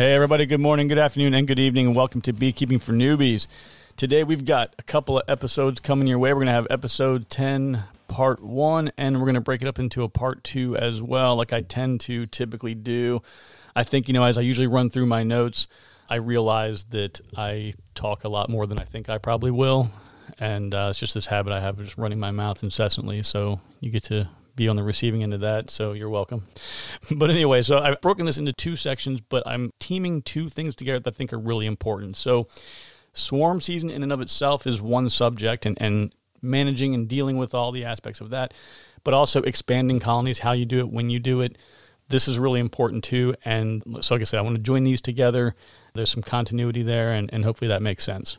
Hey, 0.00 0.14
everybody, 0.14 0.46
good 0.46 0.60
morning, 0.60 0.88
good 0.88 0.96
afternoon, 0.96 1.34
and 1.34 1.46
good 1.46 1.58
evening, 1.58 1.88
and 1.88 1.94
welcome 1.94 2.22
to 2.22 2.32
Beekeeping 2.32 2.78
for 2.78 2.92
Newbies. 2.92 3.46
Today, 3.98 4.24
we've 4.24 4.46
got 4.46 4.74
a 4.78 4.82
couple 4.82 5.18
of 5.18 5.28
episodes 5.28 5.78
coming 5.78 6.08
your 6.08 6.18
way. 6.18 6.32
We're 6.32 6.38
going 6.38 6.46
to 6.46 6.54
have 6.54 6.66
episode 6.70 7.28
10, 7.28 7.84
part 8.08 8.42
one, 8.42 8.92
and 8.96 9.18
we're 9.18 9.26
going 9.26 9.34
to 9.34 9.42
break 9.42 9.60
it 9.60 9.68
up 9.68 9.78
into 9.78 10.02
a 10.02 10.08
part 10.08 10.42
two 10.42 10.74
as 10.74 11.02
well, 11.02 11.36
like 11.36 11.52
I 11.52 11.60
tend 11.60 12.00
to 12.00 12.24
typically 12.24 12.74
do. 12.74 13.20
I 13.76 13.84
think, 13.84 14.08
you 14.08 14.14
know, 14.14 14.24
as 14.24 14.38
I 14.38 14.40
usually 14.40 14.68
run 14.68 14.88
through 14.88 15.04
my 15.04 15.22
notes, 15.22 15.66
I 16.08 16.14
realize 16.14 16.86
that 16.86 17.20
I 17.36 17.74
talk 17.94 18.24
a 18.24 18.30
lot 18.30 18.48
more 18.48 18.64
than 18.64 18.78
I 18.78 18.84
think 18.84 19.10
I 19.10 19.18
probably 19.18 19.50
will. 19.50 19.90
And 20.38 20.74
uh, 20.74 20.86
it's 20.88 20.98
just 20.98 21.12
this 21.12 21.26
habit 21.26 21.52
I 21.52 21.60
have 21.60 21.78
of 21.78 21.84
just 21.84 21.98
running 21.98 22.18
my 22.18 22.30
mouth 22.30 22.62
incessantly. 22.62 23.22
So 23.22 23.60
you 23.80 23.90
get 23.90 24.04
to 24.04 24.30
be 24.60 24.68
on 24.68 24.76
the 24.76 24.82
receiving 24.82 25.22
end 25.22 25.32
of 25.32 25.40
that. 25.40 25.70
So 25.70 25.92
you're 25.92 26.10
welcome. 26.10 26.44
But 27.10 27.30
anyway, 27.30 27.62
so 27.62 27.78
I've 27.78 28.00
broken 28.00 28.26
this 28.26 28.38
into 28.38 28.52
two 28.52 28.76
sections, 28.76 29.20
but 29.20 29.42
I'm 29.46 29.72
teaming 29.90 30.22
two 30.22 30.48
things 30.48 30.76
together 30.76 31.00
that 31.00 31.14
I 31.14 31.16
think 31.16 31.32
are 31.32 31.38
really 31.38 31.66
important. 31.66 32.16
So 32.16 32.46
swarm 33.12 33.60
season 33.60 33.90
in 33.90 34.04
and 34.04 34.12
of 34.12 34.20
itself 34.20 34.64
is 34.64 34.80
one 34.80 35.10
subject 35.10 35.66
and, 35.66 35.76
and 35.82 36.14
managing 36.40 36.94
and 36.94 37.08
dealing 37.08 37.36
with 37.38 37.54
all 37.54 37.72
the 37.72 37.84
aspects 37.84 38.20
of 38.20 38.30
that, 38.30 38.54
but 39.02 39.14
also 39.14 39.42
expanding 39.42 39.98
colonies, 39.98 40.38
how 40.38 40.52
you 40.52 40.64
do 40.64 40.78
it, 40.78 40.92
when 40.92 41.10
you 41.10 41.18
do 41.18 41.40
it. 41.40 41.58
This 42.06 42.28
is 42.28 42.38
really 42.38 42.60
important 42.60 43.02
too. 43.02 43.34
And 43.44 43.82
so, 44.00 44.14
like 44.14 44.20
I 44.20 44.24
said, 44.24 44.38
I 44.38 44.42
want 44.42 44.54
to 44.54 44.62
join 44.62 44.84
these 44.84 45.00
together. 45.00 45.56
There's 45.92 46.10
some 46.10 46.22
continuity 46.22 46.84
there, 46.84 47.10
and, 47.10 47.28
and 47.32 47.42
hopefully 47.42 47.66
that 47.68 47.82
makes 47.82 48.04
sense. 48.04 48.36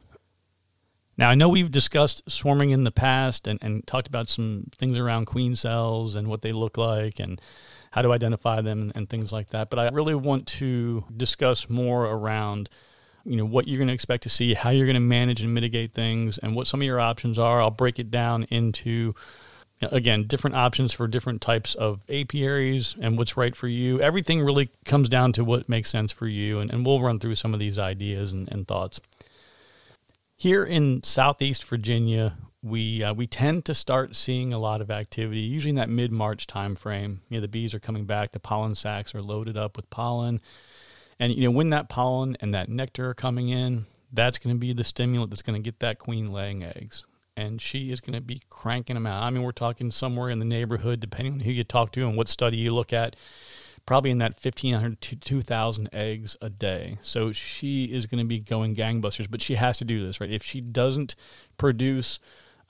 Now, 1.17 1.29
I 1.29 1.35
know 1.35 1.49
we've 1.49 1.69
discussed 1.69 2.31
swarming 2.31 2.69
in 2.69 2.85
the 2.85 2.91
past 2.91 3.45
and, 3.45 3.59
and 3.61 3.85
talked 3.85 4.07
about 4.07 4.29
some 4.29 4.67
things 4.77 4.97
around 4.97 5.25
queen 5.25 5.57
cells 5.57 6.15
and 6.15 6.29
what 6.29 6.43
they 6.43 6.53
look 6.53 6.77
like 6.77 7.19
and 7.19 7.41
how 7.91 8.01
to 8.01 8.11
identify 8.11 8.61
them 8.61 8.81
and, 8.81 8.91
and 8.95 9.09
things 9.09 9.31
like 9.31 9.49
that. 9.49 9.69
But 9.69 9.79
I 9.79 9.89
really 9.89 10.15
want 10.15 10.47
to 10.47 11.05
discuss 11.15 11.69
more 11.69 12.05
around 12.05 12.69
you 13.23 13.35
know 13.35 13.45
what 13.45 13.67
you're 13.67 13.77
going 13.77 13.87
to 13.87 13.93
expect 13.93 14.23
to 14.23 14.29
see, 14.29 14.53
how 14.53 14.71
you're 14.71 14.85
going 14.85 14.95
to 14.95 14.99
manage 14.99 15.41
and 15.41 15.53
mitigate 15.53 15.93
things, 15.93 16.37
and 16.37 16.55
what 16.55 16.67
some 16.67 16.81
of 16.81 16.85
your 16.85 16.99
options 16.99 17.37
are. 17.37 17.61
I'll 17.61 17.69
break 17.69 17.99
it 17.99 18.09
down 18.09 18.43
into 18.45 19.13
again 19.81 20.25
different 20.25 20.55
options 20.55 20.93
for 20.93 21.07
different 21.07 21.41
types 21.41 21.73
of 21.75 22.01
apiaries 22.09 22.95
and 22.99 23.17
what's 23.17 23.37
right 23.37 23.55
for 23.55 23.67
you. 23.67 23.99
Everything 24.01 24.41
really 24.41 24.69
comes 24.85 25.09
down 25.09 25.33
to 25.33 25.43
what 25.43 25.69
makes 25.69 25.89
sense 25.89 26.11
for 26.11 26.27
you, 26.27 26.59
and, 26.59 26.71
and 26.71 26.85
we'll 26.85 27.01
run 27.01 27.19
through 27.19 27.35
some 27.35 27.53
of 27.53 27.59
these 27.59 27.77
ideas 27.77 28.31
and, 28.31 28.51
and 28.51 28.67
thoughts. 28.67 28.99
Here 30.35 30.63
in 30.63 31.03
Southeast 31.03 31.63
Virginia, 31.63 32.35
we 32.63 33.03
uh, 33.03 33.13
we 33.13 33.27
tend 33.27 33.65
to 33.65 33.73
start 33.73 34.15
seeing 34.15 34.53
a 34.53 34.59
lot 34.59 34.81
of 34.81 34.91
activity, 34.91 35.39
usually 35.39 35.71
in 35.71 35.75
that 35.75 35.89
mid 35.89 36.11
March 36.11 36.47
timeframe. 36.47 37.17
You 37.29 37.37
know, 37.37 37.41
the 37.41 37.47
bees 37.47 37.73
are 37.73 37.79
coming 37.79 38.05
back, 38.05 38.31
the 38.31 38.39
pollen 38.39 38.75
sacs 38.75 39.15
are 39.15 39.21
loaded 39.21 39.57
up 39.57 39.75
with 39.75 39.89
pollen, 39.89 40.41
and 41.19 41.33
you 41.33 41.43
know 41.43 41.51
when 41.51 41.71
that 41.71 41.89
pollen 41.89 42.37
and 42.39 42.53
that 42.53 42.69
nectar 42.69 43.09
are 43.09 43.13
coming 43.13 43.49
in, 43.49 43.85
that's 44.13 44.37
going 44.37 44.55
to 44.55 44.59
be 44.59 44.73
the 44.73 44.83
stimulant 44.83 45.31
that's 45.31 45.41
going 45.41 45.61
to 45.61 45.65
get 45.65 45.79
that 45.79 45.97
queen 45.97 46.31
laying 46.31 46.63
eggs, 46.63 47.05
and 47.35 47.61
she 47.61 47.91
is 47.91 47.99
going 47.99 48.13
to 48.13 48.21
be 48.21 48.41
cranking 48.49 48.93
them 48.93 49.07
out. 49.07 49.23
I 49.23 49.29
mean, 49.31 49.43
we're 49.43 49.51
talking 49.51 49.89
somewhere 49.89 50.29
in 50.29 50.39
the 50.39 50.45
neighborhood, 50.45 50.99
depending 50.99 51.33
on 51.33 51.39
who 51.39 51.51
you 51.51 51.63
talk 51.63 51.91
to 51.93 52.07
and 52.07 52.15
what 52.15 52.29
study 52.29 52.57
you 52.57 52.73
look 52.73 52.93
at 52.93 53.15
probably 53.85 54.11
in 54.11 54.19
that 54.19 54.39
1,500 54.43 55.01
to 55.01 55.15
2,000 55.15 55.89
eggs 55.91 56.37
a 56.39 56.49
day. 56.49 56.99
So 57.01 57.31
she 57.31 57.85
is 57.85 58.05
going 58.05 58.19
to 58.19 58.27
be 58.27 58.39
going 58.39 58.75
gangbusters, 58.75 59.29
but 59.29 59.41
she 59.41 59.55
has 59.55 59.79
to 59.79 59.85
do 59.85 60.05
this, 60.05 60.21
right? 60.21 60.29
If 60.29 60.43
she 60.43 60.61
doesn't 60.61 61.15
produce 61.57 62.19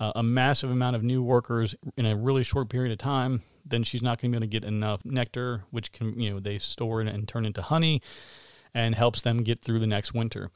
uh, 0.01 0.11
a 0.15 0.23
massive 0.23 0.71
amount 0.71 0.95
of 0.95 1.03
new 1.03 1.21
workers 1.21 1.75
in 1.95 2.07
a 2.07 2.15
really 2.15 2.43
short 2.43 2.69
period 2.69 2.91
of 2.91 2.97
time, 2.97 3.43
then 3.63 3.83
she's 3.83 4.01
not 4.01 4.19
going 4.19 4.31
to 4.31 4.39
be 4.39 4.43
able 4.43 4.51
to 4.51 4.59
get 4.59 4.65
enough 4.67 5.05
nectar, 5.05 5.63
which 5.69 5.91
can, 5.91 6.19
you 6.19 6.31
know, 6.31 6.39
they 6.39 6.57
store 6.57 7.01
and 7.01 7.27
turn 7.27 7.45
into 7.45 7.61
honey 7.61 8.01
and 8.73 8.95
helps 8.95 9.21
them 9.21 9.43
get 9.43 9.59
through 9.59 9.77
the 9.77 9.85
next 9.85 10.11
winter. 10.11 10.49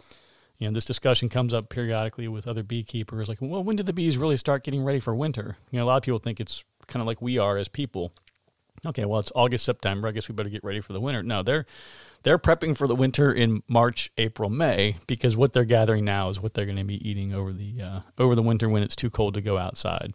You 0.58 0.68
know, 0.68 0.74
this 0.74 0.84
discussion 0.84 1.30
comes 1.30 1.54
up 1.54 1.70
periodically 1.70 2.28
with 2.28 2.48
other 2.48 2.64
beekeepers 2.64 3.30
like, 3.30 3.38
well, 3.40 3.64
when 3.64 3.76
did 3.76 3.86
the 3.86 3.94
bees 3.94 4.18
really 4.18 4.38
start 4.38 4.64
getting 4.64 4.84
ready 4.84 5.00
for 5.00 5.14
winter? 5.14 5.58
You 5.70 5.78
know, 5.78 5.86
a 5.86 5.88
lot 5.88 5.98
of 5.98 6.04
people 6.04 6.18
think 6.18 6.40
it's 6.40 6.64
kind 6.88 7.02
of 7.02 7.08
like 7.08 7.22
we 7.22 7.38
are 7.38 7.56
as 7.56 7.68
people 7.68 8.14
okay, 8.86 9.06
well 9.06 9.20
it's 9.20 9.32
August, 9.36 9.66
September. 9.66 10.08
I 10.08 10.12
guess 10.12 10.28
we 10.28 10.36
better 10.36 10.50
get 10.50 10.64
ready 10.64 10.82
for 10.82 10.94
the 10.94 11.02
winter. 11.02 11.24
No, 11.24 11.44
they're 11.44 11.66
they're 12.26 12.40
prepping 12.40 12.76
for 12.76 12.88
the 12.88 12.96
winter 12.96 13.32
in 13.32 13.62
March, 13.68 14.12
April, 14.18 14.50
May 14.50 14.98
because 15.06 15.38
what 15.38 15.54
they're 15.54 15.64
gathering 15.64 16.04
now 16.04 16.30
is 16.30 16.42
what 16.42 16.56
they're 16.56 16.66
going 16.66 16.76
to 16.78 16.84
be 16.84 17.08
eating 17.08 17.36
over 17.36 17.54
the 17.54 17.80
uh, 17.80 18.00
over 18.18 18.34
the 18.34 18.42
winter 18.42 18.68
when 18.68 18.82
it's 18.82 18.96
too 18.96 19.12
cold 19.12 19.36
to 19.36 19.42
go 19.42 19.60
outside. 19.60 20.14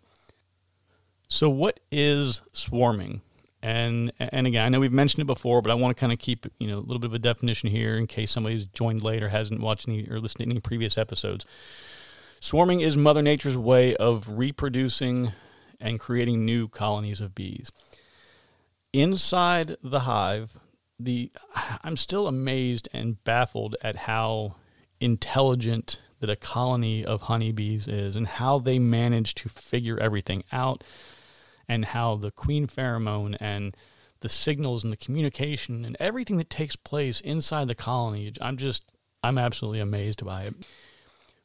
So, 1.29 1.49
what 1.49 1.79
is 1.93 2.41
swarming? 2.53 3.23
And 3.63 4.13
and 4.19 4.49
again, 4.49 4.67
I 4.67 4.69
know 4.69 4.81
we've 4.81 4.93
mentioned 4.93 5.23
it 5.23 5.27
before, 5.27 5.63
but 5.63 5.71
I 5.71 5.75
want 5.75 5.97
to 5.97 6.01
kind 6.01 6.13
of 6.13 6.19
keep 6.19 6.47
you 6.59 6.67
know 6.67 6.79
a 6.79 6.81
little 6.81 6.99
bit 6.99 7.11
of 7.11 7.15
a 7.15 7.21
definition 7.21 7.71
here 7.71 7.97
in 7.97 8.09
case 8.09 8.33
somebody's 8.33 8.65
joined 8.65 9.03
late 9.03 9.23
or 9.23 9.29
hasn't 9.29 9.61
watched 9.61 9.87
any 9.87 10.09
or 10.11 10.19
listened 10.19 10.45
to 10.45 10.51
any 10.51 10.59
previous 10.59 10.99
episodes. 10.99 11.47
Swarming 12.41 12.81
is 12.81 12.97
Mother 12.97 13.23
Nature's 13.23 13.57
way 13.57 13.95
of 13.97 14.29
reproducing 14.37 15.31
and 15.79 16.01
creating 16.01 16.45
new 16.45 16.67
colonies 16.67 17.21
of 17.21 17.37
bees 17.37 17.71
inside 18.93 19.77
the 19.83 20.01
hive, 20.01 20.59
the 21.05 21.33
I'm 21.83 21.97
still 21.97 22.27
amazed 22.27 22.89
and 22.93 23.23
baffled 23.25 23.77
at 23.83 23.97
how 23.97 24.57
intelligent 25.01 26.01
that 26.21 26.31
a 26.31 26.37
colony 26.37 27.05
of 27.05 27.23
honeybees 27.23 27.89
is 27.89 28.15
and 28.15 28.27
how 28.27 28.59
they 28.59 28.79
manage 28.79 29.35
to 29.37 29.49
figure 29.49 29.99
everything 29.99 30.45
out 30.53 30.85
and 31.67 31.87
how 31.87 32.17
the 32.17 32.31
queen 32.31 32.67
pheromone 32.67 33.37
and 33.41 33.75
the 34.21 34.29
signals 34.29 34.85
and 34.85 34.93
the 34.93 34.99
communication 34.99 35.85
and 35.85 35.97
everything 35.99 36.37
that 36.37 36.51
takes 36.51 36.77
place 36.77 37.21
inside 37.21 37.69
the 37.69 37.75
colony 37.75 38.33
I'm 38.41 38.59
just 38.59 38.85
I'm 39.23 39.39
absolutely 39.39 39.81
amazed 39.81 40.25
by 40.25 40.45
it. 40.45 40.55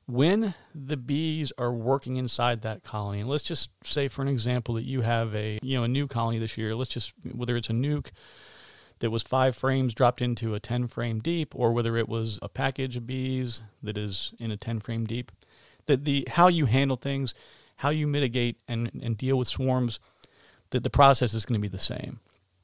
When 0.08 0.54
the 0.74 0.98
bees 0.98 1.52
are 1.58 1.74
working 1.74 2.18
inside 2.18 2.62
that 2.62 2.84
colony 2.84 3.22
and 3.22 3.30
let's 3.30 3.44
just 3.44 3.70
say 3.84 4.08
for 4.10 4.22
an 4.22 4.28
example 4.28 4.76
that 4.76 4.84
you 4.84 5.02
have 5.02 5.34
a 5.34 5.60
you 5.64 5.78
know 5.78 5.84
a 5.84 5.88
new 5.88 6.08
colony 6.08 6.38
this 6.38 6.58
year 6.58 6.76
let's 6.76 6.92
just 6.92 7.14
whether 7.32 7.56
it's 7.56 7.70
a 7.70 7.74
nuc 7.74 8.12
that 9.00 9.12
was 9.12 9.24
five 9.24 9.56
frames 9.56 9.94
dropped 9.94 10.22
into 10.22 10.54
a 10.56 10.60
10 10.60 10.88
frame 10.88 11.20
deep 11.20 11.54
or 11.56 11.72
whether 11.72 11.98
it 11.98 12.10
was 12.10 12.40
a 12.42 12.50
package 12.50 12.96
of 12.98 13.08
bees 13.08 13.62
that 13.84 13.98
is 13.98 14.34
in 14.40 14.52
a 14.52 14.58
10 14.58 14.80
frame 14.80 15.06
deep 15.06 15.32
that 15.86 16.06
the 16.06 16.28
how 16.32 16.48
you 16.48 16.66
handle 16.66 16.98
things 16.98 17.34
how 17.78 17.90
you 17.90 18.08
mitigate 18.08 18.58
and, 18.68 18.90
and 19.04 19.18
deal 19.18 19.38
with 19.38 19.48
swarms 19.48 20.00
that 20.70 20.84
the 20.84 20.90
process 20.90 21.34
is 21.34 21.46
going 21.46 21.60
to 21.60 21.62
be 21.62 21.68
the 21.68 21.78
same 21.78 22.20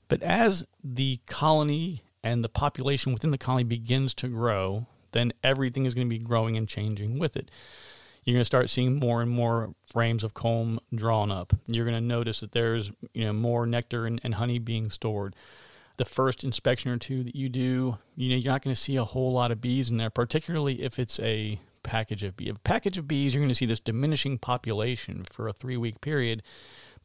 but 0.08 0.22
as 0.24 0.66
the 0.84 1.20
colony 1.28 2.04
and 2.24 2.44
the 2.44 2.50
population 2.50 3.14
within 3.14 3.32
the 3.32 3.38
colony 3.38 3.64
begins 3.64 4.14
to 4.14 4.28
grow 4.28 4.86
then 5.12 5.34
everything 5.44 5.86
is 5.86 5.94
going 5.94 6.08
to 6.08 6.10
be 6.10 6.24
growing 6.24 6.58
and 6.58 6.68
changing 6.68 7.20
with 7.20 7.36
it. 7.36 7.52
You're 8.24 8.36
going 8.36 8.42
to 8.42 8.46
start 8.46 8.70
seeing 8.70 9.00
more 9.00 9.22
and 9.22 9.32
more 9.32 9.74
frames 9.86 10.24
of 10.24 10.34
comb 10.34 10.80
drawn 10.94 11.32
up. 11.32 11.54
You're 11.68 11.86
going 11.86 11.98
to 11.98 12.02
notice 12.02 12.42
that 12.42 12.52
there's 12.52 12.92
you 13.14 13.26
know 13.26 13.34
more 13.34 13.66
nectar 13.66 14.06
and, 14.06 14.22
and 14.24 14.36
honey 14.36 14.60
being 14.60 14.90
stored. 14.90 15.36
The 15.98 16.06
first 16.06 16.44
inspection 16.44 16.92
or 16.92 16.98
two 16.98 17.24
that 17.24 17.36
you 17.36 17.50
do, 17.50 17.98
you 18.16 18.30
know, 18.30 18.36
you're 18.36 18.52
not 18.52 18.64
going 18.64 18.76
to 18.76 18.82
see 18.82 18.96
a 18.96 19.04
whole 19.04 19.34
lot 19.34 19.52
of 19.52 19.62
bees 19.62 19.90
in 19.90 19.98
there, 19.98 20.10
particularly 20.10 20.82
if 20.82 20.98
it's 20.98 21.20
a 21.20 21.60
package 21.84 22.24
of 22.24 22.38
bees. 22.38 22.50
A 22.50 22.56
package 22.56 22.98
of 22.98 23.08
bees, 23.08 23.34
you're 23.34 23.42
going 23.42 23.50
to 23.50 23.56
see 23.56 23.66
this 23.66 23.80
diminishing 23.80 24.38
population 24.38 25.24
for 25.24 25.48
a 25.48 25.54
three 25.54 25.78
week 25.78 26.02
period 26.02 26.44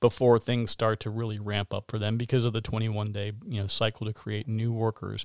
before 0.01 0.39
things 0.39 0.71
start 0.71 1.01
to 1.01 1.11
really 1.11 1.39
ramp 1.39 1.73
up 1.73 1.91
for 1.91 1.99
them 1.99 2.17
because 2.17 2.45
of 2.45 2.53
the 2.53 2.61
21 2.61 3.13
day 3.13 3.33
you 3.47 3.61
know 3.61 3.67
cycle 3.67 4.07
to 4.07 4.13
create 4.13 4.47
new 4.47 4.73
workers. 4.73 5.25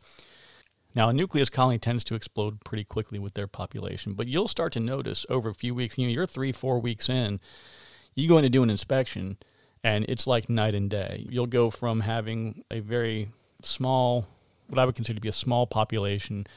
Now, 0.93 1.09
a 1.09 1.13
nucleus 1.13 1.49
colony 1.49 1.79
tends 1.79 2.03
to 2.05 2.15
explode 2.15 2.65
pretty 2.65 2.83
quickly 2.83 3.17
with 3.17 3.33
their 3.33 3.47
population, 3.47 4.13
but 4.13 4.27
you'll 4.27 4.49
start 4.49 4.73
to 4.73 4.79
notice 4.81 5.25
over 5.29 5.49
a 5.49 5.55
few 5.55 5.73
weeks, 5.73 5.97
you 5.97 6.05
know, 6.05 6.11
you're 6.11 6.25
three, 6.25 6.51
four 6.51 6.79
weeks 6.79 7.07
in, 7.07 7.39
you 8.13 8.27
go 8.27 8.37
in 8.37 8.43
to 8.43 8.49
do 8.49 8.61
an 8.61 8.69
inspection, 8.69 9.37
and 9.85 10.05
it's 10.09 10.27
like 10.27 10.49
night 10.49 10.75
and 10.75 10.89
day. 10.89 11.25
You'll 11.29 11.47
go 11.47 11.69
from 11.69 12.01
having 12.01 12.65
a 12.69 12.81
very 12.81 13.29
small, 13.65 14.27
what 14.67 14.79
I 14.79 14.85
would 14.85 14.95
consider 14.95 15.15
to 15.15 15.21
be 15.21 15.29
a 15.29 15.33
small 15.33 15.67
population, 15.67 16.47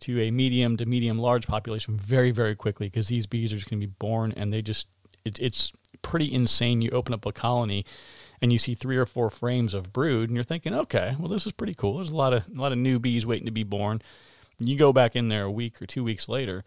to 0.00 0.20
a 0.20 0.30
medium 0.30 0.76
to 0.76 0.86
medium 0.86 1.18
large 1.18 1.46
population 1.46 1.96
very, 1.96 2.30
very 2.30 2.54
quickly 2.54 2.88
because 2.88 3.08
these 3.08 3.26
bees 3.26 3.52
are 3.52 3.56
just 3.56 3.70
going 3.70 3.80
to 3.80 3.86
be 3.86 3.92
born 3.98 4.32
and 4.36 4.52
they 4.52 4.60
just, 4.60 4.86
it, 5.24 5.38
it's 5.40 5.72
pretty 6.02 6.32
insane. 6.32 6.82
You 6.82 6.90
open 6.90 7.14
up 7.14 7.24
a 7.24 7.32
colony 7.32 7.84
and 8.42 8.52
you 8.52 8.58
see 8.58 8.74
three 8.74 8.96
or 8.96 9.06
four 9.06 9.30
frames 9.30 9.72
of 9.72 9.92
brood 9.92 10.28
and 10.28 10.36
you're 10.36 10.44
thinking, 10.44 10.74
okay, 10.74 11.14
well, 11.18 11.28
this 11.28 11.46
is 11.46 11.52
pretty 11.52 11.74
cool. 11.74 11.96
There's 11.96 12.10
a 12.10 12.16
lot 12.16 12.32
of, 12.32 12.44
a 12.46 12.60
lot 12.60 12.72
of 12.72 12.78
new 12.78 12.98
bees 12.98 13.24
waiting 13.24 13.46
to 13.46 13.52
be 13.52 13.62
born. 13.62 14.02
You 14.58 14.76
go 14.76 14.92
back 14.92 15.16
in 15.16 15.28
there 15.28 15.44
a 15.44 15.50
week 15.50 15.80
or 15.80 15.86
two 15.86 16.04
weeks 16.04 16.28
later 16.28 16.64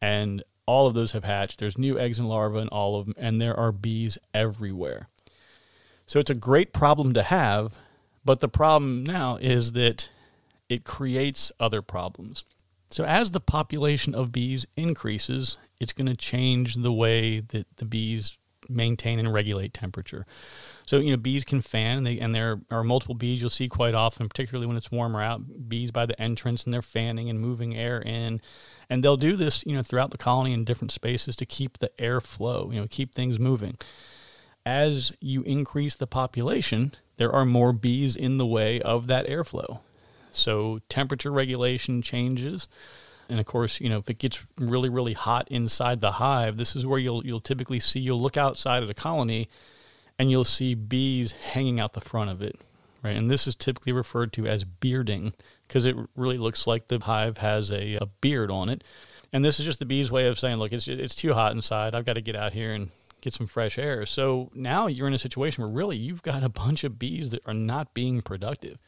and 0.00 0.42
all 0.66 0.86
of 0.86 0.94
those 0.94 1.12
have 1.12 1.24
hatched. 1.24 1.60
There's 1.60 1.78
new 1.78 1.98
eggs 1.98 2.18
and 2.18 2.28
larvae 2.28 2.58
in 2.58 2.68
all 2.68 2.98
of 2.98 3.06
them, 3.06 3.14
and 3.16 3.40
there 3.40 3.58
are 3.58 3.72
bees 3.72 4.18
everywhere. 4.34 5.08
So 6.06 6.18
it's 6.18 6.30
a 6.30 6.34
great 6.34 6.72
problem 6.72 7.14
to 7.14 7.22
have, 7.22 7.74
but 8.26 8.40
the 8.40 8.48
problem 8.48 9.04
now 9.04 9.36
is 9.36 9.72
that 9.72 10.10
it 10.68 10.84
creates 10.84 11.52
other 11.60 11.80
problems. 11.80 12.44
So 12.90 13.04
as 13.04 13.30
the 13.30 13.40
population 13.40 14.14
of 14.14 14.32
bees 14.32 14.66
increases, 14.76 15.56
it's 15.80 15.92
going 15.92 16.08
to 16.08 16.16
change 16.16 16.74
the 16.74 16.92
way 16.92 17.40
that 17.40 17.66
the 17.76 17.84
bees 17.84 18.36
maintain 18.68 19.20
and 19.20 19.32
regulate 19.32 19.72
temperature. 19.72 20.26
So 20.86 20.98
you 20.98 21.12
know, 21.12 21.16
bees 21.16 21.44
can 21.44 21.62
fan, 21.62 21.98
and, 21.98 22.06
they, 22.06 22.18
and 22.18 22.34
there 22.34 22.60
are 22.68 22.82
multiple 22.82 23.14
bees 23.14 23.40
you'll 23.40 23.50
see 23.50 23.68
quite 23.68 23.94
often, 23.94 24.28
particularly 24.28 24.66
when 24.66 24.76
it's 24.76 24.90
warmer 24.90 25.22
out. 25.22 25.68
Bees 25.68 25.92
by 25.92 26.04
the 26.04 26.20
entrance, 26.20 26.64
and 26.64 26.72
they're 26.72 26.82
fanning 26.82 27.30
and 27.30 27.40
moving 27.40 27.76
air 27.76 28.02
in, 28.04 28.40
and 28.90 29.04
they'll 29.04 29.16
do 29.16 29.36
this, 29.36 29.64
you 29.64 29.74
know, 29.74 29.82
throughout 29.82 30.10
the 30.10 30.18
colony 30.18 30.52
in 30.52 30.64
different 30.64 30.90
spaces 30.90 31.36
to 31.36 31.46
keep 31.46 31.78
the 31.78 31.92
air 32.00 32.20
flow, 32.20 32.70
you 32.72 32.80
know, 32.80 32.88
keep 32.90 33.14
things 33.14 33.38
moving. 33.38 33.76
As 34.64 35.12
you 35.20 35.42
increase 35.42 35.94
the 35.94 36.08
population, 36.08 36.92
there 37.16 37.32
are 37.32 37.44
more 37.44 37.72
bees 37.72 38.16
in 38.16 38.38
the 38.38 38.46
way 38.46 38.80
of 38.82 39.06
that 39.06 39.26
airflow. 39.26 39.80
So 40.32 40.80
temperature 40.88 41.32
regulation 41.32 42.02
changes. 42.02 42.68
And 43.28 43.40
of 43.40 43.46
course, 43.46 43.80
you 43.80 43.88
know, 43.88 43.98
if 43.98 44.08
it 44.08 44.18
gets 44.18 44.46
really, 44.58 44.88
really 44.88 45.14
hot 45.14 45.48
inside 45.50 46.00
the 46.00 46.12
hive, 46.12 46.56
this 46.56 46.76
is 46.76 46.86
where 46.86 46.98
you'll 46.98 47.24
you'll 47.26 47.40
typically 47.40 47.80
see 47.80 47.98
you'll 47.98 48.20
look 48.20 48.36
outside 48.36 48.82
of 48.82 48.88
the 48.88 48.94
colony 48.94 49.48
and 50.18 50.30
you'll 50.30 50.44
see 50.44 50.74
bees 50.74 51.32
hanging 51.32 51.80
out 51.80 51.94
the 51.94 52.00
front 52.00 52.30
of 52.30 52.40
it. 52.40 52.58
Right. 53.02 53.16
And 53.16 53.30
this 53.30 53.46
is 53.46 53.54
typically 53.54 53.92
referred 53.92 54.32
to 54.34 54.46
as 54.46 54.64
bearding 54.64 55.32
because 55.66 55.86
it 55.86 55.96
really 56.16 56.38
looks 56.38 56.66
like 56.66 56.88
the 56.88 56.98
hive 56.98 57.38
has 57.38 57.70
a, 57.70 57.96
a 57.96 58.06
beard 58.06 58.50
on 58.50 58.68
it. 58.68 58.82
And 59.32 59.44
this 59.44 59.58
is 59.58 59.66
just 59.66 59.78
the 59.78 59.84
bee's 59.84 60.10
way 60.10 60.28
of 60.28 60.38
saying, 60.38 60.58
look, 60.58 60.72
it's 60.72 60.88
it's 60.88 61.14
too 61.14 61.34
hot 61.34 61.52
inside. 61.52 61.94
I've 61.94 62.06
got 62.06 62.14
to 62.14 62.20
get 62.20 62.36
out 62.36 62.52
here 62.52 62.72
and 62.72 62.90
get 63.26 63.34
some 63.34 63.48
fresh 63.48 63.76
air. 63.76 64.06
So 64.06 64.50
now 64.54 64.86
you're 64.86 65.08
in 65.08 65.14
a 65.14 65.18
situation 65.18 65.64
where 65.64 65.72
really 65.72 65.96
you've 65.96 66.22
got 66.22 66.44
a 66.44 66.48
bunch 66.48 66.84
of 66.84 66.96
bees 66.96 67.30
that 67.30 67.42
are 67.44 67.52
not 67.52 67.92
being 67.92 68.22
productive. 68.22 68.78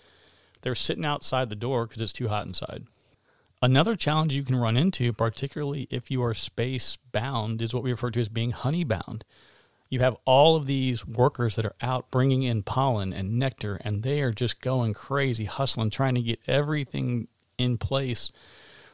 They're 0.62 0.76
sitting 0.76 1.04
outside 1.04 1.50
the 1.50 1.56
door 1.56 1.86
because 1.86 2.00
it's 2.00 2.12
too 2.12 2.28
hot 2.28 2.46
inside. 2.46 2.84
Another 3.60 3.96
challenge 3.96 4.36
you 4.36 4.44
can 4.44 4.54
run 4.54 4.76
into, 4.76 5.12
particularly 5.12 5.88
if 5.90 6.08
you 6.08 6.22
are 6.22 6.34
space 6.34 6.96
bound, 7.10 7.60
is 7.60 7.74
what 7.74 7.82
we 7.82 7.90
refer 7.90 8.12
to 8.12 8.20
as 8.20 8.28
being 8.28 8.52
honey 8.52 8.84
bound. 8.84 9.24
You 9.90 9.98
have 10.00 10.16
all 10.24 10.54
of 10.54 10.66
these 10.66 11.04
workers 11.04 11.56
that 11.56 11.64
are 11.64 11.74
out 11.80 12.08
bringing 12.12 12.44
in 12.44 12.62
pollen 12.62 13.12
and 13.12 13.40
nectar, 13.40 13.80
and 13.82 14.04
they 14.04 14.20
are 14.20 14.30
just 14.30 14.60
going 14.60 14.94
crazy, 14.94 15.46
hustling, 15.46 15.90
trying 15.90 16.14
to 16.14 16.22
get 16.22 16.38
everything 16.46 17.26
in 17.56 17.76
place 17.76 18.30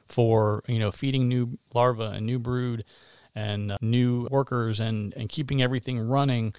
for 0.08 0.62
you 0.66 0.78
know 0.78 0.90
feeding 0.90 1.28
new 1.28 1.58
larvae 1.74 2.04
and 2.04 2.26
new 2.26 2.38
brood 2.38 2.84
and 3.34 3.72
uh, 3.72 3.78
new 3.80 4.28
workers 4.30 4.80
and 4.80 5.14
and 5.14 5.28
keeping 5.28 5.62
everything 5.62 6.08
running. 6.08 6.54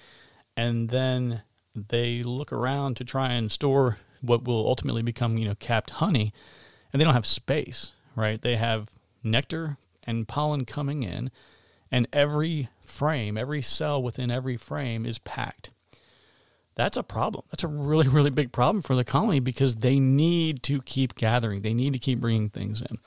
And 0.57 0.89
then 0.89 1.44
they 1.75 2.24
look 2.24 2.54
around 2.54 2.95
to 2.98 3.04
try 3.04 3.33
and 3.33 3.51
store 3.51 3.98
what 4.22 4.45
will 4.45 4.66
ultimately 4.68 5.01
become 5.01 5.38
you 5.38 5.48
know 5.48 5.56
capped 5.56 5.92
honey, 5.92 6.33
and 6.92 7.00
they 7.00 7.06
don't 7.06 7.13
have 7.13 7.25
space 7.25 7.92
right? 8.16 8.42
They 8.42 8.56
have 8.56 8.89
nectar 9.24 9.77
and 10.04 10.27
pollen 10.27 10.66
coming 10.66 11.04
in, 11.04 11.30
and 11.92 12.07
every 12.12 12.69
frame, 12.83 13.38
every 13.38 13.62
cell 13.62 14.01
within 14.01 14.31
every 14.31 14.57
frame 14.57 15.06
is 15.06 15.18
packed. 15.19 15.72
That's 16.75 16.98
a 16.98 17.04
problem. 17.04 17.45
That's 17.51 17.63
a 17.63 17.69
really, 17.69 18.07
really 18.07 18.30
big 18.30 18.51
problem 18.51 18.81
for 18.81 18.95
the 18.95 19.06
colony 19.06 19.39
because 19.39 19.77
they 19.77 20.00
need 20.00 20.63
to 20.63 20.81
keep 20.81 21.16
gathering, 21.16 21.62
they 21.62 21.74
need 21.74 21.94
to 21.94 22.00
keep 22.00 22.19
bringing 22.19 22.50
things 22.50 22.81
in. 22.81 22.98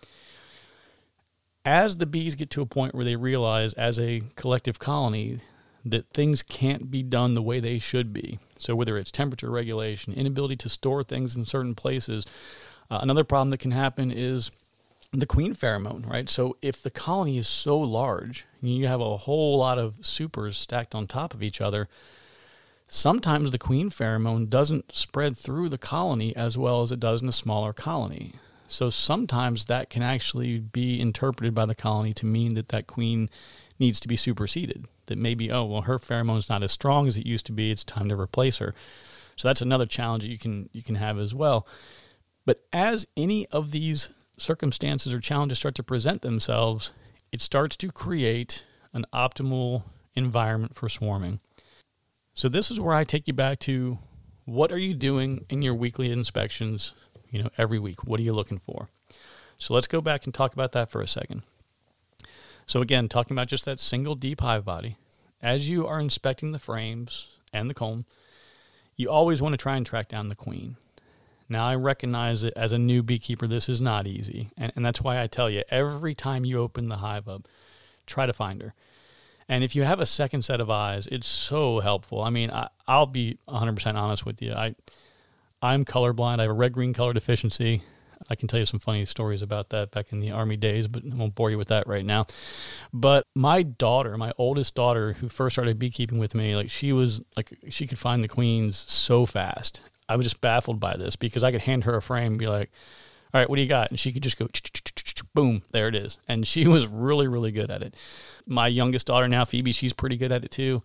As 1.68 1.98
the 1.98 2.06
bees 2.06 2.34
get 2.34 2.48
to 2.52 2.62
a 2.62 2.66
point 2.66 2.94
where 2.94 3.04
they 3.04 3.14
realize, 3.14 3.74
as 3.74 4.00
a 4.00 4.22
collective 4.36 4.78
colony, 4.78 5.40
that 5.84 6.08
things 6.14 6.42
can't 6.42 6.90
be 6.90 7.02
done 7.02 7.34
the 7.34 7.42
way 7.42 7.60
they 7.60 7.78
should 7.78 8.10
be. 8.10 8.38
So, 8.58 8.74
whether 8.74 8.96
it's 8.96 9.10
temperature 9.10 9.50
regulation, 9.50 10.14
inability 10.14 10.56
to 10.56 10.70
store 10.70 11.02
things 11.02 11.36
in 11.36 11.44
certain 11.44 11.74
places, 11.74 12.24
uh, 12.90 13.00
another 13.02 13.22
problem 13.22 13.50
that 13.50 13.60
can 13.60 13.72
happen 13.72 14.10
is 14.10 14.50
the 15.12 15.26
queen 15.26 15.54
pheromone, 15.54 16.08
right? 16.08 16.30
So 16.30 16.56
if 16.62 16.80
the 16.82 16.90
colony 16.90 17.36
is 17.36 17.46
so 17.46 17.78
large, 17.78 18.46
you 18.62 18.86
have 18.86 19.02
a 19.02 19.18
whole 19.18 19.58
lot 19.58 19.78
of 19.78 19.96
supers 20.00 20.56
stacked 20.56 20.94
on 20.94 21.06
top 21.06 21.34
of 21.34 21.42
each 21.42 21.60
other, 21.60 21.86
sometimes 22.88 23.50
the 23.50 23.58
queen 23.58 23.90
pheromone 23.90 24.48
doesn't 24.48 24.94
spread 24.94 25.36
through 25.36 25.68
the 25.68 25.76
colony 25.76 26.34
as 26.34 26.56
well 26.56 26.82
as 26.82 26.92
it 26.92 27.00
does 27.00 27.20
in 27.20 27.28
a 27.28 27.32
smaller 27.32 27.74
colony. 27.74 28.32
So 28.68 28.90
sometimes 28.90 29.64
that 29.64 29.90
can 29.90 30.02
actually 30.02 30.58
be 30.58 31.00
interpreted 31.00 31.54
by 31.54 31.64
the 31.64 31.74
colony 31.74 32.12
to 32.14 32.26
mean 32.26 32.54
that 32.54 32.68
that 32.68 32.86
queen 32.86 33.30
needs 33.78 33.98
to 34.00 34.08
be 34.08 34.16
superseded. 34.16 34.86
That 35.06 35.18
maybe, 35.18 35.50
oh, 35.50 35.64
well, 35.64 35.82
her 35.82 35.98
pheromone 35.98 36.38
is 36.38 36.50
not 36.50 36.62
as 36.62 36.70
strong 36.70 37.08
as 37.08 37.16
it 37.16 37.26
used 37.26 37.46
to 37.46 37.52
be. 37.52 37.70
It's 37.70 37.82
time 37.82 38.08
to 38.10 38.20
replace 38.20 38.58
her. 38.58 38.74
So 39.36 39.48
that's 39.48 39.62
another 39.62 39.86
challenge 39.86 40.24
that 40.24 40.30
you 40.30 40.38
can 40.38 40.68
you 40.72 40.82
can 40.82 40.96
have 40.96 41.18
as 41.18 41.34
well. 41.34 41.66
But 42.44 42.64
as 42.72 43.06
any 43.16 43.46
of 43.46 43.70
these 43.70 44.10
circumstances 44.36 45.12
or 45.12 45.20
challenges 45.20 45.58
start 45.58 45.74
to 45.76 45.82
present 45.82 46.22
themselves, 46.22 46.92
it 47.32 47.40
starts 47.40 47.76
to 47.78 47.90
create 47.90 48.64
an 48.92 49.06
optimal 49.12 49.84
environment 50.14 50.74
for 50.74 50.88
swarming. 50.88 51.40
So 52.34 52.48
this 52.48 52.70
is 52.70 52.80
where 52.80 52.94
I 52.94 53.04
take 53.04 53.28
you 53.28 53.34
back 53.34 53.60
to 53.60 53.98
what 54.44 54.72
are 54.72 54.78
you 54.78 54.94
doing 54.94 55.44
in 55.50 55.60
your 55.60 55.74
weekly 55.74 56.10
inspections, 56.10 56.92
you 57.30 57.42
know, 57.42 57.50
every 57.58 57.78
week? 57.78 58.04
What 58.04 58.20
are 58.20 58.22
you 58.22 58.32
looking 58.32 58.58
for? 58.58 58.88
So 59.58 59.74
let's 59.74 59.86
go 59.86 60.00
back 60.00 60.24
and 60.24 60.32
talk 60.32 60.52
about 60.52 60.72
that 60.72 60.90
for 60.90 61.00
a 61.00 61.08
second. 61.08 61.42
So 62.66 62.80
again, 62.80 63.08
talking 63.08 63.34
about 63.34 63.48
just 63.48 63.64
that 63.64 63.80
single 63.80 64.14
deep 64.14 64.40
hive 64.40 64.64
body, 64.64 64.96
as 65.42 65.68
you 65.68 65.86
are 65.86 66.00
inspecting 66.00 66.52
the 66.52 66.58
frames 66.58 67.28
and 67.52 67.68
the 67.68 67.74
comb, 67.74 68.04
you 68.96 69.08
always 69.08 69.40
want 69.40 69.52
to 69.54 69.56
try 69.56 69.76
and 69.76 69.86
track 69.86 70.08
down 70.08 70.28
the 70.28 70.34
queen. 70.34 70.76
Now, 71.48 71.66
I 71.66 71.76
recognize 71.76 72.42
that 72.42 72.56
as 72.56 72.72
a 72.72 72.78
new 72.78 73.02
beekeeper, 73.02 73.46
this 73.46 73.68
is 73.68 73.80
not 73.80 74.06
easy. 74.06 74.50
And, 74.58 74.70
and 74.76 74.84
that's 74.84 75.00
why 75.00 75.22
I 75.22 75.26
tell 75.26 75.48
you 75.48 75.62
every 75.70 76.14
time 76.14 76.44
you 76.44 76.60
open 76.60 76.88
the 76.88 76.96
hive 76.96 77.26
up, 77.26 77.48
try 78.06 78.26
to 78.26 78.32
find 78.34 78.60
her. 78.60 78.74
And 79.48 79.64
if 79.64 79.74
you 79.74 79.84
have 79.84 79.98
a 79.98 80.04
second 80.04 80.42
set 80.42 80.60
of 80.60 80.68
eyes, 80.68 81.06
it's 81.06 81.26
so 81.26 81.80
helpful. 81.80 82.22
I 82.22 82.28
mean, 82.28 82.50
I, 82.50 82.68
will 82.86 83.06
be 83.06 83.38
100% 83.48 83.94
honest 83.94 84.26
with 84.26 84.42
you. 84.42 84.52
I, 84.52 84.74
I'm 85.62 85.84
colorblind. 85.84 86.38
I 86.38 86.42
have 86.42 86.50
a 86.50 86.54
red 86.54 86.72
green 86.72 86.92
color 86.92 87.12
deficiency. 87.12 87.82
I 88.28 88.34
can 88.34 88.48
tell 88.48 88.60
you 88.60 88.66
some 88.66 88.80
funny 88.80 89.06
stories 89.06 89.42
about 89.42 89.70
that 89.70 89.90
back 89.90 90.12
in 90.12 90.20
the 90.20 90.30
army 90.30 90.56
days, 90.56 90.88
but 90.88 91.02
I 91.04 91.14
won't 91.14 91.34
bore 91.34 91.50
you 91.50 91.58
with 91.58 91.68
that 91.68 91.86
right 91.86 92.04
now. 92.04 92.26
But 92.92 93.24
my 93.34 93.62
daughter, 93.62 94.16
my 94.16 94.32
oldest 94.36 94.74
daughter, 94.74 95.14
who 95.14 95.28
first 95.28 95.54
started 95.54 95.78
beekeeping 95.78 96.18
with 96.18 96.34
me, 96.34 96.56
like 96.56 96.70
she 96.70 96.92
was 96.92 97.22
like 97.36 97.56
she 97.68 97.86
could 97.86 97.98
find 97.98 98.22
the 98.22 98.28
queens 98.28 98.84
so 98.88 99.24
fast. 99.24 99.80
I 100.08 100.16
was 100.16 100.24
just 100.24 100.40
baffled 100.40 100.80
by 100.80 100.96
this 100.96 101.16
because 101.16 101.44
I 101.44 101.52
could 101.52 101.62
hand 101.62 101.84
her 101.84 101.96
a 101.96 102.02
frame 102.02 102.32
and 102.32 102.38
be 102.38 102.48
like, 102.48 102.70
all 103.32 103.40
right, 103.40 103.48
what 103.48 103.56
do 103.56 103.62
you 103.62 103.68
got? 103.68 103.90
And 103.90 104.00
she 104.00 104.10
could 104.10 104.22
just 104.22 104.38
go, 104.38 104.48
boom, 105.34 105.62
there 105.72 105.88
it 105.88 105.94
is. 105.94 106.18
And 106.26 106.46
she 106.46 106.66
was 106.68 106.86
really, 106.86 107.28
really 107.28 107.52
good 107.52 107.70
at 107.70 107.82
it. 107.82 107.94
My 108.46 108.68
youngest 108.68 109.06
daughter 109.06 109.28
now, 109.28 109.44
Phoebe, 109.44 109.72
she's 109.72 109.92
pretty 109.92 110.16
good 110.16 110.32
at 110.32 110.44
it 110.44 110.50
too. 110.50 110.82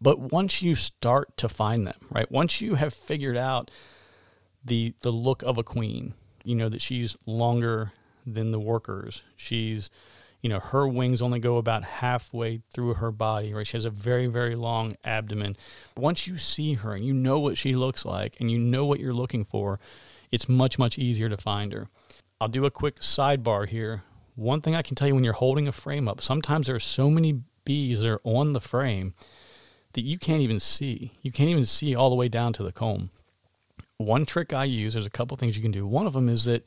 But 0.00 0.32
once 0.32 0.62
you 0.62 0.74
start 0.74 1.36
to 1.38 1.48
find 1.48 1.86
them, 1.86 1.98
right? 2.10 2.30
Once 2.30 2.60
you 2.60 2.76
have 2.76 2.94
figured 2.94 3.36
out 3.36 3.70
the 4.64 4.94
the 5.00 5.10
look 5.12 5.42
of 5.42 5.58
a 5.58 5.64
queen, 5.64 6.14
you 6.44 6.54
know 6.54 6.68
that 6.68 6.82
she's 6.82 7.16
longer 7.26 7.92
than 8.26 8.50
the 8.50 8.60
workers. 8.60 9.22
She's 9.36 9.90
you 10.42 10.48
know, 10.48 10.60
her 10.60 10.86
wings 10.86 11.20
only 11.20 11.40
go 11.40 11.56
about 11.56 11.82
halfway 11.82 12.58
through 12.70 12.94
her 12.94 13.10
body, 13.10 13.52
right? 13.52 13.66
She 13.66 13.76
has 13.76 13.84
a 13.84 13.90
very, 13.90 14.26
very 14.26 14.54
long 14.54 14.96
abdomen. 15.04 15.56
Once 15.96 16.26
you 16.26 16.38
see 16.38 16.74
her 16.74 16.94
and 16.94 17.04
you 17.04 17.12
know 17.12 17.40
what 17.40 17.58
she 17.58 17.74
looks 17.74 18.04
like 18.04 18.36
and 18.38 18.50
you 18.50 18.58
know 18.58 18.84
what 18.84 19.00
you're 19.00 19.12
looking 19.12 19.44
for, 19.44 19.80
it's 20.30 20.48
much, 20.48 20.78
much 20.78 20.96
easier 20.98 21.28
to 21.28 21.36
find 21.36 21.72
her. 21.72 21.88
I'll 22.40 22.48
do 22.48 22.64
a 22.64 22.70
quick 22.70 23.00
sidebar 23.00 23.66
here. 23.66 24.04
One 24.36 24.60
thing 24.60 24.76
I 24.76 24.82
can 24.82 24.94
tell 24.94 25.08
you 25.08 25.14
when 25.14 25.24
you're 25.24 25.32
holding 25.32 25.66
a 25.66 25.72
frame 25.72 26.06
up, 26.06 26.20
sometimes 26.20 26.68
there 26.68 26.76
are 26.76 26.80
so 26.80 27.10
many 27.10 27.40
bees 27.64 28.00
that 28.00 28.08
are 28.08 28.20
on 28.22 28.52
the 28.52 28.60
frame 28.60 29.14
that 29.92 30.04
you 30.04 30.18
can't 30.18 30.42
even 30.42 30.60
see. 30.60 31.12
You 31.22 31.32
can't 31.32 31.50
even 31.50 31.64
see 31.64 31.94
all 31.94 32.10
the 32.10 32.16
way 32.16 32.28
down 32.28 32.52
to 32.54 32.62
the 32.62 32.72
comb. 32.72 33.10
One 33.96 34.26
trick 34.26 34.52
I 34.52 34.64
use, 34.64 34.94
there's 34.94 35.06
a 35.06 35.10
couple 35.10 35.36
things 35.36 35.56
you 35.56 35.62
can 35.62 35.72
do. 35.72 35.86
One 35.86 36.06
of 36.06 36.12
them 36.12 36.28
is 36.28 36.44
that 36.44 36.64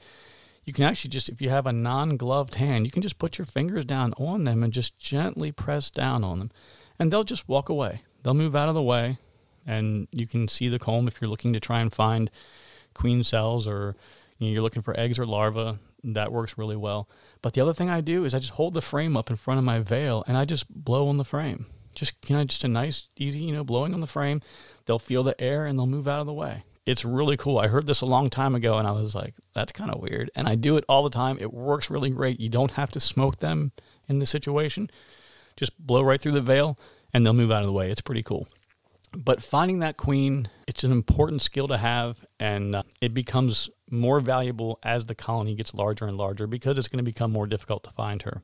you 0.65 0.73
can 0.73 0.83
actually 0.83 1.09
just, 1.09 1.29
if 1.29 1.41
you 1.41 1.49
have 1.49 1.65
a 1.65 1.73
non 1.73 2.17
gloved 2.17 2.55
hand, 2.55 2.85
you 2.85 2.91
can 2.91 3.01
just 3.01 3.17
put 3.17 3.37
your 3.37 3.45
fingers 3.45 3.85
down 3.85 4.13
on 4.17 4.43
them 4.43 4.63
and 4.63 4.73
just 4.73 4.99
gently 4.99 5.51
press 5.51 5.89
down 5.89 6.23
on 6.23 6.39
them. 6.39 6.51
And 6.99 7.11
they'll 7.11 7.23
just 7.23 7.47
walk 7.47 7.69
away. 7.69 8.01
They'll 8.21 8.33
move 8.33 8.55
out 8.55 8.69
of 8.69 8.75
the 8.75 8.81
way. 8.81 9.17
And 9.65 10.07
you 10.11 10.27
can 10.27 10.47
see 10.47 10.67
the 10.67 10.79
comb 10.79 11.07
if 11.07 11.21
you're 11.21 11.29
looking 11.29 11.53
to 11.53 11.59
try 11.59 11.81
and 11.81 11.91
find 11.91 12.29
queen 12.93 13.23
cells 13.23 13.67
or 13.67 13.95
you 14.37 14.47
know, 14.47 14.53
you're 14.53 14.61
looking 14.61 14.81
for 14.81 14.99
eggs 14.99 15.17
or 15.17 15.25
larvae, 15.25 15.77
that 16.03 16.31
works 16.31 16.57
really 16.57 16.75
well. 16.75 17.07
But 17.41 17.53
the 17.53 17.61
other 17.61 17.73
thing 17.73 17.89
I 17.89 18.01
do 18.01 18.25
is 18.25 18.33
I 18.33 18.39
just 18.39 18.53
hold 18.53 18.73
the 18.73 18.81
frame 18.81 19.15
up 19.15 19.29
in 19.29 19.35
front 19.35 19.59
of 19.59 19.63
my 19.63 19.79
veil 19.79 20.23
and 20.27 20.35
I 20.35 20.45
just 20.45 20.67
blow 20.69 21.07
on 21.07 21.17
the 21.17 21.23
frame. 21.23 21.67
Just 21.95 22.13
you 22.27 22.35
know, 22.35 22.43
just 22.43 22.63
a 22.63 22.67
nice, 22.67 23.07
easy, 23.17 23.39
you 23.39 23.53
know, 23.53 23.63
blowing 23.63 23.93
on 23.93 24.01
the 24.01 24.07
frame. 24.07 24.41
They'll 24.85 24.99
feel 24.99 25.23
the 25.23 25.39
air 25.39 25.65
and 25.65 25.77
they'll 25.77 25.87
move 25.87 26.07
out 26.07 26.19
of 26.19 26.25
the 26.25 26.33
way. 26.33 26.63
It's 26.85 27.05
really 27.05 27.37
cool. 27.37 27.59
I 27.59 27.67
heard 27.67 27.85
this 27.85 28.01
a 28.01 28.05
long 28.07 28.29
time 28.29 28.55
ago 28.55 28.77
and 28.77 28.87
I 28.87 28.91
was 28.91 29.13
like, 29.13 29.35
that's 29.53 29.71
kind 29.71 29.91
of 29.91 30.01
weird. 30.01 30.31
And 30.35 30.47
I 30.47 30.55
do 30.55 30.77
it 30.77 30.85
all 30.89 31.03
the 31.03 31.09
time. 31.09 31.37
It 31.39 31.53
works 31.53 31.89
really 31.89 32.09
great. 32.09 32.39
You 32.39 32.49
don't 32.49 32.71
have 32.71 32.89
to 32.91 32.99
smoke 32.99 33.37
them 33.37 33.71
in 34.09 34.19
this 34.19 34.31
situation. 34.31 34.89
Just 35.55 35.77
blow 35.77 36.01
right 36.01 36.19
through 36.19 36.31
the 36.31 36.41
veil 36.41 36.79
and 37.13 37.25
they'll 37.25 37.33
move 37.33 37.51
out 37.51 37.61
of 37.61 37.67
the 37.67 37.73
way. 37.73 37.91
It's 37.91 38.01
pretty 38.01 38.23
cool. 38.23 38.47
But 39.13 39.43
finding 39.43 39.79
that 39.79 39.97
queen, 39.97 40.49
it's 40.67 40.83
an 40.83 40.91
important 40.91 41.41
skill 41.41 41.67
to 41.67 41.77
have, 41.77 42.25
and 42.39 42.75
uh, 42.75 42.83
it 43.01 43.13
becomes 43.13 43.69
more 43.89 44.21
valuable 44.21 44.79
as 44.83 45.05
the 45.05 45.15
colony 45.15 45.53
gets 45.53 45.73
larger 45.73 46.05
and 46.05 46.17
larger 46.17 46.47
because 46.47 46.77
it's 46.77 46.87
going 46.87 47.03
to 47.03 47.03
become 47.03 47.31
more 47.31 47.45
difficult 47.45 47.83
to 47.83 47.91
find 47.91 48.21
her. 48.21 48.41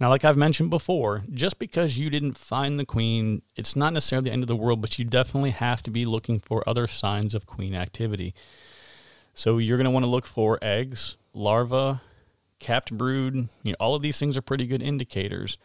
Now, 0.00 0.10
like 0.10 0.24
I've 0.24 0.36
mentioned 0.36 0.70
before, 0.70 1.24
just 1.32 1.58
because 1.58 1.98
you 1.98 2.08
didn't 2.08 2.38
find 2.38 2.78
the 2.78 2.86
queen, 2.86 3.42
it's 3.56 3.74
not 3.74 3.92
necessarily 3.92 4.28
the 4.28 4.32
end 4.32 4.44
of 4.44 4.48
the 4.48 4.56
world, 4.56 4.80
but 4.80 4.98
you 4.98 5.04
definitely 5.04 5.50
have 5.50 5.82
to 5.82 5.90
be 5.90 6.04
looking 6.04 6.38
for 6.38 6.62
other 6.68 6.86
signs 6.86 7.34
of 7.34 7.46
queen 7.46 7.74
activity. 7.74 8.32
So 9.34 9.58
you're 9.58 9.76
going 9.76 9.86
to 9.86 9.90
want 9.90 10.04
to 10.04 10.10
look 10.10 10.26
for 10.26 10.58
eggs, 10.62 11.16
larvae, 11.32 12.00
capped 12.60 12.96
brood. 12.96 13.48
You 13.62 13.72
know, 13.72 13.76
all 13.80 13.96
of 13.96 14.02
these 14.02 14.18
things 14.18 14.36
are 14.36 14.42
pretty 14.42 14.66
good 14.66 14.82
indicators. 14.82 15.58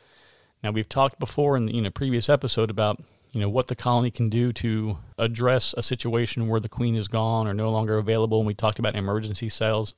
Now, 0.63 0.71
we've 0.71 0.89
talked 0.89 1.19
before 1.19 1.55
in 1.55 1.67
the 1.67 1.75
you 1.75 1.81
know, 1.81 1.91
previous 1.91 2.27
episode 2.27 2.71
about 2.71 2.99
you 3.33 3.41
know 3.41 3.49
what 3.49 3.67
the 3.67 3.75
colony 3.75 4.11
can 4.11 4.29
do 4.29 4.53
to 4.53 4.99
address 5.17 5.73
a 5.75 5.81
situation 5.81 6.47
where 6.47 6.59
the 6.59 6.69
queen 6.69 6.95
is 6.95 7.07
gone 7.07 7.47
or 7.47 7.53
no 7.53 7.71
longer 7.71 7.97
available 7.97 8.37
and 8.37 8.45
we 8.47 8.53
talked 8.53 8.77
about 8.77 8.95
emergency 8.95 9.49
cells 9.49 9.95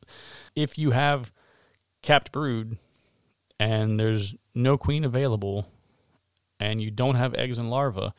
if 0.55 0.77
you 0.77 0.91
have 0.91 1.33
capped 2.01 2.31
brood 2.31 2.77
and 3.59 3.99
there's 3.99 4.35
no 4.53 4.77
queen 4.77 5.03
available 5.03 5.67
and 6.59 6.81
you 6.81 6.91
don't 6.91 7.15
have 7.15 7.33
eggs 7.35 7.57
and 7.57 7.69
larvae 7.69 8.11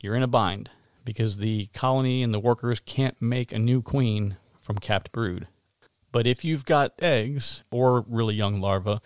you're 0.00 0.14
in 0.14 0.22
a 0.22 0.28
bind 0.28 0.70
because 1.04 1.38
the 1.38 1.66
colony 1.74 2.22
and 2.22 2.32
the 2.32 2.40
workers 2.40 2.80
can't 2.80 3.20
make 3.20 3.52
a 3.52 3.58
new 3.58 3.82
queen 3.82 4.36
from 4.60 4.78
capped 4.78 5.12
brood 5.12 5.46
but 6.10 6.26
if 6.26 6.44
you've 6.44 6.64
got 6.64 6.92
eggs 7.00 7.62
or 7.70 8.04
really 8.08 8.34
young 8.34 8.60
larvae 8.60 8.98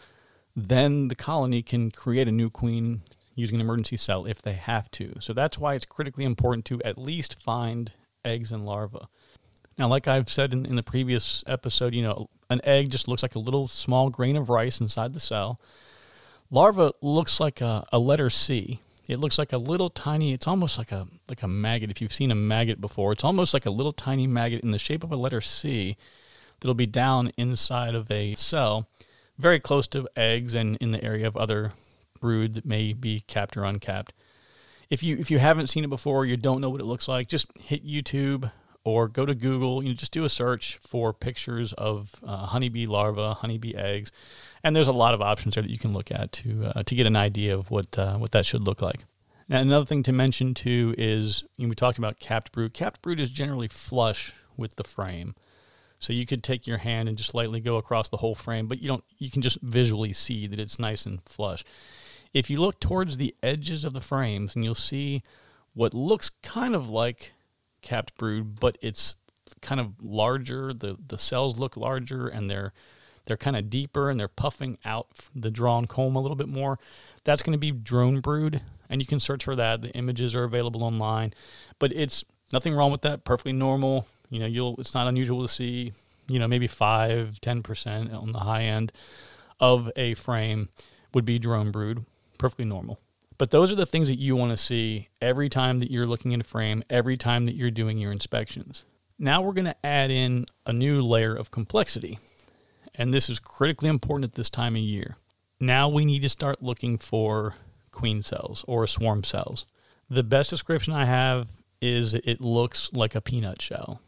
then 0.57 1.09
the 1.09 1.15
colony 1.15 1.63
can 1.63 1.91
create 1.91 2.27
a 2.27 2.33
new 2.33 2.49
queen 2.49 3.03
using 3.37 3.57
an 3.57 3.61
emergency 3.61 3.99
cell 3.99 4.25
if 4.25 4.43
they 4.43 4.55
have 4.55 4.91
to. 4.91 5.15
So 5.21 5.33
that's 5.33 5.59
why 5.59 5.75
it's 5.75 5.85
critically 5.85 6.25
important 6.25 6.65
to 6.67 6.83
at 6.83 6.99
least 6.99 7.41
find 7.41 7.93
eggs 8.25 8.51
and 8.51 8.65
larvae. 8.65 9.07
Now, 9.79 9.89
like 9.89 10.09
I've 10.09 10.31
said 10.31 10.55
in, 10.55 10.65
in 10.65 10.75
the 10.75 10.83
previous 10.83 11.45
episode, 11.47 11.95
you 11.95 12.03
know, 12.03 12.31
an 12.51 12.61
egg 12.65 12.91
just 12.91 13.09
looks 13.09 13.23
like 13.23 13.35
a 13.35 13.41
little 13.41 13.69
small 13.69 14.11
grain 14.11 14.37
of 14.37 14.49
rice 14.49 14.81
inside 14.81 15.15
the 15.15 15.21
cell. 15.21 15.61
Larva 16.51 16.93
looks 17.01 17.41
like 17.41 17.61
a, 17.61 17.87
a 17.93 17.99
letter 17.99 18.31
C. 18.31 18.81
It 19.09 19.19
looks 19.19 19.39
like 19.39 19.53
a 19.53 19.59
little 19.59 19.89
tiny. 19.89 20.33
It's 20.33 20.47
almost 20.47 20.79
like 20.79 20.93
a 20.93 21.07
like 21.29 21.43
a 21.43 21.49
maggot. 21.49 21.91
If 21.91 22.01
you've 22.01 22.13
seen 22.13 22.31
a 22.31 22.37
maggot 22.37 22.81
before, 22.81 23.13
it's 23.13 23.25
almost 23.25 23.55
like 23.55 23.67
a 23.67 23.71
little 23.71 23.93
tiny 23.93 24.27
maggot 24.27 24.63
in 24.63 24.71
the 24.71 24.79
shape 24.79 25.05
of 25.05 25.13
a 25.13 25.17
letter 25.17 25.41
C 25.41 25.97
that'll 26.61 26.75
be 26.75 26.87
down 26.87 27.33
inside 27.37 27.95
of 27.95 28.11
a 28.11 28.35
cell, 28.35 28.89
very 29.39 29.61
close 29.61 29.87
to 29.89 30.09
eggs 30.17 30.55
and 30.55 30.77
in 30.77 30.91
the 30.91 31.03
area 31.05 31.27
of 31.27 31.37
other 31.37 31.73
brood 32.21 32.55
that 32.55 32.65
may 32.65 32.93
be 32.93 33.21
capped 33.27 33.57
or 33.57 33.65
uncapped. 33.65 34.13
If 34.89 35.03
you 35.03 35.17
if 35.17 35.31
you 35.31 35.39
haven't 35.39 35.69
seen 35.69 35.85
it 35.85 35.91
before, 35.91 36.25
you 36.25 36.37
don't 36.37 36.61
know 36.61 36.71
what 36.71 36.81
it 36.81 36.87
looks 36.87 37.09
like, 37.09 37.29
just 37.29 37.47
hit 37.59 37.87
YouTube 37.87 38.51
or 38.87 39.09
go 39.09 39.27
to 39.27 39.35
Google. 39.35 39.83
You 39.83 39.91
know, 39.91 39.95
just 39.97 40.13
do 40.13 40.25
a 40.25 40.29
search 40.29 40.77
for 40.77 41.13
pictures 41.13 41.73
of 41.73 42.15
uh, 42.25 42.47
honeybee 42.47 42.87
larvae, 42.87 43.35
honeybee 43.41 43.75
eggs, 43.75 44.13
and 44.63 44.77
there's 44.77 44.87
a 44.87 44.93
lot 44.93 45.13
of 45.13 45.21
options 45.21 45.57
there 45.57 45.63
that 45.63 45.71
you 45.71 45.79
can 45.79 45.93
look 45.93 46.13
at 46.13 46.31
to 46.33 46.73
uh, 46.75 46.83
to 46.85 46.95
get 46.95 47.07
an 47.07 47.17
idea 47.17 47.53
of 47.53 47.71
what 47.71 47.99
uh, 47.99 48.17
what 48.17 48.31
that 48.31 48.47
should 48.47 48.63
look 48.63 48.81
like. 48.81 49.05
Now, 49.49 49.61
another 49.61 49.85
thing 49.85 50.05
to 50.05 50.13
mention 50.13 50.55
too 50.55 50.95
is 50.97 51.43
you 51.57 51.67
know, 51.67 51.71
we 51.71 51.75
talked 51.75 51.99
about 51.99 52.21
capped 52.21 52.53
brood. 52.53 52.75
Capped 52.75 53.03
brood 53.03 53.19
is 53.19 53.31
generally 53.31 53.69
flush 53.69 54.33
with 54.57 54.77
the 54.77 54.85
frame. 54.85 55.35
So 55.99 56.13
you 56.13 56.27
could 56.27 56.45
take 56.45 56.67
your 56.67 56.79
hand 56.79 57.09
and 57.09 57.17
just 57.17 57.35
lightly 57.35 57.59
go 57.61 57.79
across 57.79 58.09
the 58.09 58.19
whole 58.19 58.35
frame, 58.35 58.69
but 58.69 58.81
you 58.81 58.87
don't 58.87 59.05
you 59.19 59.31
can 59.31 59.43
just 59.43 59.61
visually 59.63 60.13
see 60.13 60.47
that 60.47 60.61
it's 60.61 60.79
nice 60.79 61.07
and 61.07 61.21
flush. 61.25 61.65
If 62.33 62.51
you 62.51 62.61
look 62.61 62.79
towards 62.79 63.17
the 63.17 63.35
edges 63.43 63.83
of 63.83 63.95
the 63.95 64.01
frames, 64.01 64.55
and 64.55 64.65
you'll 64.65 64.75
see 64.75 65.23
what 65.75 65.93
looks 65.95 66.31
kind 66.43 66.75
of 66.75 66.89
like 66.89 67.33
capped 67.87 68.17
brood, 68.17 68.59
but 68.61 68.77
it's 68.81 69.15
kind 69.63 69.81
of 69.81 69.95
larger. 70.03 70.73
The 70.73 70.97
the 71.07 71.19
cells 71.19 71.59
look 71.59 71.77
larger 71.77 72.29
and 72.29 72.51
they're 72.51 72.73
they're 73.25 73.37
kind 73.37 73.57
of 73.57 73.71
deeper 73.71 74.11
and 74.11 74.19
they're 74.19 74.29
puffing 74.29 74.79
out 74.85 75.09
the 75.35 75.51
drawn 75.51 75.87
comb 75.87 76.17
a 76.17 76.21
little 76.21 76.37
bit 76.37 76.49
more. 76.49 76.79
That's 77.25 77.43
going 77.43 77.53
to 77.53 77.59
be 77.59 77.73
drone 77.73 78.21
brood, 78.21 78.61
and 78.89 79.01
you 79.01 79.07
can 79.07 79.21
search 79.21 79.45
for 79.45 79.57
that. 79.57 79.83
The 79.83 79.91
images 79.91 80.35
are 80.35 80.45
available 80.45 80.85
online, 80.85 81.33
but 81.79 81.93
it's 81.93 82.25
nothing 82.53 82.75
wrong 82.75 82.91
with 82.91 83.03
that. 83.03 83.25
Perfectly 83.25 83.53
normal. 83.53 84.07
You 84.31 84.41
know, 84.41 84.47
you'll 84.47 84.77
it's 84.79 84.95
not 84.95 85.07
unusual 85.07 85.43
to 85.43 85.49
see, 85.49 85.93
you 86.29 86.39
know, 86.39 86.49
maybe 86.49 86.67
five, 86.67 87.41
ten 87.41 87.63
percent 87.63 88.13
on 88.13 88.33
the 88.33 88.41
high 88.41 88.65
end 88.65 88.93
of 89.61 89.91
a 89.97 90.15
frame 90.15 90.69
would 91.15 91.25
be 91.25 91.39
drone 91.39 91.71
brood 91.71 92.05
perfectly 92.37 92.65
normal. 92.65 93.01
But 93.39 93.51
those 93.51 93.71
are 93.71 93.77
the 93.77 93.87
things 93.87 94.09
that 94.09 94.19
you 94.19 94.37
want 94.37 94.53
to 94.53 94.57
see 94.57 95.09
every 95.21 95.49
time 95.49 95.79
that 95.81 95.91
you're 95.91 96.07
looking 96.07 96.33
in 96.33 96.41
a 96.41 96.45
frame, 96.45 96.83
every 96.89 97.17
time 97.17 97.45
that 97.45 97.55
you're 97.55 97.71
doing 97.71 97.99
your 97.99 98.13
inspections. 98.13 98.85
Now 99.19 99.43
we're 99.43 99.53
going 99.53 99.67
to 99.67 99.87
add 99.87 100.11
in 100.11 100.47
a 100.65 100.73
new 100.73 101.01
layer 101.03 101.35
of 101.35 101.51
complexity. 101.51 102.19
And 102.95 103.13
this 103.13 103.29
is 103.29 103.39
critically 103.39 103.89
important 103.89 104.31
at 104.31 104.35
this 104.35 104.51
time 104.51 104.75
of 104.75 104.83
year. 104.83 105.17
Now 105.61 105.89
we 105.89 106.05
need 106.05 106.23
to 106.23 106.29
start 106.29 106.63
looking 106.63 106.99
for 106.99 107.55
queen 107.91 108.23
cells 108.23 108.65
or 108.67 108.87
swarm 108.87 109.25
cells. 109.25 109.67
The 110.09 110.23
best 110.23 110.51
description 110.51 110.93
I 110.93 111.07
have 111.07 111.49
is 111.81 112.15
it 112.15 112.41
looks 112.41 112.93
like 112.93 113.15
a 113.15 113.21
peanut 113.21 113.61
shell. 113.61 114.01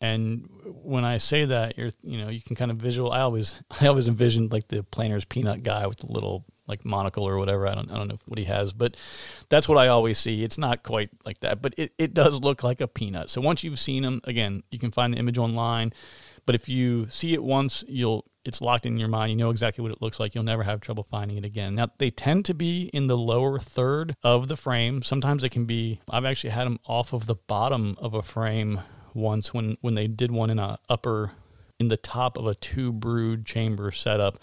And 0.00 0.48
when 0.64 1.04
I 1.04 1.18
say 1.18 1.44
that, 1.46 1.78
you're 1.78 1.90
you 2.02 2.18
know 2.18 2.28
you 2.28 2.42
can 2.42 2.56
kind 2.56 2.70
of 2.70 2.78
visual. 2.78 3.12
I 3.12 3.20
always 3.20 3.62
I 3.80 3.86
always 3.86 4.08
envisioned 4.08 4.52
like 4.52 4.68
the 4.68 4.82
Planters 4.82 5.24
peanut 5.24 5.62
guy 5.62 5.86
with 5.86 5.98
the 5.98 6.12
little 6.12 6.44
like 6.66 6.84
monocle 6.84 7.26
or 7.28 7.38
whatever. 7.38 7.66
I 7.66 7.74
don't 7.74 7.90
I 7.90 7.96
don't 7.96 8.08
know 8.08 8.18
what 8.26 8.38
he 8.38 8.44
has, 8.44 8.72
but 8.72 8.96
that's 9.48 9.68
what 9.68 9.78
I 9.78 9.88
always 9.88 10.18
see. 10.18 10.44
It's 10.44 10.58
not 10.58 10.82
quite 10.82 11.10
like 11.24 11.40
that, 11.40 11.62
but 11.62 11.74
it, 11.76 11.92
it 11.98 12.14
does 12.14 12.40
look 12.40 12.62
like 12.62 12.80
a 12.80 12.88
peanut. 12.88 13.30
So 13.30 13.40
once 13.40 13.62
you've 13.64 13.78
seen 13.78 14.02
them, 14.02 14.20
again, 14.24 14.62
you 14.70 14.78
can 14.78 14.90
find 14.90 15.14
the 15.14 15.18
image 15.18 15.38
online. 15.38 15.92
But 16.46 16.54
if 16.54 16.68
you 16.68 17.08
see 17.08 17.32
it 17.32 17.42
once, 17.42 17.84
you'll 17.88 18.26
it's 18.44 18.60
locked 18.60 18.84
in 18.84 18.98
your 18.98 19.08
mind. 19.08 19.30
You 19.30 19.36
know 19.36 19.50
exactly 19.50 19.82
what 19.82 19.92
it 19.92 20.02
looks 20.02 20.20
like. 20.20 20.34
You'll 20.34 20.44
never 20.44 20.62
have 20.62 20.80
trouble 20.80 21.06
finding 21.10 21.38
it 21.38 21.44
again. 21.44 21.74
Now 21.74 21.88
they 21.98 22.10
tend 22.10 22.44
to 22.46 22.54
be 22.54 22.90
in 22.92 23.06
the 23.06 23.16
lower 23.16 23.58
third 23.58 24.16
of 24.22 24.48
the 24.48 24.56
frame. 24.56 25.02
Sometimes 25.02 25.42
they 25.42 25.48
can 25.48 25.64
be. 25.64 26.00
I've 26.08 26.26
actually 26.26 26.50
had 26.50 26.66
them 26.66 26.78
off 26.86 27.12
of 27.12 27.26
the 27.26 27.36
bottom 27.36 27.94
of 27.98 28.14
a 28.14 28.22
frame 28.22 28.80
once 29.14 29.54
when 29.54 29.76
when 29.80 29.94
they 29.94 30.06
did 30.06 30.30
one 30.30 30.50
in 30.50 30.58
a 30.58 30.78
upper 30.88 31.32
in 31.78 31.88
the 31.88 31.96
top 31.96 32.36
of 32.36 32.46
a 32.46 32.54
two 32.54 32.92
brood 32.92 33.46
chamber 33.46 33.90
setup 33.90 34.38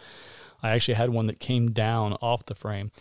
I 0.62 0.72
actually 0.72 0.96
had 0.96 1.10
one 1.10 1.28
that 1.28 1.40
came 1.40 1.72
down 1.72 2.14
off 2.22 2.46
the 2.46 2.56
frame. 2.56 2.92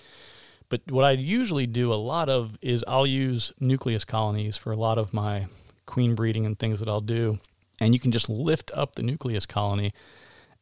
But 0.69 0.83
what 0.89 1.05
I 1.05 1.13
usually 1.13 1.67
do 1.67 1.93
a 1.93 1.95
lot 1.95 2.29
of 2.29 2.57
is 2.63 2.85
I'll 2.87 3.07
use 3.07 3.53
nucleus 3.59 4.05
colonies 4.05 4.57
for 4.57 4.71
a 4.71 4.77
lot 4.77 4.99
of 4.99 5.13
my 5.13 5.47
queen 5.85 6.15
breeding 6.15 6.47
and 6.47 6.59
things 6.59 6.79
that 6.79 6.89
I'll 6.89 7.01
do. 7.01 7.39
And 7.81 7.93
you 7.93 8.01
can 8.01 8.13
just 8.13 8.29
lift 8.29 8.71
up 8.75 8.95
the 8.95 9.03
nucleus 9.03 9.47
colony 9.47 9.93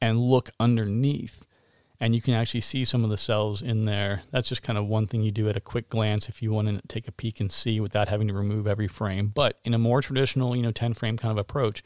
and 0.00 0.19
look 0.19 0.50
underneath. 0.59 1.45
And 2.00 2.14
you 2.14 2.23
can 2.23 2.33
actually 2.33 2.61
see 2.61 2.85
some 2.85 3.05
of 3.05 3.11
the 3.11 3.19
cells 3.19 3.61
in 3.61 3.85
there. 3.85 4.23
That's 4.31 4.49
just 4.49 4.62
kind 4.62 4.78
of 4.78 4.87
one 4.87 5.07
thing 5.07 5.23
you 5.23 5.33
do 5.33 5.49
at 5.49 5.57
a 5.57 5.61
quick 5.61 5.88
glance 5.88 6.28
if 6.28 6.40
you 6.40 6.52
want 6.52 6.69
to 6.69 6.81
take 6.87 7.09
a 7.09 7.12
peek 7.12 7.40
and 7.40 7.50
see 7.50 7.81
without 7.81 8.09
having 8.09 8.28
to 8.28 8.35
remove 8.35 8.67
every 8.67 8.88
frame. 8.88 9.33
But 9.35 9.59
in 9.64 9.75
a 9.75 9.78
more 9.78 10.00
traditional, 10.00 10.57
you 10.57 10.62
know, 10.62 10.73
10 10.73 10.95
frame 10.95 11.19
kind 11.19 11.33
of 11.33 11.38
approach, 11.38 11.83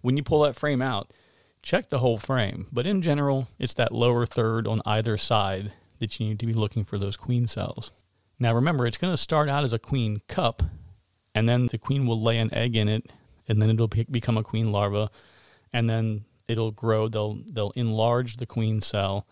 when 0.00 0.16
you 0.16 0.22
pull 0.22 0.40
that 0.40 0.56
frame 0.56 0.82
out, 0.82 1.12
check 1.64 1.88
the 1.88 1.98
whole 1.98 2.18
frame. 2.18 2.66
But 2.70 2.86
in 2.86 3.02
general, 3.02 3.48
it's 3.58 3.74
that 3.74 3.92
lower 3.92 4.26
third 4.26 4.68
on 4.68 4.82
either 4.84 5.16
side 5.16 5.72
that 5.98 6.20
you 6.20 6.28
need 6.28 6.38
to 6.40 6.46
be 6.46 6.52
looking 6.52 6.84
for 6.84 6.98
those 6.98 7.16
queen 7.16 7.46
cells. 7.46 7.90
Now 8.38 8.54
remember, 8.54 8.86
it's 8.86 8.98
going 8.98 9.12
to 9.12 9.18
start 9.18 9.48
out 9.48 9.64
as 9.64 9.72
a 9.72 9.78
queen 9.78 10.20
cup, 10.28 10.62
and 11.34 11.48
then 11.48 11.68
the 11.68 11.78
queen 11.78 12.06
will 12.06 12.20
lay 12.20 12.38
an 12.38 12.52
egg 12.52 12.76
in 12.76 12.88
it, 12.88 13.10
and 13.48 13.60
then 13.60 13.70
it'll 13.70 13.88
be- 13.88 14.06
become 14.10 14.36
a 14.36 14.42
queen 14.42 14.70
larva, 14.70 15.10
and 15.72 15.88
then 15.88 16.26
it'll 16.46 16.70
grow. 16.70 17.08
They'll 17.08 17.38
they'll 17.50 17.72
enlarge 17.74 18.36
the 18.36 18.46
queen 18.46 18.80
cell, 18.80 19.26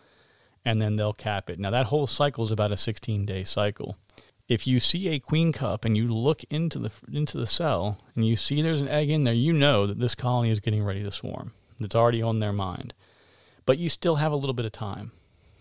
and 0.65 0.81
then 0.81 0.97
they'll 0.97 1.13
cap 1.13 1.51
it. 1.51 1.59
Now 1.59 1.71
that 1.71 1.87
whole 1.87 2.07
cycle 2.07 2.45
is 2.45 2.53
about 2.53 2.73
a 2.73 2.77
16 2.77 3.27
day 3.27 3.45
cycle. 3.45 3.99
If 4.49 4.67
you 4.67 4.81
see 4.81 5.09
a 5.09 5.21
queen 5.21 5.53
cup 5.53 5.85
and 5.85 5.97
you 5.97 6.09
look 6.09 6.43
into 6.51 6.79
the 6.79 6.91
into 7.13 7.37
the 7.39 7.47
cell 7.47 7.99
and 8.15 8.27
you 8.27 8.37
see 8.37 8.63
there's 8.63 8.81
an 8.81 8.89
egg 8.89 9.11
in 9.11 9.25
there, 9.25 9.35
you 9.35 9.53
know 9.53 9.87
that 9.87 9.99
this 9.99 10.15
colony 10.15 10.51
is 10.51 10.61
getting 10.61 10.85
ready 10.85 11.03
to 11.03 11.13
swarm 11.13 11.53
that's 11.83 11.95
already 11.95 12.23
on 12.23 12.41
their 12.41 12.53
mind. 12.53 12.95
But 13.67 13.79
you 13.79 13.89
still 13.89 14.17
have 14.17 14.33
a 14.33 14.37
little 14.37 14.55
bit 14.55 14.65
of 14.65 14.73
time. 14.73 15.13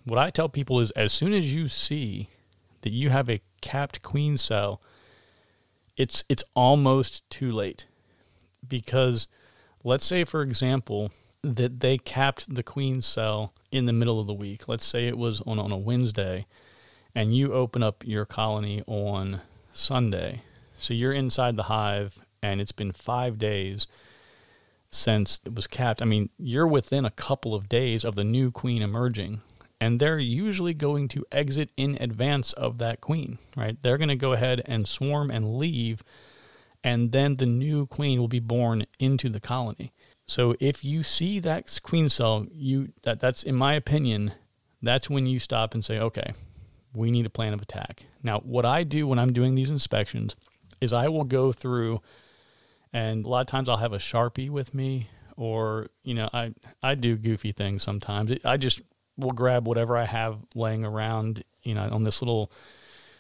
What 0.06 0.18
I 0.18 0.30
tell 0.30 0.50
people 0.50 0.80
is 0.80 0.92
as 0.92 1.13
soon 1.13 1.34
as 1.34 1.54
you 1.54 1.68
see 1.68 2.30
that 2.82 2.92
you 2.92 3.10
have 3.10 3.30
a 3.30 3.42
capped 3.62 4.01
queen 4.01 4.38
cell, 4.38 4.82
it's 5.98 6.24
it's 6.30 6.44
almost 6.56 7.30
too 7.30 7.51
late 7.51 7.86
because 8.68 9.28
Let's 9.84 10.06
say, 10.06 10.25
for 10.25 10.42
example, 10.42 11.12
that 11.42 11.80
they 11.80 11.98
capped 11.98 12.54
the 12.54 12.62
queen 12.62 13.01
cell 13.01 13.54
in 13.72 13.86
the 13.86 13.94
middle 13.94 14.20
of 14.20 14.28
the 14.28 14.34
week. 14.34 14.68
Let's 14.68 14.86
say 14.86 15.08
it 15.08 15.18
was 15.18 15.42
on, 15.42 15.58
on 15.58 15.72
a 15.72 15.78
Wednesday, 15.78 16.46
and 17.16 17.36
you 17.36 17.54
open 17.54 17.82
up 17.82 18.04
your 18.06 18.25
colony 18.25 18.84
on 18.86 19.42
Sunday. 19.74 20.44
So 20.80 20.94
you're 20.94 21.13
inside 21.13 21.56
the 21.56 21.63
hive, 21.63 22.20
and 22.44 22.62
it's 22.62 22.72
been 22.72 22.92
five 22.92 23.40
days 23.40 23.88
since 24.91 25.39
it 25.45 25.55
was 25.55 25.67
capped. 25.67 26.01
I 26.01 26.05
mean, 26.05 26.29
you're 26.38 26.67
within 26.67 27.05
a 27.05 27.12
couple 27.12 27.55
of 27.55 27.69
days 27.69 28.03
of 28.03 28.15
the 28.15 28.24
new 28.24 28.51
queen 28.51 28.81
emerging, 28.81 29.41
and 29.79 30.00
they're 30.00 30.19
usually 30.19 30.74
going 30.74 31.07
to 31.10 31.25
exit 31.31 31.71
in 31.77 31.98
advance 32.00 32.53
of 32.53 32.77
that 32.79 33.01
queen, 33.01 33.39
right? 33.55 33.81
They're 33.81 33.98
going 33.98 34.10
to 34.10 34.15
go 34.15 34.33
ahead 34.33 34.62
and 34.65 34.88
swarm 34.88 35.31
and 35.31 35.57
leave, 35.57 36.03
and 36.83 37.12
then 37.12 37.38
the 37.38 37.45
new 37.45 37.88
queen 37.88 38.19
will 38.19 38.27
be 38.27 38.39
born 38.39 38.86
into 39.00 39.29
the 39.29 39.39
colony. 39.39 39.93
So 40.27 40.55
if 40.60 40.83
you 40.83 41.03
see 41.03 41.39
that 41.39 41.79
queen 41.81 42.10
cell, 42.10 42.45
you 42.53 42.93
that 43.03 43.19
that's 43.19 43.43
in 43.43 43.55
my 43.55 43.74
opinion, 43.74 44.33
that's 44.81 45.10
when 45.10 45.25
you 45.25 45.39
stop 45.39 45.74
and 45.74 45.83
say, 45.83 46.00
okay, 46.00 46.33
we 46.93 47.12
need 47.12 47.25
a 47.25 47.29
plan 47.29 47.53
of 47.53 47.62
attack. 47.62 48.05
Now, 48.24 48.39
what 48.39 48.65
I 48.65 48.83
do 48.83 49.07
when 49.07 49.19
I'm 49.19 49.33
doing 49.33 49.55
these 49.55 49.69
inspections 49.69 50.36
is 50.79 50.93
I 50.93 51.07
will 51.07 51.24
go 51.24 51.51
through 51.51 52.01
and 52.93 53.25
a 53.25 53.29
lot 53.29 53.41
of 53.41 53.48
times 53.48 53.69
I'll 53.69 53.77
have 53.77 53.93
a 53.93 53.98
Sharpie 53.98 54.50
with 54.50 54.74
me 54.74 55.10
or, 55.38 55.88
you 56.03 56.13
know, 56.13 56.29
I 56.33 56.53
I 56.83 56.95
do 56.95 57.15
goofy 57.15 57.51
things 57.51 57.83
sometimes. 57.83 58.33
I 58.43 58.57
just 58.57 58.81
will 59.17 59.31
grab 59.31 59.67
whatever 59.67 59.98
I 59.98 60.05
have 60.05 60.39
laying 60.55 60.83
around, 60.83 61.43
you 61.63 61.75
know, 61.75 61.88
on 61.91 62.03
this 62.03 62.21
little 62.21 62.51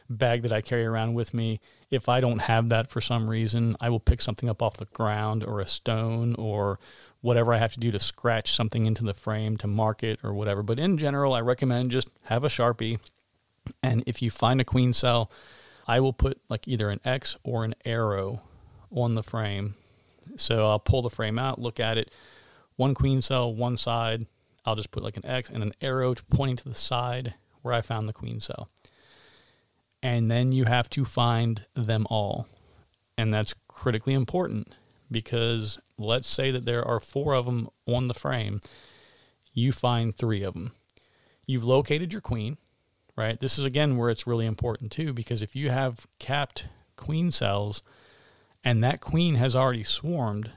bag 0.09 0.41
that 0.41 0.51
I 0.51 0.61
carry 0.61 0.85
around 0.85 1.13
with 1.13 1.33
me. 1.33 1.59
If 1.89 2.09
I 2.09 2.19
don't 2.19 2.39
have 2.39 2.69
that 2.69 2.89
for 2.89 3.01
some 3.01 3.29
reason, 3.29 3.75
I 3.79 3.89
will 3.89 3.99
pick 3.99 4.21
something 4.21 4.49
up 4.49 4.61
off 4.61 4.77
the 4.77 4.85
ground 4.85 5.43
or 5.43 5.59
a 5.59 5.67
stone 5.67 6.35
or 6.35 6.79
whatever 7.21 7.53
I 7.53 7.57
have 7.57 7.73
to 7.73 7.79
do 7.79 7.91
to 7.91 7.99
scratch 7.99 8.51
something 8.51 8.85
into 8.85 9.03
the 9.03 9.13
frame 9.13 9.57
to 9.57 9.67
mark 9.67 10.03
it 10.03 10.19
or 10.23 10.33
whatever. 10.33 10.63
But 10.63 10.79
in 10.79 10.97
general, 10.97 11.33
I 11.33 11.41
recommend 11.41 11.91
just 11.91 12.09
have 12.23 12.43
a 12.43 12.49
Sharpie. 12.49 12.99
And 13.83 14.03
if 14.07 14.21
you 14.21 14.31
find 14.31 14.59
a 14.59 14.65
queen 14.65 14.93
cell, 14.93 15.31
I 15.87 15.99
will 15.99 16.13
put 16.13 16.41
like 16.49 16.67
either 16.67 16.89
an 16.89 16.99
X 17.05 17.37
or 17.43 17.63
an 17.63 17.75
arrow 17.85 18.41
on 18.91 19.15
the 19.15 19.23
frame. 19.23 19.75
So 20.37 20.67
I'll 20.67 20.79
pull 20.79 21.01
the 21.01 21.09
frame 21.09 21.39
out, 21.39 21.59
look 21.59 21.79
at 21.79 21.97
it, 21.97 22.13
one 22.75 22.93
queen 22.93 23.21
cell, 23.21 23.53
one 23.53 23.77
side. 23.77 24.25
I'll 24.65 24.75
just 24.75 24.91
put 24.91 25.03
like 25.03 25.17
an 25.17 25.25
X 25.25 25.49
and 25.49 25.63
an 25.63 25.73
arrow 25.81 26.13
pointing 26.29 26.57
to 26.57 26.69
the 26.69 26.75
side 26.75 27.33
where 27.61 27.73
I 27.73 27.81
found 27.81 28.07
the 28.07 28.13
queen 28.13 28.39
cell. 28.39 28.69
And 30.03 30.31
then 30.31 30.51
you 30.51 30.65
have 30.65 30.89
to 30.91 31.05
find 31.05 31.65
them 31.75 32.07
all. 32.09 32.47
And 33.17 33.33
that's 33.33 33.53
critically 33.67 34.13
important 34.13 34.75
because 35.11 35.77
let's 35.97 36.27
say 36.27 36.51
that 36.51 36.65
there 36.65 36.83
are 36.87 36.99
four 36.99 37.35
of 37.35 37.45
them 37.45 37.69
on 37.85 38.07
the 38.07 38.13
frame. 38.13 38.61
You 39.53 39.71
find 39.71 40.15
three 40.15 40.43
of 40.43 40.53
them. 40.53 40.71
You've 41.45 41.63
located 41.63 42.13
your 42.13 42.21
queen, 42.21 42.57
right? 43.17 43.39
This 43.39 43.59
is 43.59 43.65
again 43.65 43.97
where 43.97 44.09
it's 44.09 44.25
really 44.25 44.45
important 44.45 44.91
too 44.91 45.13
because 45.13 45.41
if 45.41 45.55
you 45.55 45.69
have 45.69 46.07
capped 46.17 46.67
queen 46.95 47.31
cells, 47.31 47.83
and 48.63 48.83
that 48.83 49.01
queen 49.01 49.35
has 49.35 49.55
already 49.55 49.83
swarmed, 49.83 50.51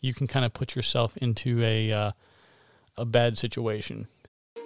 you 0.00 0.14
can 0.14 0.26
kind 0.26 0.44
of 0.44 0.52
put 0.52 0.76
yourself 0.76 1.16
into 1.16 1.62
a 1.62 1.92
uh, 1.92 2.12
a 2.96 3.04
bad 3.04 3.38
situation. 3.38 4.06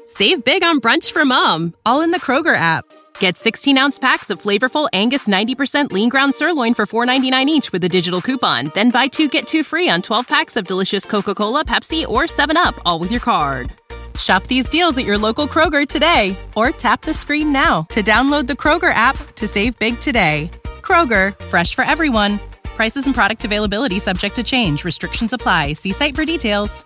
Save 0.06 0.44
big 0.44 0.62
on 0.64 0.80
brunch 0.80 1.12
for 1.12 1.24
mom, 1.24 1.74
all 1.86 2.00
in 2.00 2.10
the 2.10 2.20
Kroger 2.20 2.56
app. 2.56 2.84
Get 3.20 3.36
16 3.36 3.78
ounce 3.78 3.98
packs 3.98 4.30
of 4.30 4.40
flavorful 4.40 4.88
Angus 4.92 5.28
90% 5.28 5.92
lean 5.92 6.08
ground 6.08 6.34
sirloin 6.34 6.74
for 6.74 6.86
$4.99 6.86 7.46
each 7.46 7.72
with 7.72 7.84
a 7.84 7.88
digital 7.88 8.20
coupon. 8.20 8.72
Then 8.74 8.90
buy 8.90 9.06
two 9.06 9.28
get 9.28 9.46
two 9.46 9.62
free 9.62 9.88
on 9.88 10.02
12 10.02 10.26
packs 10.26 10.56
of 10.56 10.66
delicious 10.66 11.06
Coca 11.06 11.34
Cola, 11.34 11.64
Pepsi, 11.64 12.06
or 12.06 12.24
7UP, 12.24 12.78
all 12.84 12.98
with 12.98 13.10
your 13.12 13.20
card. 13.20 13.72
Shop 14.18 14.42
these 14.44 14.68
deals 14.68 14.98
at 14.98 15.04
your 15.04 15.16
local 15.16 15.46
Kroger 15.46 15.86
today 15.86 16.36
or 16.54 16.70
tap 16.70 17.02
the 17.02 17.14
screen 17.14 17.52
now 17.52 17.82
to 17.90 18.02
download 18.02 18.46
the 18.46 18.54
Kroger 18.54 18.92
app 18.92 19.16
to 19.36 19.46
save 19.46 19.78
big 19.78 19.98
today. 20.00 20.50
Kroger, 20.82 21.38
fresh 21.46 21.74
for 21.74 21.84
everyone. 21.84 22.38
Prices 22.80 23.04
and 23.04 23.14
product 23.14 23.44
availability 23.44 23.98
subject 23.98 24.36
to 24.36 24.42
change. 24.42 24.86
Restrictions 24.86 25.34
apply. 25.34 25.74
See 25.74 25.92
site 25.92 26.16
for 26.16 26.24
details. 26.24 26.82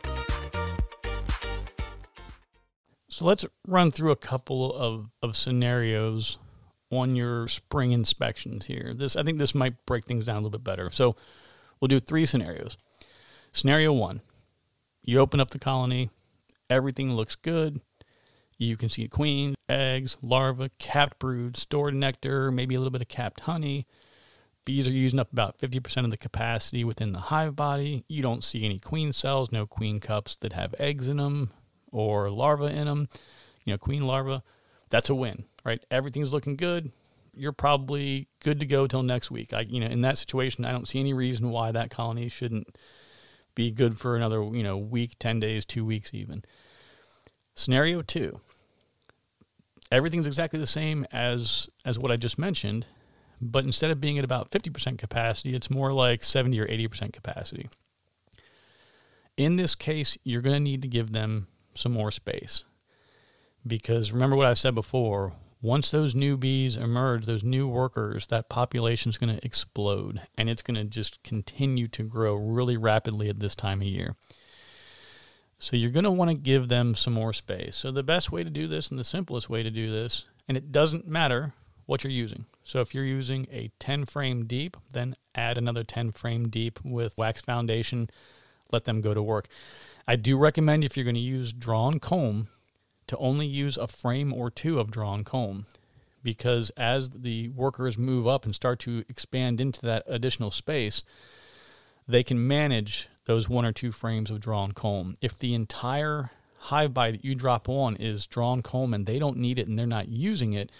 So 3.08 3.24
let's 3.24 3.46
run 3.68 3.92
through 3.92 4.10
a 4.10 4.16
couple 4.16 4.74
of, 4.74 5.10
of 5.22 5.36
scenarios 5.36 6.36
on 6.90 7.14
your 7.14 7.46
spring 7.46 7.92
inspections 7.92 8.66
here. 8.66 8.92
This 8.92 9.14
I 9.14 9.22
think 9.22 9.38
this 9.38 9.54
might 9.54 9.86
break 9.86 10.04
things 10.04 10.26
down 10.26 10.34
a 10.34 10.38
little 10.38 10.50
bit 10.50 10.64
better. 10.64 10.90
So 10.90 11.14
we'll 11.78 11.86
do 11.86 12.00
three 12.00 12.26
scenarios. 12.26 12.76
Scenario 13.52 13.92
one, 13.92 14.20
you 15.04 15.20
open 15.20 15.38
up 15.38 15.50
the 15.50 15.60
colony, 15.60 16.10
everything 16.68 17.12
looks 17.12 17.36
good. 17.36 17.80
You 18.58 18.76
can 18.76 18.88
see 18.88 19.06
queen, 19.06 19.54
eggs, 19.68 20.18
larvae, 20.20 20.72
capped 20.80 21.20
brood, 21.20 21.56
stored 21.56 21.94
nectar, 21.94 22.50
maybe 22.50 22.74
a 22.74 22.80
little 22.80 22.90
bit 22.90 23.02
of 23.02 23.06
capped 23.06 23.42
honey. 23.42 23.86
Bees 24.64 24.88
are 24.88 24.92
using 24.92 25.20
up 25.20 25.32
about 25.32 25.58
50% 25.58 26.04
of 26.04 26.10
the 26.10 26.16
capacity 26.16 26.84
within 26.84 27.12
the 27.12 27.18
hive 27.18 27.54
body. 27.54 28.04
You 28.08 28.22
don't 28.22 28.44
see 28.44 28.64
any 28.64 28.78
queen 28.78 29.12
cells, 29.12 29.52
no 29.52 29.66
queen 29.66 30.00
cups 30.00 30.36
that 30.36 30.54
have 30.54 30.74
eggs 30.78 31.08
in 31.08 31.18
them 31.18 31.50
or 31.92 32.30
larvae 32.30 32.74
in 32.74 32.86
them, 32.86 33.08
you 33.64 33.72
know, 33.72 33.78
queen 33.78 34.06
larvae. 34.06 34.42
That's 34.88 35.10
a 35.10 35.14
win, 35.14 35.44
right? 35.64 35.84
Everything's 35.90 36.32
looking 36.32 36.56
good. 36.56 36.92
You're 37.34 37.52
probably 37.52 38.28
good 38.40 38.60
to 38.60 38.66
go 38.66 38.86
till 38.86 39.02
next 39.02 39.30
week. 39.30 39.52
I, 39.52 39.62
you 39.62 39.80
know, 39.80 39.86
in 39.86 40.00
that 40.02 40.18
situation, 40.18 40.64
I 40.64 40.72
don't 40.72 40.88
see 40.88 41.00
any 41.00 41.12
reason 41.12 41.50
why 41.50 41.72
that 41.72 41.90
colony 41.90 42.28
shouldn't 42.28 42.78
be 43.54 43.70
good 43.70 43.98
for 43.98 44.16
another, 44.16 44.42
you 44.42 44.62
know, 44.62 44.78
week, 44.78 45.16
10 45.18 45.40
days, 45.40 45.64
two 45.64 45.84
weeks 45.84 46.12
even. 46.14 46.42
Scenario 47.54 48.02
two, 48.02 48.40
everything's 49.92 50.26
exactly 50.26 50.58
the 50.58 50.66
same 50.66 51.06
as 51.12 51.68
as 51.84 51.98
what 51.98 52.10
I 52.10 52.16
just 52.16 52.36
mentioned, 52.36 52.86
but 53.44 53.64
instead 53.64 53.90
of 53.90 54.00
being 54.00 54.18
at 54.18 54.24
about 54.24 54.50
50% 54.50 54.98
capacity, 54.98 55.54
it's 55.54 55.70
more 55.70 55.92
like 55.92 56.24
70 56.24 56.58
or 56.58 56.66
80% 56.66 57.12
capacity. 57.12 57.68
In 59.36 59.56
this 59.56 59.74
case, 59.74 60.16
you're 60.24 60.42
going 60.42 60.56
to 60.56 60.60
need 60.60 60.82
to 60.82 60.88
give 60.88 61.12
them 61.12 61.48
some 61.74 61.92
more 61.92 62.10
space. 62.10 62.64
Because 63.66 64.12
remember 64.12 64.36
what 64.36 64.46
I 64.46 64.54
said 64.54 64.74
before, 64.74 65.34
once 65.60 65.90
those 65.90 66.14
new 66.14 66.36
bees 66.36 66.76
emerge, 66.76 67.26
those 67.26 67.42
new 67.42 67.66
workers, 67.66 68.26
that 68.28 68.48
population 68.48 69.10
is 69.10 69.18
going 69.18 69.34
to 69.34 69.44
explode 69.44 70.20
and 70.36 70.48
it's 70.48 70.62
going 70.62 70.76
to 70.76 70.84
just 70.84 71.22
continue 71.22 71.88
to 71.88 72.02
grow 72.02 72.34
really 72.34 72.76
rapidly 72.76 73.28
at 73.28 73.40
this 73.40 73.54
time 73.54 73.80
of 73.80 73.86
year. 73.86 74.16
So 75.58 75.76
you're 75.76 75.90
going 75.90 76.04
to 76.04 76.10
want 76.10 76.30
to 76.30 76.36
give 76.36 76.68
them 76.68 76.94
some 76.94 77.14
more 77.14 77.32
space. 77.32 77.76
So 77.76 77.90
the 77.90 78.02
best 78.02 78.30
way 78.30 78.44
to 78.44 78.50
do 78.50 78.66
this 78.66 78.90
and 78.90 78.98
the 78.98 79.04
simplest 79.04 79.48
way 79.48 79.62
to 79.62 79.70
do 79.70 79.90
this, 79.90 80.24
and 80.46 80.56
it 80.56 80.70
doesn't 80.70 81.08
matter 81.08 81.54
what 81.86 82.04
you're 82.04 82.12
using. 82.12 82.44
So 82.64 82.80
if 82.80 82.94
you're 82.94 83.04
using 83.04 83.46
a 83.52 83.70
10 83.78 84.06
frame 84.06 84.46
deep, 84.46 84.76
then 84.92 85.14
add 85.34 85.58
another 85.58 85.84
10 85.84 86.12
frame 86.12 86.48
deep 86.48 86.80
with 86.82 87.16
wax 87.18 87.40
foundation. 87.42 88.08
Let 88.72 88.84
them 88.84 89.00
go 89.00 89.14
to 89.14 89.22
work. 89.22 89.46
I 90.08 90.16
do 90.16 90.36
recommend 90.38 90.82
if 90.82 90.96
you're 90.96 91.04
going 91.04 91.14
to 91.14 91.20
use 91.20 91.52
drawn 91.52 92.00
comb 92.00 92.48
to 93.06 93.16
only 93.18 93.46
use 93.46 93.76
a 93.76 93.86
frame 93.86 94.32
or 94.32 94.50
two 94.50 94.80
of 94.80 94.90
drawn 94.90 95.24
comb 95.24 95.66
because 96.22 96.70
as 96.70 97.10
the 97.10 97.50
workers 97.50 97.98
move 97.98 98.26
up 98.26 98.44
and 98.44 98.54
start 98.54 98.80
to 98.80 99.04
expand 99.08 99.60
into 99.60 99.82
that 99.82 100.02
additional 100.06 100.50
space, 100.50 101.02
they 102.08 102.22
can 102.22 102.46
manage 102.46 103.08
those 103.26 103.48
one 103.48 103.64
or 103.64 103.72
two 103.72 103.92
frames 103.92 104.30
of 104.30 104.40
drawn 104.40 104.72
comb. 104.72 105.14
If 105.20 105.38
the 105.38 105.54
entire 105.54 106.30
hive 106.58 106.94
by 106.94 107.10
that 107.10 107.24
you 107.24 107.34
drop 107.34 107.68
on 107.68 107.96
is 107.96 108.26
drawn 108.26 108.62
comb 108.62 108.94
and 108.94 109.04
they 109.04 109.18
don't 109.18 109.36
need 109.36 109.58
it 109.58 109.68
and 109.68 109.78
they're 109.78 109.86
not 109.86 110.08
using 110.08 110.54
it, 110.54 110.72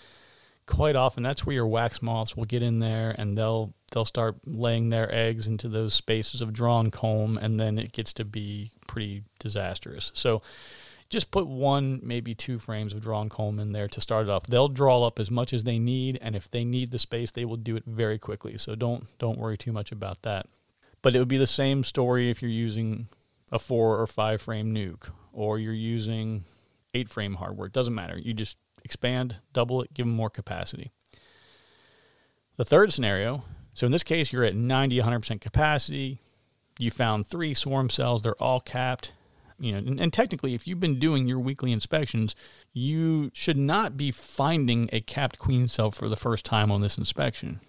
quite 0.67 0.97
often 0.97 1.23
that's 1.23 1.45
where 1.45 1.55
your 1.55 1.67
wax 1.67 2.01
moths 2.01 2.37
will 2.37 2.45
get 2.45 2.63
in 2.63 2.79
there 2.79 3.15
and 3.19 3.37
they'll 3.37 3.75
they'll 3.93 4.05
start 4.05 4.37
laying 4.47 4.91
their 4.91 5.13
eggs 5.15 5.47
into 5.47 5.69
those 5.69 5.95
spaces 5.95 6.41
of 6.41 6.53
drawn 6.53 6.91
comb 6.91 7.39
and 7.39 7.61
then 7.61 7.79
it 7.79 7.93
gets 7.93 8.13
to 8.15 8.25
be 8.25 8.71
pretty 8.87 9.23
disastrous. 9.39 10.11
So 10.15 10.43
just 11.11 11.31
put 11.31 11.47
one, 11.47 12.01
maybe 12.03 12.35
two 12.35 12.59
frames 12.59 12.93
of 12.93 13.01
drawn 13.01 13.29
comb 13.29 13.61
in 13.61 13.73
there 13.73 13.89
to 13.89 14.01
start 14.01 14.27
it 14.27 14.31
off. 14.31 14.47
They'll 14.47 14.69
draw 14.69 15.07
up 15.07 15.21
as 15.21 15.31
much 15.31 15.53
as 15.53 15.65
they 15.65 15.79
need, 15.79 16.19
and 16.21 16.35
if 16.35 16.51
they 16.51 16.65
need 16.65 16.91
the 16.91 16.99
space, 16.99 17.31
they 17.31 17.45
will 17.45 17.57
do 17.57 17.77
it 17.77 17.85
very 17.87 18.19
quickly. 18.19 18.59
So 18.59 18.75
don't 18.75 19.07
don't 19.19 19.39
worry 19.39 19.57
too 19.57 19.73
much 19.73 19.93
about 19.93 20.23
that. 20.23 20.47
But 21.03 21.15
it 21.15 21.19
would 21.19 21.29
be 21.29 21.37
the 21.37 21.47
same 21.47 21.85
story 21.85 22.31
if 22.31 22.43
you're 22.43 22.51
using 22.51 23.07
a 23.53 23.59
four 23.59 24.01
or 24.01 24.07
five 24.07 24.43
frame 24.43 24.75
nuc, 24.75 25.11
or 25.33 25.59
you're 25.59 25.73
using 25.73 26.45
eight 26.95 27.09
frame 27.09 27.35
hardware. 27.35 27.67
It 27.67 27.73
doesn't 27.73 27.95
matter. 27.95 28.19
You 28.19 28.35
just 28.35 28.57
expand, 28.85 29.37
double 29.53 29.83
it, 29.83 29.95
give 29.95 30.07
them 30.07 30.15
more 30.15 30.31
capacity. 30.31 30.93
The 32.57 32.65
third 32.65 32.93
scenario, 32.93 33.43
so 33.75 33.87
in 33.87 33.93
this 33.93 34.05
case, 34.05 34.33
you're 34.33 34.45
at 34.45 34.55
90, 34.55 35.01
100% 35.01 35.41
capacity. 35.41 36.19
You 36.79 36.91
found 36.91 37.27
three 37.27 37.55
swarm 37.55 37.91
cells, 37.91 38.23
they're 38.23 38.41
all 38.41 38.61
capped. 38.61 39.13
You 39.59 39.73
know, 39.73 39.79
and, 39.79 40.01
and 40.01 40.13
technically, 40.13 40.55
if 40.55 40.67
you've 40.67 40.81
been 40.81 40.99
doing 40.99 41.29
your 41.29 41.39
weekly 41.39 41.73
inspections, 41.73 42.35
you 42.73 43.31
should 43.33 43.57
not 43.57 43.97
be 43.97 44.11
finding 44.11 44.89
a 44.93 45.01
capped 45.01 45.39
queen 45.39 45.69
cell 45.69 45.91
for 45.91 46.09
the 46.09 46.17
first 46.17 46.45
time 46.45 46.71
on 46.71 46.81
this 46.81 46.99
inspection. 46.99 47.61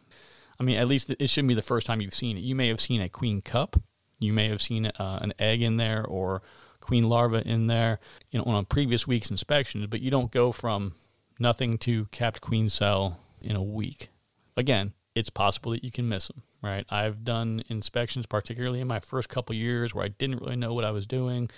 I 0.59 0.63
mean, 0.63 0.77
at 0.77 0.87
least 0.87 1.09
it 1.09 1.29
shouldn't 1.29 1.49
be 1.49 1.53
the 1.53 1.61
first 1.61 1.85
time 1.85 2.01
you've 2.01 2.13
seen 2.13 2.37
it. 2.37 2.41
You 2.41 2.55
may 2.55 2.69
have 2.69 2.79
seen 2.79 3.01
a 3.01 3.09
queen 3.09 3.41
cup, 3.41 3.81
You 4.19 4.33
may 4.33 4.47
have 4.47 4.61
seen 4.61 4.87
uh, 4.87 5.19
an 5.21 5.33
egg 5.37 5.61
in 5.61 5.77
there 5.77 6.05
or 6.05 6.41
queen 6.79 7.03
larva 7.03 7.45
in 7.45 7.67
there, 7.67 7.99
you 8.31 8.39
know, 8.39 8.45
on 8.45 8.55
a 8.55 8.63
previous 8.63 9.07
week's 9.07 9.31
inspection, 9.31 9.85
but 9.89 10.01
you 10.01 10.11
don't 10.11 10.31
go 10.31 10.51
from 10.51 10.93
nothing 11.39 11.77
to 11.79 12.05
capped 12.05 12.41
queen 12.41 12.69
cell 12.69 13.19
in 13.41 13.55
a 13.55 13.63
week. 13.63 14.09
Again, 14.57 14.93
it's 15.13 15.29
possible 15.29 15.71
that 15.71 15.83
you 15.83 15.91
can 15.91 16.09
miss 16.09 16.27
them, 16.27 16.43
right? 16.61 16.85
I've 16.89 17.23
done 17.23 17.63
inspections, 17.69 18.25
particularly 18.25 18.81
in 18.81 18.87
my 18.87 18.99
first 18.99 19.29
couple 19.29 19.55
years, 19.55 19.93
where 19.93 20.05
I 20.05 20.09
didn't 20.09 20.41
really 20.41 20.55
know 20.55 20.73
what 20.73 20.83
I 20.83 20.91
was 20.91 21.05
doing. 21.05 21.49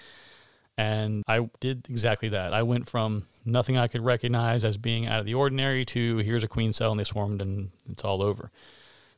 And 0.77 1.23
I 1.27 1.49
did 1.59 1.87
exactly 1.89 2.29
that. 2.29 2.53
I 2.53 2.61
went 2.61 2.87
from 2.87 3.23
nothing 3.43 3.77
I 3.77 3.87
could 3.87 4.05
recognize 4.05 4.63
as 4.63 4.77
being 4.77 5.07
out 5.07 5.19
of 5.19 5.25
the 5.25 5.33
ordinary 5.33 5.85
to 5.85 6.17
here's 6.17 6.43
a 6.43 6.47
queen 6.47 6.71
cell 6.71 6.91
and 6.91 6.99
they 6.99 7.03
swarmed 7.03 7.41
and 7.41 7.71
it's 7.89 8.03
all 8.03 8.21
over. 8.21 8.51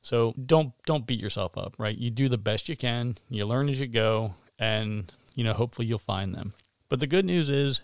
So 0.02 0.34
don't 0.46 0.72
don't 0.86 1.06
beat 1.06 1.20
yourself 1.20 1.58
up, 1.58 1.76
right? 1.78 1.98
You 1.98 2.10
do 2.10 2.30
the 2.30 2.38
best 2.38 2.70
you 2.70 2.78
can, 2.78 3.18
you 3.30 3.46
learn 3.46 3.68
as 3.68 3.82
you 3.82 3.88
go, 3.88 4.36
and 4.58 5.12
you 5.36 5.44
know, 5.44 5.54
hopefully 5.54 5.88
you'll 5.88 6.00
find 6.00 6.34
them. 6.34 6.54
But 6.88 7.02
the 7.02 7.08
good 7.08 7.26
news 7.26 7.50
is 7.50 7.82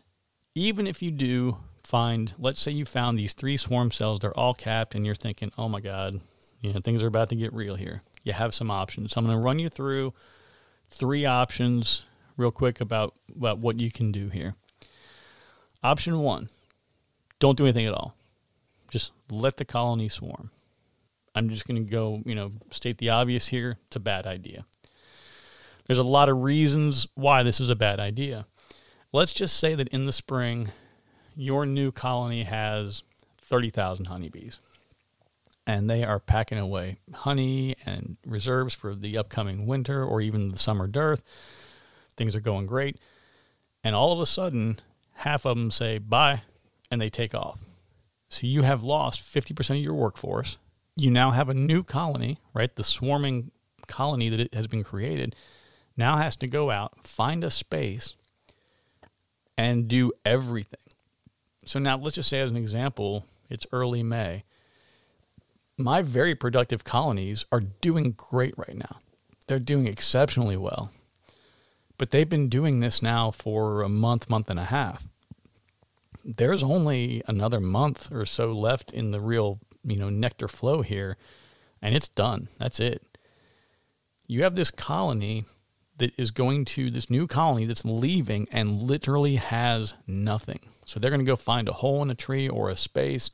even 0.56 0.88
if 0.88 1.02
you 1.02 1.12
do 1.12 1.58
find, 1.86 2.34
let's 2.40 2.62
say 2.62 2.72
you 2.72 2.86
found 2.86 3.18
these 3.18 3.34
three 3.34 3.58
swarm 3.58 3.92
cells, 3.92 4.20
they're 4.20 4.38
all 4.38 4.54
capped 4.54 4.96
and 4.96 5.06
you're 5.06 5.16
thinking, 5.16 5.52
"Oh 5.58 5.70
my 5.70 5.80
god, 5.80 6.20
you 6.62 6.74
know, 6.74 6.80
things 6.80 7.04
are 7.04 7.08
about 7.08 7.30
to 7.30 7.36
get 7.36 7.54
real 7.54 7.76
here." 7.76 8.02
You 8.24 8.34
have 8.34 8.56
some 8.56 8.72
options. 8.72 9.14
So 9.14 9.20
I'm 9.20 9.26
going 9.26 9.38
to 9.38 9.44
run 9.44 9.60
you 9.60 9.70
through 9.70 10.14
three 10.90 11.26
options 11.26 12.04
real 12.38 12.52
quick 12.52 12.82
about, 12.82 13.14
about 13.36 13.60
what 13.60 13.80
you 13.80 13.92
can 13.92 14.12
do 14.12 14.30
here. 14.30 14.56
Option 15.84 16.20
one 16.20 16.50
don't 17.40 17.58
do 17.58 17.66
anything 17.66 17.86
at 17.86 17.94
all, 17.94 18.16
just 18.90 19.12
let 19.30 19.58
the 19.58 19.66
colony 19.66 20.10
swarm. 20.10 20.50
I'm 21.36 21.50
just 21.50 21.68
going 21.68 21.84
to 21.84 21.92
go, 21.92 22.24
you 22.26 22.34
know, 22.34 22.54
state 22.72 22.98
the 22.98 23.10
obvious 23.10 23.48
here. 23.48 23.78
It's 23.88 23.98
a 23.98 24.00
bad 24.00 24.26
idea. 24.26 24.66
There's 25.86 26.00
a 26.00 26.04
lot 26.04 26.30
of 26.30 26.42
reasons 26.42 27.08
why 27.14 27.44
this 27.44 27.60
is 27.60 27.70
a 27.70 27.76
bad 27.76 28.00
idea. 28.00 28.48
Let's 29.12 29.34
just 29.34 29.58
say 29.58 29.76
that 29.76 29.90
in 29.90 30.06
the 30.06 30.14
spring, 30.14 30.70
your 31.36 31.66
new 31.66 31.92
colony 31.92 32.44
has 32.44 33.04
30,000 33.42 34.06
honeybees 34.06 34.60
and 35.68 35.90
they 35.90 36.04
are 36.04 36.20
packing 36.20 36.58
away 36.58 37.00
honey 37.14 37.76
and 37.86 38.18
reserves 38.26 38.74
for 38.74 38.94
the 38.94 39.18
upcoming 39.18 39.66
winter 39.66 40.04
or 40.04 40.22
even 40.22 40.50
the 40.50 40.60
summer 40.60 40.88
dearth. 40.88 41.24
Things 42.16 42.36
are 42.36 42.42
going 42.42 42.66
great. 42.66 42.98
And 43.84 43.96
all 43.96 44.12
of 44.12 44.20
a 44.20 44.26
sudden, 44.26 44.80
half 45.14 45.46
of 45.46 45.58
them 45.58 45.72
say 45.72 45.98
bye 45.98 46.44
and 46.92 47.02
they 47.02 47.10
take 47.10 47.34
off. 47.34 47.60
So 48.30 48.48
you 48.48 48.64
have 48.64 48.84
lost 48.84 49.22
50% 49.22 49.72
of 49.72 49.84
your 49.84 49.94
workforce. 49.94 50.58
You 50.96 51.12
now 51.12 51.32
have 51.32 51.50
a 51.50 51.54
new 51.54 51.84
colony, 51.84 52.40
right? 52.54 52.74
The 52.74 52.84
swarming 52.84 53.52
colony 53.88 54.30
that 54.30 54.40
it 54.40 54.54
has 54.54 54.68
been 54.68 54.84
created 54.84 55.36
now 55.98 56.18
has 56.18 56.36
to 56.38 56.48
go 56.48 56.70
out, 56.70 57.06
find 57.06 57.44
a 57.44 57.52
space, 57.52 58.16
and 59.58 59.88
do 59.88 60.12
everything. 60.24 60.80
So 61.66 61.80
now 61.80 61.98
let's 61.98 62.16
just 62.16 62.30
say, 62.30 62.40
as 62.40 62.50
an 62.50 62.58
example, 62.58 63.26
it's 63.50 63.66
early 63.72 64.04
May. 64.04 64.44
My 65.78 66.02
very 66.02 66.36
productive 66.36 66.84
colonies 66.84 67.46
are 67.52 67.60
doing 67.60 68.12
great 68.12 68.58
right 68.58 68.78
now. 68.78 69.00
They're 69.48 69.60
doing 69.60 69.88
exceptionally 69.88 70.58
well. 70.58 70.92
But 71.98 72.12
they've 72.12 72.30
been 72.30 72.50
doing 72.50 72.80
this 72.80 73.02
now 73.02 73.32
for 73.32 73.82
a 73.82 73.90
month, 73.90 74.30
month 74.30 74.50
and 74.50 74.60
a 74.60 74.66
half. 74.66 75.08
There's 76.24 76.64
only 76.64 77.24
another 77.28 77.60
month 77.60 78.12
or 78.12 78.26
so 78.26 78.52
left 78.52 78.92
in 78.92 79.12
the 79.12 79.20
real, 79.20 79.60
you 79.84 79.98
know, 79.98 80.10
nectar 80.10 80.48
flow 80.48 80.82
here, 80.82 81.18
and 81.82 81.96
it's 81.96 82.08
done. 82.08 82.48
That's 82.58 82.80
it. 82.80 83.18
You 84.28 84.44
have 84.44 84.56
this 84.56 84.72
colony 84.72 85.46
that 85.98 86.18
is 86.18 86.32
going 86.32 86.66
to 86.66 86.90
this 86.90 87.10
new 87.10 87.28
colony 87.28 87.66
that's 87.66 87.86
leaving 87.86 88.48
and 88.52 88.82
literally 88.82 89.36
has 89.36 89.94
nothing. 90.08 90.60
So 90.86 91.00
they're 91.00 91.12
going 91.12 91.20
to 91.20 91.26
go 91.26 91.36
find 91.36 91.68
a 91.68 91.74
hole 91.74 92.02
in 92.02 92.10
a 92.10 92.16
tree 92.16 92.48
or 92.48 92.70
a 92.70 92.76
space 92.76 93.30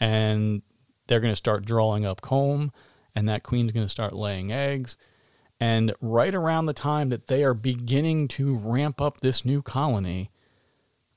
and 0.00 0.62
they're 1.06 1.20
going 1.20 1.32
to 1.32 1.36
start 1.36 1.66
drawing 1.66 2.06
up 2.06 2.20
comb 2.20 2.72
and 3.14 3.28
that 3.28 3.42
queen's 3.42 3.72
going 3.72 3.86
to 3.86 3.90
start 3.90 4.14
laying 4.14 4.52
eggs. 4.52 4.96
And 5.60 5.94
right 6.00 6.34
around 6.34 6.66
the 6.66 6.72
time 6.72 7.10
that 7.10 7.28
they 7.28 7.44
are 7.44 7.54
beginning 7.54 8.28
to 8.28 8.56
ramp 8.56 9.00
up 9.00 9.20
this 9.20 9.44
new 9.44 9.62
colony, 9.62 10.30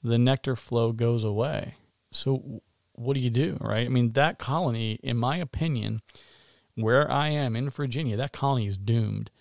the 0.04 0.20
nectar 0.20 0.56
flow 0.56 0.92
goes 0.92 1.24
away. 1.24 1.76
So 2.12 2.62
what 2.94 3.16
do 3.16 3.20
you 3.20 3.30
do, 3.30 3.58
right? 3.60 3.86
I 3.86 3.90
mean, 3.90 4.14
that 4.14 4.38
colony, 4.38 5.00
in 5.04 5.18
my 5.18 5.38
opinion, 5.38 6.02
where 6.76 7.10
I 7.12 7.30
am 7.30 7.56
in 7.56 7.70
Virginia, 7.70 8.16
that 8.18 8.32
colony 8.32 8.68
is 8.68 8.78
doomed 8.78 9.32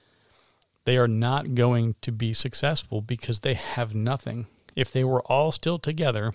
they 0.87 0.96
are 0.96 1.09
not 1.09 1.54
going 1.54 1.96
to 2.00 2.12
be 2.12 2.32
successful 2.32 3.02
because 3.02 3.40
they 3.40 3.54
have 3.54 3.94
nothing. 3.94 4.46
If 4.77 4.93
they 4.93 5.03
were 5.03 5.23
all 5.23 5.51
still 5.51 5.79
together 5.79 6.33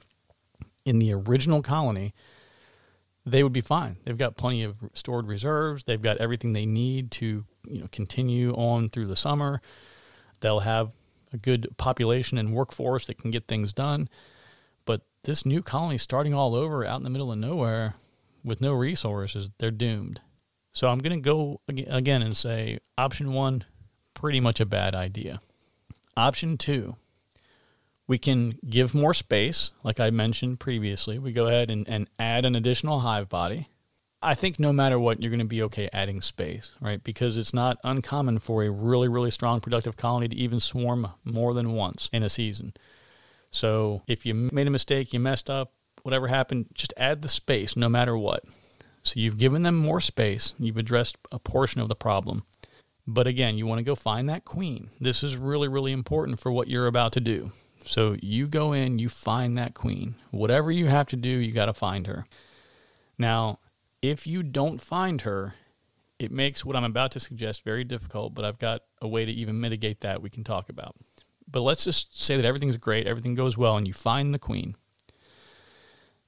in 0.83 0.99
the 0.99 1.13
original 1.13 1.61
colony, 1.61 2.13
they 3.25 3.43
would 3.43 3.53
be 3.53 3.61
fine. 3.61 3.97
They've 4.03 4.17
got 4.17 4.35
plenty 4.35 4.63
of 4.63 4.75
stored 4.93 5.27
reserves. 5.27 5.83
They've 5.83 6.01
got 6.01 6.17
everything 6.17 6.53
they 6.53 6.65
need 6.65 7.11
to, 7.11 7.45
you 7.67 7.81
know, 7.81 7.87
continue 7.91 8.53
on 8.53 8.89
through 8.89 9.07
the 9.07 9.15
summer. 9.15 9.61
They'll 10.39 10.61
have 10.61 10.91
a 11.31 11.37
good 11.37 11.69
population 11.77 12.37
and 12.37 12.51
workforce 12.53 13.05
that 13.05 13.19
can 13.19 13.31
get 13.31 13.47
things 13.47 13.73
done. 13.73 14.09
But 14.85 15.01
this 15.23 15.45
new 15.45 15.61
colony 15.61 15.99
starting 15.99 16.33
all 16.33 16.55
over 16.55 16.83
out 16.83 16.97
in 16.97 17.03
the 17.03 17.11
middle 17.11 17.31
of 17.31 17.37
nowhere 17.37 17.93
with 18.43 18.59
no 18.59 18.73
resources, 18.73 19.49
they're 19.59 19.69
doomed. 19.69 20.19
So 20.73 20.87
I'm 20.87 20.99
going 20.99 21.21
to 21.21 21.23
go 21.23 21.61
again 21.67 22.21
and 22.21 22.35
say 22.35 22.79
option 22.97 23.33
1 23.33 23.65
pretty 24.13 24.39
much 24.39 24.59
a 24.59 24.65
bad 24.65 24.95
idea. 24.95 25.41
Option 26.17 26.57
two, 26.57 26.95
we 28.11 28.17
can 28.17 28.59
give 28.69 28.93
more 28.93 29.13
space, 29.13 29.71
like 29.83 29.97
I 29.97 30.09
mentioned 30.09 30.59
previously. 30.59 31.17
We 31.17 31.31
go 31.31 31.47
ahead 31.47 31.71
and, 31.71 31.87
and 31.87 32.09
add 32.19 32.43
an 32.43 32.55
additional 32.55 32.99
hive 32.99 33.29
body. 33.29 33.69
I 34.21 34.35
think 34.35 34.59
no 34.59 34.73
matter 34.73 34.99
what, 34.99 35.21
you're 35.21 35.29
going 35.29 35.39
to 35.39 35.45
be 35.45 35.61
okay 35.63 35.87
adding 35.93 36.19
space, 36.19 36.71
right? 36.81 37.01
Because 37.01 37.37
it's 37.37 37.53
not 37.53 37.77
uncommon 37.85 38.39
for 38.39 38.65
a 38.65 38.69
really, 38.69 39.07
really 39.07 39.31
strong 39.31 39.61
productive 39.61 39.95
colony 39.95 40.27
to 40.27 40.35
even 40.35 40.59
swarm 40.59 41.07
more 41.23 41.53
than 41.53 41.71
once 41.71 42.09
in 42.11 42.21
a 42.21 42.29
season. 42.29 42.73
So 43.49 44.01
if 44.07 44.25
you 44.25 44.33
made 44.33 44.67
a 44.67 44.71
mistake, 44.71 45.13
you 45.13 45.21
messed 45.21 45.49
up, 45.49 45.71
whatever 46.03 46.27
happened, 46.27 46.65
just 46.73 46.93
add 46.97 47.21
the 47.21 47.29
space 47.29 47.77
no 47.77 47.87
matter 47.87 48.17
what. 48.17 48.43
So 49.03 49.21
you've 49.21 49.37
given 49.37 49.63
them 49.63 49.75
more 49.77 50.01
space, 50.01 50.53
you've 50.59 50.75
addressed 50.75 51.15
a 51.31 51.39
portion 51.39 51.79
of 51.79 51.87
the 51.87 51.95
problem. 51.95 52.43
But 53.07 53.25
again, 53.25 53.57
you 53.57 53.67
want 53.67 53.79
to 53.79 53.85
go 53.85 53.95
find 53.95 54.27
that 54.27 54.43
queen. 54.43 54.89
This 54.99 55.23
is 55.23 55.37
really, 55.37 55.69
really 55.69 55.93
important 55.93 56.41
for 56.41 56.51
what 56.51 56.67
you're 56.67 56.87
about 56.87 57.13
to 57.13 57.21
do. 57.21 57.53
So 57.85 58.15
you 58.21 58.47
go 58.47 58.73
in, 58.73 58.99
you 58.99 59.09
find 59.09 59.57
that 59.57 59.73
queen. 59.73 60.15
Whatever 60.31 60.71
you 60.71 60.87
have 60.87 61.07
to 61.07 61.15
do, 61.15 61.29
you 61.29 61.51
got 61.51 61.65
to 61.65 61.73
find 61.73 62.07
her. 62.07 62.25
Now, 63.17 63.59
if 64.01 64.25
you 64.25 64.43
don't 64.43 64.81
find 64.81 65.21
her, 65.21 65.55
it 66.19 66.31
makes 66.31 66.63
what 66.63 66.75
I'm 66.75 66.83
about 66.83 67.11
to 67.13 67.19
suggest 67.19 67.63
very 67.63 67.83
difficult, 67.83 68.35
but 68.35 68.45
I've 68.45 68.59
got 68.59 68.83
a 69.01 69.07
way 69.07 69.25
to 69.25 69.31
even 69.31 69.59
mitigate 69.59 70.01
that 70.01 70.21
we 70.21 70.29
can 70.29 70.43
talk 70.43 70.69
about. 70.69 70.95
But 71.49 71.61
let's 71.61 71.83
just 71.83 72.21
say 72.21 72.35
that 72.37 72.45
everything's 72.45 72.77
great, 72.77 73.07
everything 73.07 73.35
goes 73.35 73.57
well, 73.57 73.77
and 73.77 73.87
you 73.87 73.93
find 73.93 74.33
the 74.33 74.39
queen. 74.39 74.75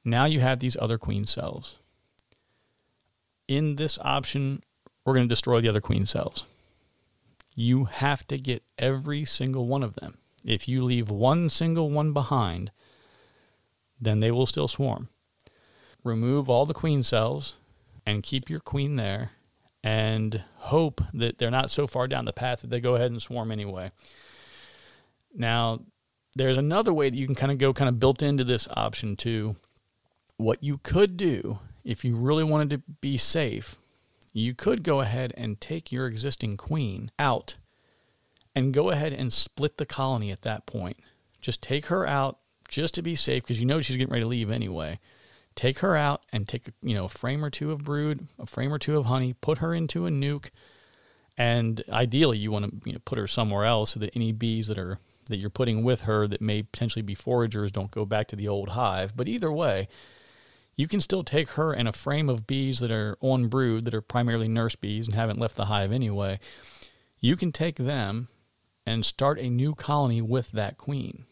Now 0.04 0.26
you 0.26 0.40
have 0.42 0.60
these 0.60 0.76
other 0.80 0.98
queen 0.98 1.26
cells. 1.26 1.78
In 3.48 3.76
this 3.76 4.00
option, 4.02 4.64
we're 5.06 5.14
going 5.14 5.28
to 5.28 5.34
destroy 5.34 5.62
the 5.62 5.70
other 5.70 5.82
queen 5.82 6.06
cells 6.06 6.46
you 7.56 7.86
have 7.86 8.26
to 8.28 8.38
get 8.38 8.64
every 8.78 9.26
single 9.26 9.68
one 9.68 9.84
of 9.84 9.96
them. 9.96 10.18
If 10.46 10.68
you 10.68 10.84
leave 10.84 11.10
one 11.10 11.50
single 11.50 11.90
one 11.90 12.14
behind, 12.14 12.72
then 14.00 14.20
they 14.20 14.32
will 14.32 14.46
still 14.46 14.68
swarm. 14.68 15.10
Remove 16.04 16.50
all 16.50 16.66
the 16.66 16.74
queen 16.74 17.04
cells 17.04 17.56
and 18.06 18.24
keep 18.24 18.50
your 18.50 18.60
queen 18.60 18.98
there 18.98 19.32
and 19.84 20.44
hope 20.56 21.02
that 21.14 21.38
they're 21.38 21.52
not 21.52 21.72
so 21.72 21.88
far 21.88 22.08
down 22.08 22.26
the 22.26 22.34
path 22.34 22.62
that 22.62 22.70
they 22.70 22.82
go 22.82 22.96
ahead 22.96 23.12
and 23.12 23.22
swarm 23.22 23.52
anyway. 23.52 23.92
Now, 25.34 25.80
there's 26.36 26.58
another 26.58 26.94
way 26.94 27.10
that 27.10 27.18
you 27.18 27.26
can 27.26 27.36
kind 27.36 27.52
of 27.52 27.58
go 27.58 27.74
kind 27.74 27.90
of 27.90 28.00
built 28.00 28.22
into 28.22 28.44
this 28.44 28.68
option 28.76 29.16
too. 29.16 29.56
What 30.38 30.64
you 30.64 30.80
could 30.80 31.16
do 31.16 31.60
if 31.84 32.04
you 32.04 32.16
really 32.16 32.44
wanted 32.44 32.70
to 32.72 32.82
be 33.02 33.18
safe 33.18 33.78
you 34.34 34.56
could 34.56 34.84
go 34.84 35.00
ahead 35.00 35.32
and 35.38 35.62
take 35.62 35.92
your 35.92 36.08
existing 36.08 36.58
queen 36.58 37.12
out 37.20 37.56
and 38.56 38.74
go 38.74 38.90
ahead 38.90 39.14
and 39.14 39.32
split 39.32 39.78
the 39.78 39.86
colony 39.86 40.32
at 40.32 40.44
that 40.44 40.66
point. 40.66 40.98
Just 41.42 41.62
take 41.62 41.88
her 41.88 42.08
out 42.08 42.40
just 42.68 42.94
to 42.96 43.02
be 43.02 43.16
safe 43.16 43.44
because 43.44 43.60
you 43.60 43.66
know 43.66 43.82
she's 43.82 43.98
getting 43.98 44.12
ready 44.12 44.24
to 44.24 44.28
leave 44.28 44.50
anyway. 44.50 45.00
Take 45.56 45.80
her 45.80 45.96
out 45.96 46.22
and 46.32 46.48
take 46.48 46.70
you 46.82 46.96
know 46.96 47.06
a 47.06 47.10
frame 47.10 47.44
or 47.44 47.50
two 47.50 47.72
of 47.72 47.84
brood, 47.84 48.28
a 48.40 48.46
frame 48.46 48.74
or 48.74 48.80
two 48.80 48.98
of 48.98 49.06
honey, 49.06 49.34
put 49.34 49.60
her 49.60 49.74
into 49.74 50.08
a 50.08 50.10
nuc, 50.10 50.50
and 51.38 51.84
ideally 51.90 52.38
you 52.38 52.52
want 52.52 52.66
to 52.66 52.90
you 52.90 52.94
know, 52.94 53.00
put 53.06 53.18
her 53.18 53.28
somewhere 53.28 53.66
else 53.66 53.92
so 53.92 54.00
that 54.00 54.16
any 54.16 54.32
bees 54.32 54.68
that 54.68 54.78
are 54.78 54.98
that 55.28 55.38
you're 55.38 55.50
putting 55.50 55.84
with 55.84 56.02
her 56.02 56.28
that 56.28 56.42
may 56.42 56.64
potentially 56.64 57.02
be 57.02 57.16
foragers 57.16 57.72
don't 57.72 57.92
go 57.92 58.06
back 58.06 58.28
to 58.28 58.36
the 58.36 58.48
old 58.48 58.70
hive. 58.70 59.16
But 59.16 59.28
either 59.28 59.52
way, 59.52 59.88
you 60.76 60.88
can 60.88 61.02
still 61.02 61.24
take 61.24 61.52
her 61.52 61.72
and 61.72 61.88
a 61.88 61.94
frame 61.94 62.30
of 62.30 62.48
bees 62.48 62.80
that 62.80 62.92
are 62.92 63.18
on 63.22 63.48
brood, 63.48 63.86
that 63.86 63.94
are 63.94 64.02
primarily 64.02 64.48
nurse 64.48 64.76
bees 64.76 65.06
and 65.08 65.16
haven't 65.16 65.40
left 65.40 65.56
the 65.56 65.66
hive 65.66 65.92
anyway. 65.92 66.40
you 67.20 67.38
can 67.38 67.52
take 67.52 67.78
them 67.78 68.28
and 68.86 69.06
start 69.06 69.40
a 69.40 69.50
new 69.50 69.76
colony 69.76 70.22
with 70.22 70.52
that 70.52 70.78
queen. 70.78 71.26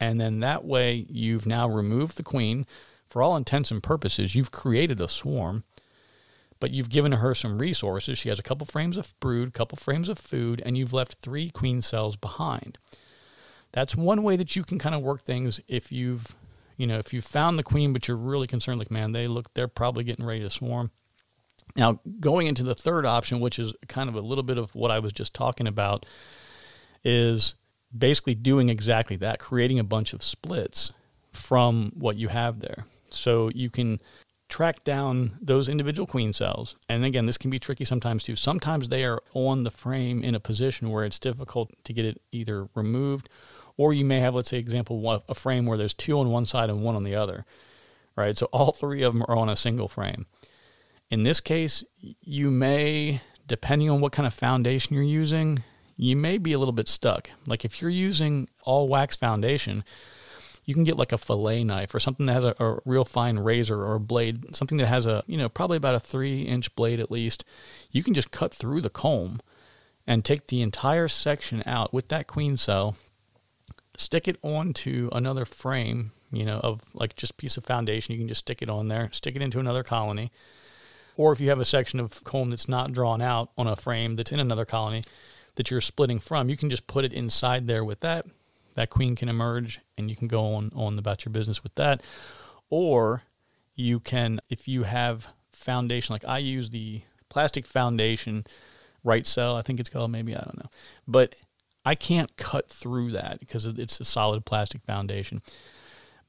And 0.00 0.20
then 0.20 0.40
that 0.40 0.64
way, 0.64 1.06
you've 1.08 1.46
now 1.46 1.68
removed 1.68 2.16
the 2.16 2.22
queen. 2.22 2.66
For 3.08 3.22
all 3.22 3.36
intents 3.36 3.70
and 3.70 3.82
purposes, 3.82 4.34
you've 4.34 4.50
created 4.50 5.00
a 5.00 5.08
swarm, 5.08 5.64
but 6.58 6.72
you've 6.72 6.90
given 6.90 7.12
her 7.12 7.34
some 7.34 7.58
resources. 7.58 8.18
She 8.18 8.28
has 8.28 8.38
a 8.38 8.42
couple 8.42 8.66
frames 8.66 8.96
of 8.96 9.18
brood, 9.20 9.54
couple 9.54 9.76
frames 9.76 10.08
of 10.08 10.18
food, 10.18 10.60
and 10.66 10.76
you've 10.76 10.92
left 10.92 11.18
three 11.22 11.48
queen 11.50 11.80
cells 11.80 12.16
behind. 12.16 12.78
That's 13.72 13.94
one 13.94 14.22
way 14.22 14.36
that 14.36 14.56
you 14.56 14.64
can 14.64 14.78
kind 14.78 14.94
of 14.94 15.02
work 15.02 15.22
things 15.22 15.60
if 15.68 15.92
you've, 15.92 16.34
you 16.76 16.86
know, 16.86 16.98
if 16.98 17.12
you 17.12 17.20
found 17.20 17.58
the 17.58 17.62
queen, 17.62 17.92
but 17.92 18.08
you're 18.08 18.16
really 18.16 18.46
concerned, 18.46 18.78
like, 18.78 18.90
man, 18.90 19.12
they 19.12 19.28
look, 19.28 19.54
they're 19.54 19.68
probably 19.68 20.04
getting 20.04 20.24
ready 20.24 20.40
to 20.40 20.50
swarm. 20.50 20.90
Now, 21.76 22.00
going 22.20 22.46
into 22.46 22.62
the 22.62 22.74
third 22.74 23.06
option, 23.06 23.40
which 23.40 23.58
is 23.58 23.72
kind 23.88 24.08
of 24.08 24.14
a 24.14 24.20
little 24.20 24.44
bit 24.44 24.58
of 24.58 24.74
what 24.74 24.90
I 24.90 24.98
was 24.98 25.12
just 25.12 25.34
talking 25.34 25.66
about, 25.66 26.04
is 27.04 27.54
basically 27.96 28.34
doing 28.34 28.68
exactly 28.68 29.16
that, 29.16 29.38
creating 29.38 29.78
a 29.78 29.84
bunch 29.84 30.12
of 30.12 30.22
splits 30.22 30.92
from 31.32 31.92
what 31.94 32.16
you 32.16 32.28
have 32.28 32.60
there. 32.60 32.86
So 33.10 33.50
you 33.54 33.70
can 33.70 34.00
track 34.48 34.84
down 34.84 35.32
those 35.40 35.68
individual 35.68 36.06
queen 36.06 36.32
cells. 36.32 36.76
And 36.88 37.04
again, 37.04 37.26
this 37.26 37.38
can 37.38 37.50
be 37.50 37.58
tricky 37.58 37.84
sometimes 37.84 38.24
too. 38.24 38.36
Sometimes 38.36 38.88
they 38.88 39.04
are 39.04 39.20
on 39.32 39.64
the 39.64 39.70
frame 39.70 40.22
in 40.22 40.34
a 40.34 40.40
position 40.40 40.90
where 40.90 41.04
it's 41.04 41.18
difficult 41.18 41.70
to 41.84 41.92
get 41.92 42.04
it 42.04 42.20
either 42.32 42.68
removed 42.74 43.28
or 43.76 43.92
you 43.92 44.04
may 44.04 44.20
have, 44.20 44.34
let's 44.34 44.50
say, 44.50 44.58
example, 44.58 45.22
a 45.28 45.34
frame 45.34 45.66
where 45.66 45.76
there's 45.76 45.94
two 45.94 46.18
on 46.18 46.30
one 46.30 46.46
side 46.46 46.70
and 46.70 46.82
one 46.82 46.94
on 46.94 47.04
the 47.04 47.14
other, 47.14 47.44
right? 48.16 48.36
So 48.36 48.46
all 48.52 48.72
three 48.72 49.02
of 49.02 49.12
them 49.12 49.24
are 49.26 49.36
on 49.36 49.48
a 49.48 49.56
single 49.56 49.88
frame. 49.88 50.26
In 51.10 51.24
this 51.24 51.40
case, 51.40 51.82
you 51.98 52.50
may, 52.50 53.20
depending 53.46 53.90
on 53.90 54.00
what 54.00 54.12
kind 54.12 54.26
of 54.26 54.34
foundation 54.34 54.94
you're 54.94 55.02
using, 55.02 55.64
you 55.96 56.16
may 56.16 56.38
be 56.38 56.52
a 56.52 56.58
little 56.58 56.72
bit 56.72 56.88
stuck. 56.88 57.30
Like 57.46 57.64
if 57.64 57.80
you're 57.80 57.90
using 57.90 58.48
all 58.62 58.88
wax 58.88 59.16
foundation, 59.16 59.84
you 60.64 60.74
can 60.74 60.84
get 60.84 60.96
like 60.96 61.12
a 61.12 61.18
fillet 61.18 61.64
knife 61.64 61.94
or 61.94 62.00
something 62.00 62.26
that 62.26 62.32
has 62.32 62.44
a, 62.44 62.54
a, 62.58 62.78
real 62.84 63.04
fine 63.04 63.38
razor 63.38 63.82
or 63.82 63.94
a 63.94 64.00
blade, 64.00 64.56
something 64.56 64.78
that 64.78 64.86
has 64.86 65.06
a, 65.06 65.22
you 65.26 65.36
know, 65.36 65.48
probably 65.48 65.76
about 65.76 65.94
a 65.94 66.00
three 66.00 66.42
inch 66.42 66.74
blade 66.74 67.00
at 67.00 67.10
least. 67.10 67.44
You 67.90 68.02
can 68.02 68.14
just 68.14 68.30
cut 68.30 68.54
through 68.54 68.80
the 68.80 68.90
comb 68.90 69.40
and 70.06 70.24
take 70.24 70.46
the 70.46 70.62
entire 70.62 71.08
section 71.08 71.62
out 71.66 71.92
with 71.92 72.08
that 72.08 72.26
queen 72.26 72.56
cell, 72.56 72.96
stick 73.96 74.26
it 74.26 74.36
onto 74.42 75.08
another 75.12 75.44
frame, 75.44 76.12
you 76.32 76.44
know, 76.44 76.60
of 76.62 76.80
like 76.94 77.14
just 77.16 77.36
piece 77.36 77.56
of 77.56 77.64
foundation. 77.64 78.12
You 78.12 78.18
can 78.18 78.28
just 78.28 78.40
stick 78.40 78.62
it 78.62 78.70
on 78.70 78.88
there, 78.88 79.10
stick 79.12 79.36
it 79.36 79.42
into 79.42 79.60
another 79.60 79.82
colony. 79.82 80.32
Or 81.16 81.32
if 81.32 81.40
you 81.40 81.48
have 81.50 81.60
a 81.60 81.64
section 81.64 82.00
of 82.00 82.24
comb 82.24 82.50
that's 82.50 82.68
not 82.68 82.92
drawn 82.92 83.22
out 83.22 83.50
on 83.56 83.68
a 83.68 83.76
frame 83.76 84.16
that's 84.16 84.32
in 84.32 84.40
another 84.40 84.64
colony, 84.64 85.04
that 85.56 85.70
you're 85.70 85.80
splitting 85.80 86.20
from, 86.20 86.48
you 86.48 86.56
can 86.56 86.70
just 86.70 86.86
put 86.86 87.04
it 87.04 87.12
inside 87.12 87.66
there 87.66 87.84
with 87.84 88.00
that. 88.00 88.26
That 88.74 88.90
queen 88.90 89.14
can 89.14 89.28
emerge 89.28 89.80
and 89.96 90.10
you 90.10 90.16
can 90.16 90.28
go 90.28 90.54
on, 90.54 90.72
on 90.74 90.98
about 90.98 91.24
your 91.24 91.32
business 91.32 91.62
with 91.62 91.74
that. 91.76 92.02
Or 92.70 93.22
you 93.74 94.00
can, 94.00 94.40
if 94.48 94.66
you 94.66 94.82
have 94.82 95.28
foundation, 95.52 96.12
like 96.12 96.24
I 96.24 96.38
use 96.38 96.70
the 96.70 97.02
plastic 97.28 97.66
foundation 97.66 98.44
Rite-Cell, 99.04 99.56
I 99.56 99.62
think 99.62 99.80
it's 99.80 99.90
called, 99.90 100.10
maybe, 100.10 100.34
I 100.34 100.40
don't 100.40 100.56
know. 100.56 100.70
But 101.06 101.34
I 101.84 101.94
can't 101.94 102.34
cut 102.36 102.70
through 102.70 103.12
that 103.12 103.38
because 103.38 103.66
it's 103.66 104.00
a 104.00 104.04
solid 104.04 104.44
plastic 104.46 104.82
foundation. 104.82 105.42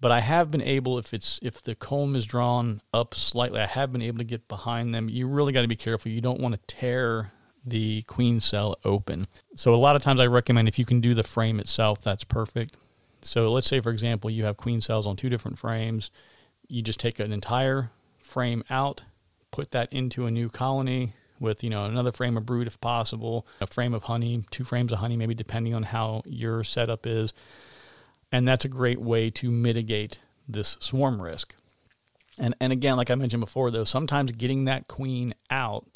But 0.02 0.12
I 0.12 0.20
have 0.20 0.52
been 0.52 0.62
able, 0.62 1.00
if 1.00 1.14
it's 1.14 1.40
if 1.42 1.64
the 1.64 1.74
comb 1.74 2.16
is 2.18 2.26
drawn 2.26 2.82
up 2.94 3.16
slightly, 3.16 3.62
I 3.62 3.66
have 3.66 3.94
been 3.94 4.02
able 4.02 4.18
to 4.18 4.26
get 4.26 4.50
behind 4.50 4.94
them. 4.94 5.08
You 5.08 5.26
really 5.28 5.54
got 5.54 5.62
to 5.62 5.70
be 5.70 5.78
careful. 5.78 6.12
You 6.12 6.20
don't 6.20 6.42
want 6.42 6.54
to 6.54 6.76
tear 6.76 7.32
the 7.66 8.04
queen 8.04 8.40
cell 8.40 8.78
open. 8.86 9.26
So 9.56 9.74
a 9.74 9.78
lot 9.78 9.96
of 9.96 10.04
times 10.04 10.20
I 10.20 10.28
recommend 10.28 10.68
if 10.68 10.78
you 10.78 10.86
can 10.86 11.02
do 11.02 11.14
the 11.14 11.24
frame 11.24 11.60
itself, 11.60 12.02
that's 12.02 12.24
perfect. 12.24 12.78
So 13.22 13.52
let's 13.52 13.68
say 13.68 13.80
for 13.80 13.90
example 13.90 14.30
you 14.30 14.46
have 14.46 14.58
queen 14.58 14.82
cells 14.82 15.08
on 15.08 15.16
two 15.16 15.30
different 15.30 15.58
frames. 15.58 16.12
You 16.68 16.82
just 16.82 17.00
take 17.00 17.20
an 17.20 17.32
entire 17.32 17.92
frame 18.20 18.64
out, 18.70 19.04
put 19.52 19.72
that 19.72 19.92
into 19.92 20.26
a 20.26 20.32
new 20.32 20.50
colony 20.50 21.14
with 21.40 21.64
you 21.64 21.70
know 21.70 21.86
another 21.86 22.12
frame 22.12 22.38
of 22.38 22.46
brood 22.46 22.68
if 22.68 22.80
possible, 22.80 23.48
a 23.60 23.68
frame 23.68 23.94
of 23.94 24.04
honey, 24.04 24.46
two 24.52 24.64
frames 24.64 24.92
of 24.92 25.00
honey 25.00 25.18
maybe 25.18 25.34
depending 25.34 25.74
on 25.74 25.84
how 25.84 26.22
your 26.26 26.64
setup 26.64 27.08
is. 27.08 27.34
And 28.32 28.48
that's 28.48 28.66
a 28.66 28.70
great 28.70 29.00
way 29.00 29.30
to 29.32 29.50
mitigate 29.50 30.20
this 30.48 30.78
swarm 30.80 31.22
risk. 31.22 31.56
And 32.38 32.56
and 32.60 32.72
again 32.72 32.96
like 32.96 33.10
I 33.10 33.16
mentioned 33.16 33.42
before 33.42 33.72
though, 33.72 33.86
sometimes 33.86 34.32
getting 34.34 34.66
that 34.66 34.88
queen 34.88 35.34
out 35.50 35.95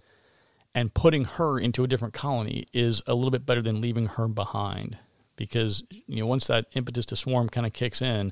and 0.75 0.93
putting 0.93 1.25
her 1.25 1.59
into 1.59 1.83
a 1.83 1.87
different 1.87 2.13
colony 2.13 2.65
is 2.73 3.01
a 3.07 3.15
little 3.15 3.31
bit 3.31 3.45
better 3.45 3.61
than 3.61 3.81
leaving 3.81 4.07
her 4.07 4.27
behind 4.27 4.97
because 5.35 5.83
you 5.89 6.17
know 6.17 6.25
once 6.25 6.47
that 6.47 6.65
impetus 6.73 7.05
to 7.05 7.15
swarm 7.15 7.49
kind 7.49 7.65
of 7.65 7.73
kicks 7.73 8.01
in 8.01 8.31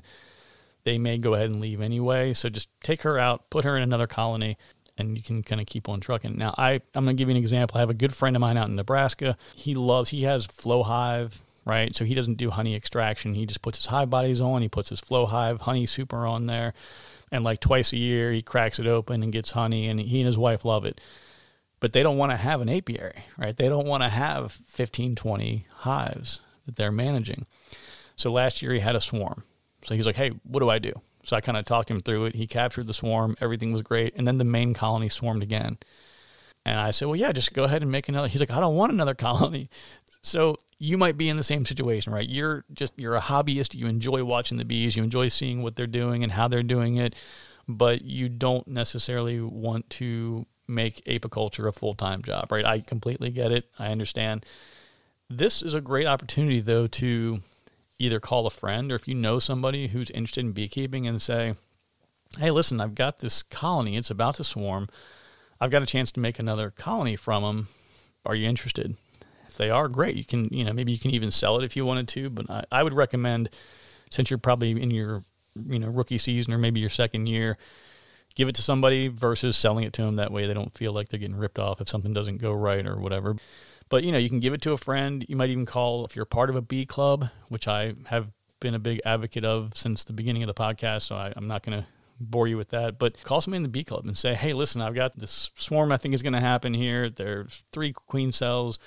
they 0.84 0.98
may 0.98 1.18
go 1.18 1.34
ahead 1.34 1.50
and 1.50 1.60
leave 1.60 1.80
anyway. 1.80 2.32
So 2.32 2.48
just 2.48 2.68
take 2.82 3.02
her 3.02 3.18
out 3.18 3.50
put 3.50 3.64
her 3.64 3.76
in 3.76 3.82
another 3.82 4.06
colony 4.06 4.56
and 4.96 5.16
you 5.16 5.22
can 5.22 5.42
kind 5.42 5.60
of 5.60 5.66
keep 5.66 5.88
on 5.88 6.00
trucking. 6.00 6.36
Now 6.36 6.54
i 6.56 6.80
i'm 6.94 7.04
going 7.04 7.16
to 7.16 7.20
give 7.20 7.28
you 7.28 7.34
an 7.36 7.42
example. 7.42 7.76
I 7.76 7.80
have 7.80 7.90
a 7.90 7.94
good 7.94 8.14
friend 8.14 8.36
of 8.36 8.40
mine 8.40 8.56
out 8.56 8.68
in 8.68 8.76
nebraska. 8.76 9.36
He 9.54 9.74
loves 9.74 10.10
he 10.10 10.22
has 10.22 10.46
flow 10.46 10.82
hive 10.82 11.42
right? 11.64 11.94
So 11.94 12.06
he 12.06 12.14
doesn't 12.14 12.38
do 12.38 12.48
honey 12.48 12.74
extraction. 12.74 13.34
He 13.34 13.44
just 13.44 13.60
puts 13.60 13.76
his 13.76 13.86
hive 13.86 14.08
bodies 14.08 14.40
on. 14.40 14.62
He 14.62 14.70
puts 14.70 14.88
his 14.88 15.00
flow 15.00 15.26
hive 15.26 15.60
honey 15.60 15.84
super 15.84 16.24
on 16.24 16.46
there. 16.46 16.72
And 17.30 17.44
like 17.44 17.60
twice 17.60 17.92
a 17.92 17.98
year 17.98 18.32
he 18.32 18.40
cracks 18.40 18.78
it 18.78 18.86
open 18.86 19.22
and 19.22 19.32
gets 19.32 19.50
honey 19.50 19.88
and 19.88 20.00
he 20.00 20.20
and 20.20 20.26
his 20.26 20.38
wife 20.38 20.64
love 20.64 20.86
it 20.86 21.00
but 21.80 21.92
they 21.92 22.02
don't 22.02 22.18
want 22.18 22.32
to 22.32 22.36
have 22.36 22.60
an 22.60 22.68
apiary, 22.68 23.24
right? 23.36 23.56
They 23.56 23.68
don't 23.68 23.86
want 23.86 24.02
to 24.02 24.08
have 24.08 24.52
15, 24.52 25.14
20 25.14 25.66
hives 25.76 26.40
that 26.66 26.76
they're 26.76 26.92
managing. 26.92 27.46
So 28.16 28.32
last 28.32 28.62
year 28.62 28.72
he 28.72 28.80
had 28.80 28.96
a 28.96 29.00
swarm. 29.00 29.44
So 29.84 29.94
he's 29.94 30.06
like, 30.06 30.16
hey, 30.16 30.30
what 30.42 30.60
do 30.60 30.68
I 30.68 30.78
do? 30.78 30.92
So 31.24 31.36
I 31.36 31.40
kind 31.40 31.58
of 31.58 31.64
talked 31.64 31.90
him 31.90 32.00
through 32.00 32.26
it. 32.26 32.34
He 32.34 32.46
captured 32.46 32.86
the 32.86 32.94
swarm, 32.94 33.36
everything 33.40 33.72
was 33.72 33.82
great. 33.82 34.14
And 34.16 34.26
then 34.26 34.38
the 34.38 34.44
main 34.44 34.74
colony 34.74 35.08
swarmed 35.08 35.42
again. 35.42 35.78
And 36.64 36.78
I 36.80 36.90
said, 36.90 37.06
well, 37.06 37.16
yeah, 37.16 37.32
just 37.32 37.54
go 37.54 37.64
ahead 37.64 37.82
and 37.82 37.90
make 37.90 38.08
another. 38.08 38.28
He's 38.28 38.40
like, 38.40 38.50
I 38.50 38.60
don't 38.60 38.76
want 38.76 38.92
another 38.92 39.14
colony. 39.14 39.70
So 40.22 40.56
you 40.78 40.98
might 40.98 41.16
be 41.16 41.28
in 41.28 41.36
the 41.36 41.44
same 41.44 41.64
situation, 41.64 42.12
right? 42.12 42.28
You're 42.28 42.64
just, 42.72 42.92
you're 42.96 43.16
a 43.16 43.20
hobbyist. 43.20 43.74
You 43.74 43.86
enjoy 43.86 44.24
watching 44.24 44.58
the 44.58 44.64
bees. 44.64 44.96
You 44.96 45.04
enjoy 45.04 45.28
seeing 45.28 45.62
what 45.62 45.76
they're 45.76 45.86
doing 45.86 46.22
and 46.22 46.32
how 46.32 46.48
they're 46.48 46.62
doing 46.62 46.96
it. 46.96 47.14
But 47.68 48.02
you 48.02 48.28
don't 48.28 48.66
necessarily 48.66 49.40
want 49.40 49.88
to 49.90 50.46
make 50.68 51.04
apiculture 51.06 51.66
a 51.66 51.72
full 51.72 51.94
time 51.94 52.22
job, 52.22 52.52
right? 52.52 52.64
I 52.64 52.80
completely 52.80 53.30
get 53.30 53.50
it. 53.50 53.70
I 53.78 53.90
understand. 53.90 54.44
This 55.30 55.62
is 55.62 55.74
a 55.74 55.80
great 55.80 56.06
opportunity, 56.06 56.60
though, 56.60 56.86
to 56.86 57.40
either 57.98 58.20
call 58.20 58.46
a 58.46 58.50
friend 58.50 58.92
or 58.92 58.94
if 58.94 59.08
you 59.08 59.14
know 59.14 59.38
somebody 59.38 59.88
who's 59.88 60.10
interested 60.10 60.44
in 60.44 60.52
beekeeping 60.52 61.06
and 61.06 61.20
say, 61.20 61.54
hey, 62.38 62.50
listen, 62.50 62.80
I've 62.80 62.94
got 62.94 63.18
this 63.18 63.42
colony, 63.42 63.96
it's 63.96 64.10
about 64.10 64.36
to 64.36 64.44
swarm. 64.44 64.88
I've 65.60 65.70
got 65.70 65.82
a 65.82 65.86
chance 65.86 66.12
to 66.12 66.20
make 66.20 66.38
another 66.38 66.70
colony 66.70 67.16
from 67.16 67.42
them. 67.42 67.68
Are 68.24 68.34
you 68.34 68.48
interested? 68.48 68.96
If 69.48 69.56
they 69.56 69.70
are, 69.70 69.88
great. 69.88 70.14
You 70.14 70.24
can, 70.24 70.48
you 70.52 70.62
know, 70.62 70.72
maybe 70.72 70.92
you 70.92 70.98
can 70.98 71.10
even 71.10 71.30
sell 71.30 71.58
it 71.58 71.64
if 71.64 71.74
you 71.74 71.84
wanted 71.84 72.06
to, 72.08 72.30
but 72.30 72.48
I, 72.50 72.64
I 72.70 72.82
would 72.82 72.92
recommend, 72.92 73.50
since 74.10 74.30
you're 74.30 74.38
probably 74.38 74.70
in 74.70 74.90
your, 74.90 75.24
you 75.66 75.78
know, 75.78 75.88
rookie 75.88 76.18
season 76.18 76.52
or 76.52 76.58
maybe 76.58 76.80
your 76.80 76.90
second 76.90 77.28
year, 77.28 77.56
give 78.38 78.48
it 78.48 78.54
to 78.54 78.62
somebody 78.62 79.08
versus 79.08 79.56
selling 79.58 79.84
it 79.84 79.92
to 79.94 80.02
them. 80.02 80.16
That 80.16 80.32
way 80.32 80.46
they 80.46 80.54
don't 80.54 80.72
feel 80.72 80.92
like 80.92 81.08
they're 81.08 81.20
getting 81.20 81.36
ripped 81.36 81.58
off 81.58 81.80
if 81.80 81.88
something 81.88 82.14
doesn't 82.14 82.38
go 82.38 82.52
right 82.52 82.86
or 82.86 82.98
whatever. 82.98 83.36
But 83.90 84.04
you 84.04 84.12
know, 84.12 84.18
you 84.18 84.28
can 84.28 84.40
give 84.40 84.54
it 84.54 84.62
to 84.62 84.72
a 84.72 84.76
friend. 84.78 85.26
You 85.28 85.36
might 85.36 85.50
even 85.50 85.66
call 85.66 86.04
if 86.04 86.14
you're 86.14 86.24
part 86.24 86.48
of 86.48 86.56
a 86.56 86.62
bee 86.62 86.86
club, 86.86 87.28
which 87.48 87.66
I 87.66 87.94
have 88.06 88.28
been 88.60 88.74
a 88.74 88.78
big 88.78 89.00
advocate 89.04 89.44
of 89.44 89.72
since 89.74 90.04
the 90.04 90.12
beginning 90.12 90.42
of 90.42 90.46
the 90.46 90.54
podcast. 90.54 91.02
So 91.02 91.16
I, 91.16 91.32
I'm 91.36 91.48
not 91.48 91.62
going 91.62 91.80
to 91.80 91.86
bore 92.20 92.46
you 92.46 92.56
with 92.56 92.70
that, 92.70 92.98
but 92.98 93.22
call 93.22 93.40
somebody 93.40 93.58
in 93.58 93.62
the 93.64 93.68
bee 93.68 93.84
club 93.84 94.04
and 94.04 94.16
say, 94.16 94.34
hey, 94.34 94.52
listen, 94.52 94.80
I've 94.80 94.94
got 94.94 95.18
this 95.18 95.50
swarm 95.56 95.92
I 95.92 95.96
think 95.96 96.14
is 96.14 96.22
going 96.22 96.32
to 96.32 96.40
happen 96.40 96.74
here. 96.74 97.10
There's 97.10 97.64
three 97.72 97.92
queen 97.92 98.32
cells. 98.32 98.78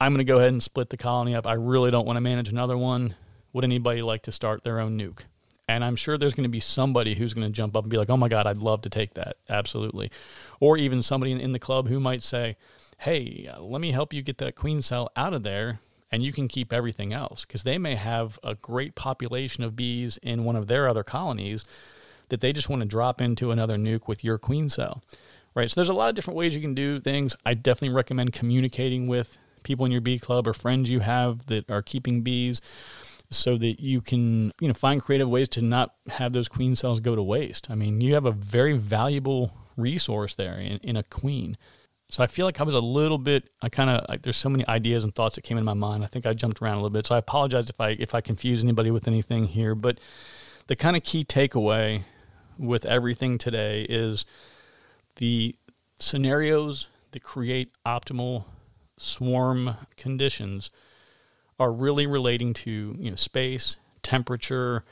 I'm 0.00 0.12
going 0.12 0.24
to 0.24 0.30
go 0.30 0.38
ahead 0.38 0.52
and 0.52 0.62
split 0.62 0.90
the 0.90 0.96
colony 0.96 1.34
up. 1.34 1.46
I 1.46 1.54
really 1.54 1.90
don't 1.90 2.06
want 2.06 2.18
to 2.18 2.22
manage 2.22 2.48
another 2.48 2.76
one. 2.76 3.14
Would 3.52 3.64
anybody 3.64 4.02
like 4.02 4.22
to 4.22 4.32
start 4.32 4.64
their 4.64 4.78
own 4.78 4.98
nuc? 4.98 5.20
And 5.68 5.84
I'm 5.84 5.96
sure 5.96 6.16
there's 6.16 6.34
going 6.34 6.44
to 6.44 6.48
be 6.48 6.60
somebody 6.60 7.14
who's 7.14 7.34
going 7.34 7.46
to 7.46 7.52
jump 7.52 7.76
up 7.76 7.84
and 7.84 7.90
be 7.90 7.96
like, 7.96 8.10
oh 8.10 8.16
my 8.16 8.28
God, 8.28 8.46
I'd 8.46 8.58
love 8.58 8.82
to 8.82 8.90
take 8.90 9.14
that. 9.14 9.36
Absolutely. 9.48 10.10
Or 10.60 10.76
even 10.78 11.02
somebody 11.02 11.32
in 11.32 11.52
the 11.52 11.58
club 11.58 11.88
who 11.88 11.98
might 11.98 12.22
say, 12.22 12.56
hey, 12.98 13.50
uh, 13.52 13.60
let 13.60 13.80
me 13.80 13.90
help 13.90 14.12
you 14.12 14.22
get 14.22 14.38
that 14.38 14.54
queen 14.54 14.80
cell 14.80 15.10
out 15.16 15.34
of 15.34 15.42
there 15.42 15.80
and 16.12 16.22
you 16.22 16.32
can 16.32 16.46
keep 16.46 16.72
everything 16.72 17.12
else. 17.12 17.44
Because 17.44 17.64
they 17.64 17.78
may 17.78 17.96
have 17.96 18.38
a 18.44 18.54
great 18.54 18.94
population 18.94 19.64
of 19.64 19.74
bees 19.74 20.18
in 20.22 20.44
one 20.44 20.54
of 20.54 20.68
their 20.68 20.86
other 20.86 21.02
colonies 21.02 21.64
that 22.28 22.40
they 22.40 22.52
just 22.52 22.68
want 22.68 22.82
to 22.82 22.88
drop 22.88 23.20
into 23.20 23.50
another 23.50 23.76
nuc 23.76 24.06
with 24.06 24.22
your 24.22 24.38
queen 24.38 24.68
cell. 24.68 25.02
Right. 25.54 25.70
So 25.70 25.80
there's 25.80 25.88
a 25.88 25.94
lot 25.94 26.10
of 26.10 26.14
different 26.14 26.36
ways 26.36 26.54
you 26.54 26.60
can 26.60 26.74
do 26.74 27.00
things. 27.00 27.34
I 27.44 27.54
definitely 27.54 27.94
recommend 27.96 28.32
communicating 28.32 29.08
with 29.08 29.38
people 29.62 29.84
in 29.84 29.90
your 29.90 30.00
bee 30.00 30.18
club 30.18 30.46
or 30.46 30.52
friends 30.52 30.88
you 30.90 31.00
have 31.00 31.46
that 31.46 31.68
are 31.68 31.82
keeping 31.82 32.22
bees 32.22 32.60
so 33.30 33.56
that 33.56 33.80
you 33.80 34.00
can 34.00 34.52
you 34.60 34.68
know 34.68 34.74
find 34.74 35.02
creative 35.02 35.28
ways 35.28 35.48
to 35.50 35.62
not 35.62 35.94
have 36.08 36.32
those 36.32 36.48
queen 36.48 36.76
cells 36.76 37.00
go 37.00 37.16
to 37.16 37.22
waste. 37.22 37.70
I 37.70 37.74
mean, 37.74 38.00
you 38.00 38.14
have 38.14 38.24
a 38.24 38.32
very 38.32 38.76
valuable 38.76 39.52
resource 39.76 40.34
there 40.34 40.58
in, 40.58 40.78
in 40.78 40.96
a 40.96 41.02
queen. 41.02 41.56
So 42.08 42.22
I 42.22 42.28
feel 42.28 42.46
like 42.46 42.60
I 42.60 42.64
was 42.64 42.74
a 42.74 42.80
little 42.80 43.18
bit. 43.18 43.50
I 43.60 43.68
kind 43.68 43.90
of 43.90 44.06
like. 44.08 44.22
There's 44.22 44.36
so 44.36 44.48
many 44.48 44.66
ideas 44.68 45.02
and 45.02 45.14
thoughts 45.14 45.34
that 45.34 45.42
came 45.42 45.58
in 45.58 45.64
my 45.64 45.74
mind. 45.74 46.04
I 46.04 46.06
think 46.06 46.24
I 46.24 46.34
jumped 46.34 46.62
around 46.62 46.74
a 46.74 46.76
little 46.76 46.90
bit. 46.90 47.06
So 47.06 47.16
I 47.16 47.18
apologize 47.18 47.68
if 47.68 47.80
I 47.80 47.90
if 47.90 48.14
I 48.14 48.20
confuse 48.20 48.62
anybody 48.62 48.90
with 48.90 49.08
anything 49.08 49.46
here. 49.46 49.74
But 49.74 49.98
the 50.68 50.76
kind 50.76 50.96
of 50.96 51.02
key 51.02 51.24
takeaway 51.24 52.04
with 52.58 52.84
everything 52.84 53.38
today 53.38 53.86
is 53.88 54.24
the 55.16 55.56
scenarios 55.98 56.86
that 57.10 57.22
create 57.22 57.72
optimal 57.84 58.44
swarm 58.98 59.76
conditions 59.96 60.70
are 61.58 61.72
really 61.72 62.06
relating 62.06 62.52
to 62.52 62.96
you 62.98 63.10
know 63.10 63.16
space, 63.16 63.76
temperature, 64.02 64.84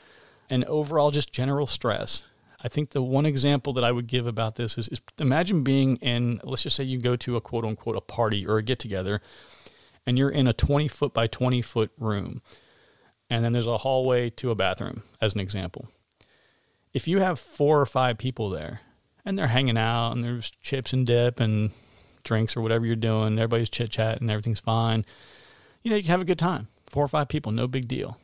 and 0.49 0.63
overall 0.65 1.11
just 1.11 1.31
general 1.31 1.67
stress. 1.67 2.23
I 2.63 2.67
think 2.67 2.89
the 2.89 3.03
one 3.03 3.27
example 3.27 3.73
that 3.73 3.83
I 3.83 3.91
would 3.91 4.07
give 4.07 4.25
about 4.25 4.55
this 4.55 4.77
is, 4.77 4.87
is 4.87 4.99
imagine 5.19 5.63
being 5.63 5.97
in, 5.97 6.39
let's 6.43 6.63
just 6.63 6.75
say 6.75 6.83
you 6.83 6.97
go 6.97 7.15
to 7.17 7.35
a 7.35 7.41
quote 7.41 7.63
unquote 7.63 7.95
a 7.95 8.01
party 8.01 8.45
or 8.47 8.57
a 8.57 8.63
get 8.63 8.79
together, 8.79 9.21
and 10.07 10.17
you're 10.17 10.31
in 10.31 10.47
a 10.47 10.53
20 10.53 10.87
foot 10.87 11.13
by 11.13 11.27
20 11.27 11.61
foot 11.61 11.91
room, 11.99 12.41
and 13.29 13.43
then 13.43 13.53
there's 13.53 13.67
a 13.67 13.79
hallway 13.79 14.31
to 14.31 14.49
a 14.49 14.55
bathroom, 14.55 15.03
as 15.21 15.35
an 15.35 15.41
example. 15.41 15.89
If 16.91 17.07
you 17.07 17.19
have 17.19 17.39
four 17.39 17.79
or 17.79 17.85
five 17.85 18.17
people 18.17 18.49
there, 18.49 18.81
and 19.23 19.37
they're 19.37 19.47
hanging 19.47 19.77
out, 19.77 20.13
and 20.13 20.23
there's 20.23 20.49
chips 20.61 20.93
and 20.93 21.05
dip 21.05 21.39
and 21.39 21.71
drinks 22.23 22.57
or 22.57 22.61
whatever 22.61 22.85
you're 22.85 22.95
doing, 22.95 23.37
everybody's 23.37 23.69
chit 23.69 23.91
chat 23.91 24.21
and 24.21 24.31
everything's 24.31 24.59
fine, 24.59 25.05
you 25.85 25.91
know, 25.91 25.95
you 25.95 26.03
can 26.03 26.11
have 26.11 26.19
a 26.21 26.25
good 26.25 26.37
time. 26.39 26.67
Four 26.87 27.05
or 27.05 27.07
five 27.07 27.29
people, 27.29 27.53
no 27.53 27.67
big 27.67 27.87
deal. 27.87 28.17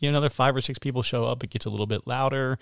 You 0.00 0.10
know, 0.10 0.14
another 0.18 0.28
five 0.28 0.56
or 0.56 0.60
six 0.60 0.80
people 0.80 1.02
show 1.04 1.24
up, 1.24 1.44
it 1.44 1.50
gets 1.50 1.66
a 1.66 1.70
little 1.70 1.86
bit 1.86 2.08
louder 2.08 2.58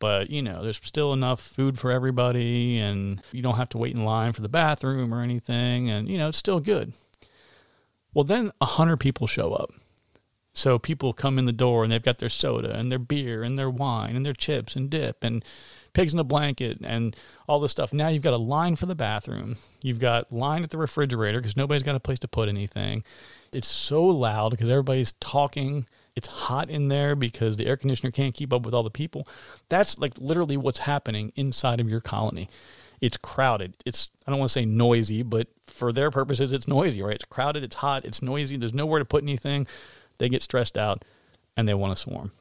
but 0.00 0.30
you 0.30 0.42
know 0.42 0.64
there's 0.64 0.80
still 0.82 1.12
enough 1.12 1.40
food 1.40 1.78
for 1.78 1.92
everybody 1.92 2.78
and 2.78 3.22
you 3.30 3.42
don't 3.42 3.56
have 3.56 3.68
to 3.68 3.78
wait 3.78 3.94
in 3.94 4.04
line 4.04 4.32
for 4.32 4.40
the 4.40 4.48
bathroom 4.48 5.14
or 5.14 5.22
anything 5.22 5.88
and 5.88 6.08
you 6.08 6.18
know 6.18 6.28
it's 6.28 6.38
still 6.38 6.58
good. 6.58 6.92
Well 8.12 8.24
then 8.24 8.50
a 8.60 8.64
hundred 8.64 8.96
people 8.96 9.28
show 9.28 9.52
up. 9.52 9.70
So 10.52 10.80
people 10.80 11.12
come 11.12 11.38
in 11.38 11.44
the 11.44 11.52
door 11.52 11.84
and 11.84 11.92
they've 11.92 12.02
got 12.02 12.18
their 12.18 12.28
soda 12.28 12.76
and 12.76 12.90
their 12.90 12.98
beer 12.98 13.44
and 13.44 13.56
their 13.56 13.70
wine 13.70 14.16
and 14.16 14.26
their 14.26 14.34
chips 14.34 14.74
and 14.74 14.90
dip 14.90 15.22
and 15.22 15.44
pigs 15.92 16.12
in 16.12 16.18
a 16.18 16.24
blanket 16.24 16.78
and 16.82 17.14
all 17.46 17.60
this 17.60 17.70
stuff. 17.70 17.92
Now 17.92 18.08
you've 18.08 18.22
got 18.22 18.32
a 18.32 18.38
line 18.38 18.74
for 18.74 18.86
the 18.86 18.96
bathroom. 18.96 19.56
You've 19.80 20.00
got 20.00 20.32
line 20.32 20.64
at 20.64 20.70
the 20.70 20.78
refrigerator 20.78 21.38
because 21.38 21.56
nobody's 21.56 21.84
got 21.84 21.94
a 21.94 22.00
place 22.00 22.18
to 22.20 22.28
put 22.28 22.48
anything 22.48 23.04
it's 23.52 23.68
so 23.68 24.04
loud 24.04 24.50
because 24.50 24.68
everybody's 24.68 25.12
talking 25.12 25.86
it's 26.16 26.28
hot 26.28 26.68
in 26.70 26.88
there 26.88 27.14
because 27.14 27.56
the 27.56 27.66
air 27.66 27.76
conditioner 27.76 28.10
can't 28.10 28.34
keep 28.34 28.52
up 28.52 28.64
with 28.64 28.74
all 28.74 28.82
the 28.82 28.90
people. 28.90 29.26
That's 29.68 29.98
like 29.98 30.12
literally 30.18 30.56
what's 30.56 30.80
happening 30.80 31.32
inside 31.36 31.80
of 31.80 31.88
your 31.88 32.00
colony. 32.00 32.48
It's 33.00 33.16
crowded. 33.16 33.74
It's, 33.86 34.10
I 34.26 34.30
don't 34.30 34.38
want 34.38 34.50
to 34.50 34.52
say 34.52 34.66
noisy, 34.66 35.22
but 35.22 35.48
for 35.66 35.92
their 35.92 36.10
purposes, 36.10 36.52
it's 36.52 36.68
noisy, 36.68 37.00
right? 37.02 37.14
It's 37.14 37.24
crowded, 37.24 37.64
it's 37.64 37.76
hot, 37.76 38.04
it's 38.04 38.20
noisy. 38.20 38.56
There's 38.56 38.74
nowhere 38.74 38.98
to 38.98 39.04
put 39.04 39.22
anything. 39.22 39.66
They 40.18 40.28
get 40.28 40.42
stressed 40.42 40.76
out 40.76 41.04
and 41.56 41.66
they 41.66 41.74
want 41.74 41.96
to 41.96 42.00
swarm. 42.00 42.32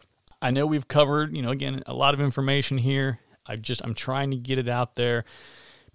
I 0.41 0.51
know 0.51 0.65
we've 0.65 0.87
covered, 0.87 1.35
you 1.35 1.41
know, 1.41 1.51
again, 1.51 1.81
a 1.85 1.93
lot 1.93 2.13
of 2.13 2.19
information 2.19 2.77
here. 2.77 3.19
I 3.45 3.55
just, 3.55 3.81
I'm 3.83 3.93
trying 3.93 4.31
to 4.31 4.37
get 4.37 4.57
it 4.57 4.67
out 4.67 4.95
there 4.95 5.23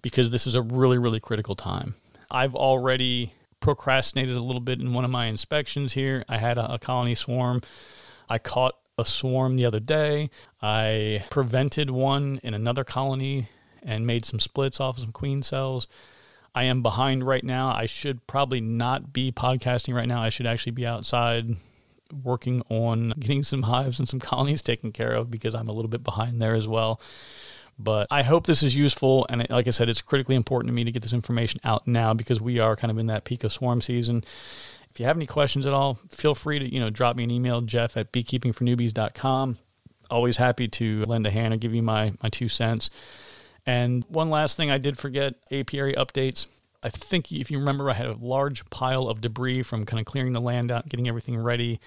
because 0.01 0.31
this 0.31 0.47
is 0.47 0.55
a 0.55 0.61
really, 0.61 0.97
really 0.97 1.19
critical 1.19 1.55
time. 1.55 1.95
I've 2.31 2.55
already 2.55 3.33
procrastinated 3.65 4.35
a 4.35 4.43
little 4.43 4.61
bit 4.61 4.79
in 4.79 4.93
one 4.93 5.03
of 5.03 5.09
my 5.09 5.25
inspections 5.25 5.93
here. 5.93 6.23
I 6.29 6.37
had 6.37 6.59
a, 6.59 6.75
a 6.75 6.77
colony 6.77 7.15
swarm. 7.15 7.63
I 8.29 8.37
caught 8.37 8.75
a 8.95 9.03
swarm 9.03 9.55
the 9.55 9.65
other 9.65 9.79
day. 9.79 10.29
I 10.61 11.25
prevented 11.31 11.89
one 11.89 12.39
in 12.43 12.53
another 12.53 12.83
colony 12.83 13.49
and 13.81 14.05
made 14.05 14.23
some 14.23 14.39
splits 14.39 14.79
off 14.79 14.97
of 14.97 15.01
some 15.01 15.11
queen 15.11 15.41
cells. 15.41 15.87
I 16.53 16.65
am 16.65 16.83
behind 16.83 17.25
right 17.25 17.43
now. 17.43 17.69
I 17.69 17.87
should 17.87 18.27
probably 18.27 18.61
not 18.61 19.11
be 19.11 19.31
podcasting 19.31 19.95
right 19.95 20.07
now. 20.07 20.21
I 20.21 20.29
should 20.29 20.45
actually 20.45 20.73
be 20.73 20.85
outside 20.85 21.55
working 22.23 22.61
on 22.69 23.15
getting 23.19 23.41
some 23.41 23.63
hives 23.63 23.97
and 23.97 24.07
some 24.07 24.19
colonies 24.31 24.61
taken 24.61 24.91
care 24.91 25.13
of 25.13 25.31
because 25.31 25.55
I'm 25.55 25.69
a 25.69 25.73
little 25.73 25.89
bit 25.89 26.03
behind 26.03 26.39
there 26.39 26.53
as 26.53 26.67
well. 26.67 27.01
But 27.77 28.07
I 28.09 28.23
hope 28.23 28.47
this 28.47 28.63
is 28.63 28.75
useful. 28.75 29.25
And 29.29 29.45
like 29.49 29.67
I 29.67 29.71
said, 29.71 29.89
it's 29.89 30.01
critically 30.01 30.35
important 30.35 30.69
to 30.69 30.73
me 30.73 30.83
to 30.83 30.91
get 30.91 31.03
this 31.03 31.13
information 31.13 31.59
out 31.63 31.87
now 31.87 32.13
because 32.13 32.39
we 32.39 32.59
are 32.59 32.75
kind 32.75 32.91
of 32.91 32.97
in 32.97 33.07
that 33.07 33.25
peak 33.25 33.43
of 33.43 33.51
swarm 33.51 33.81
season. 33.81 34.23
If 34.91 34.99
you 34.99 35.05
have 35.05 35.17
any 35.17 35.25
questions 35.25 35.65
at 35.65 35.73
all, 35.73 35.99
feel 36.09 36.35
free 36.35 36.57
to, 36.57 36.73
you 36.73 36.79
know, 36.79 36.89
drop 36.89 37.17
me 37.17 37.25
an 37.25 37.31
email, 37.31 37.59
jeff 37.59 37.97
at 37.97 38.13
beekeepingfornewbies.com. 38.13 39.57
Always 40.09 40.37
happy 40.37 40.69
to 40.69 41.03
lend 41.03 41.27
a 41.27 41.31
hand 41.31 41.53
and 41.53 41.59
give 41.59 41.73
you 41.73 41.83
my, 41.83 42.13
my 42.23 42.29
two 42.29 42.47
cents. 42.47 42.89
And 43.65 44.05
one 44.07 44.29
last 44.29 44.55
thing 44.55 44.71
I 44.71 44.77
did 44.77 44.97
forget 44.97 45.35
apiary 45.51 45.93
updates. 45.93 46.45
I 46.81 46.89
think 46.89 47.31
if 47.31 47.51
you 47.51 47.57
remember, 47.59 47.89
I 47.89 47.93
had 47.93 48.07
a 48.07 48.13
large 48.13 48.69
pile 48.69 49.09
of 49.09 49.19
debris 49.19 49.63
from 49.63 49.85
kind 49.85 49.99
of 49.99 50.05
clearing 50.05 50.33
the 50.33 50.41
land 50.41 50.71
out, 50.71 50.87
getting 50.87 51.07
everything 51.07 51.35
ready 51.35 51.81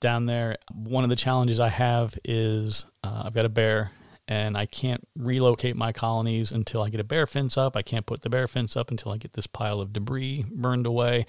down 0.00 0.26
there. 0.26 0.56
One 0.72 1.04
of 1.04 1.10
the 1.10 1.16
challenges 1.16 1.60
I 1.60 1.68
have 1.68 2.18
is 2.24 2.86
uh, 3.04 3.24
I've 3.26 3.34
got 3.34 3.44
a 3.44 3.50
bear 3.50 3.92
and 4.26 4.56
I 4.56 4.66
can't 4.66 5.06
relocate 5.16 5.76
my 5.76 5.92
colonies 5.92 6.50
until 6.52 6.82
I 6.82 6.90
get 6.90 7.00
a 7.00 7.04
bear 7.04 7.26
fence 7.26 7.58
up. 7.58 7.76
I 7.76 7.82
can't 7.82 8.06
put 8.06 8.22
the 8.22 8.30
bear 8.30 8.48
fence 8.48 8.76
up 8.76 8.90
until 8.90 9.12
I 9.12 9.18
get 9.18 9.34
this 9.34 9.46
pile 9.46 9.80
of 9.80 9.92
debris 9.92 10.44
burned 10.50 10.86
away. 10.86 11.26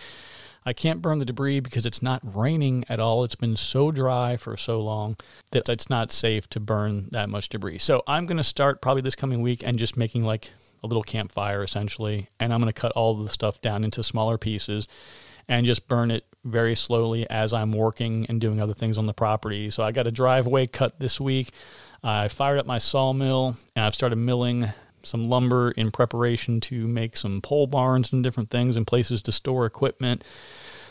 I 0.67 0.73
can't 0.73 1.01
burn 1.01 1.19
the 1.19 1.25
debris 1.25 1.59
because 1.59 1.85
it's 1.85 2.01
not 2.01 2.21
raining 2.23 2.85
at 2.89 2.99
all. 2.99 3.23
It's 3.23 3.35
been 3.35 3.55
so 3.55 3.91
dry 3.91 4.35
for 4.35 4.57
so 4.57 4.81
long 4.81 5.15
that 5.51 5.69
it's 5.69 5.89
not 5.89 6.11
safe 6.11 6.49
to 6.49 6.59
burn 6.59 7.09
that 7.11 7.29
much 7.29 7.49
debris. 7.49 7.77
So 7.79 8.01
I'm 8.07 8.25
going 8.25 8.37
to 8.37 8.43
start 8.43 8.81
probably 8.81 9.03
this 9.03 9.15
coming 9.15 9.41
week 9.41 9.61
and 9.65 9.77
just 9.77 9.95
making 9.95 10.23
like 10.23 10.51
a 10.83 10.87
little 10.87 11.03
campfire 11.03 11.61
essentially. 11.61 12.29
And 12.39 12.51
I'm 12.51 12.61
going 12.61 12.73
to 12.73 12.81
cut 12.81 12.93
all 12.93 13.13
the 13.13 13.29
stuff 13.29 13.61
down 13.61 13.83
into 13.83 14.03
smaller 14.03 14.39
pieces 14.39 14.87
and 15.47 15.65
just 15.65 15.87
burn 15.87 16.09
it 16.09 16.25
very 16.43 16.75
slowly 16.75 17.29
as 17.29 17.53
I'm 17.53 17.71
working 17.71 18.25
and 18.29 18.41
doing 18.41 18.59
other 18.59 18.73
things 18.73 18.97
on 18.97 19.05
the 19.05 19.13
property. 19.13 19.69
So 19.69 19.83
I 19.83 19.91
got 19.91 20.07
a 20.07 20.11
driveway 20.11 20.67
cut 20.67 20.99
this 20.99 21.19
week. 21.19 21.51
I 22.05 22.27
fired 22.27 22.59
up 22.59 22.67
my 22.67 22.77
sawmill 22.77 23.57
and 23.75 23.83
I've 23.83 23.95
started 23.95 24.17
milling 24.17 24.67
some 25.01 25.25
lumber 25.25 25.71
in 25.71 25.89
preparation 25.89 26.61
to 26.61 26.87
make 26.87 27.17
some 27.17 27.41
pole 27.41 27.65
barns 27.65 28.13
and 28.13 28.23
different 28.23 28.51
things 28.51 28.75
and 28.75 28.85
places 28.85 29.23
to 29.23 29.31
store 29.31 29.65
equipment. 29.65 30.23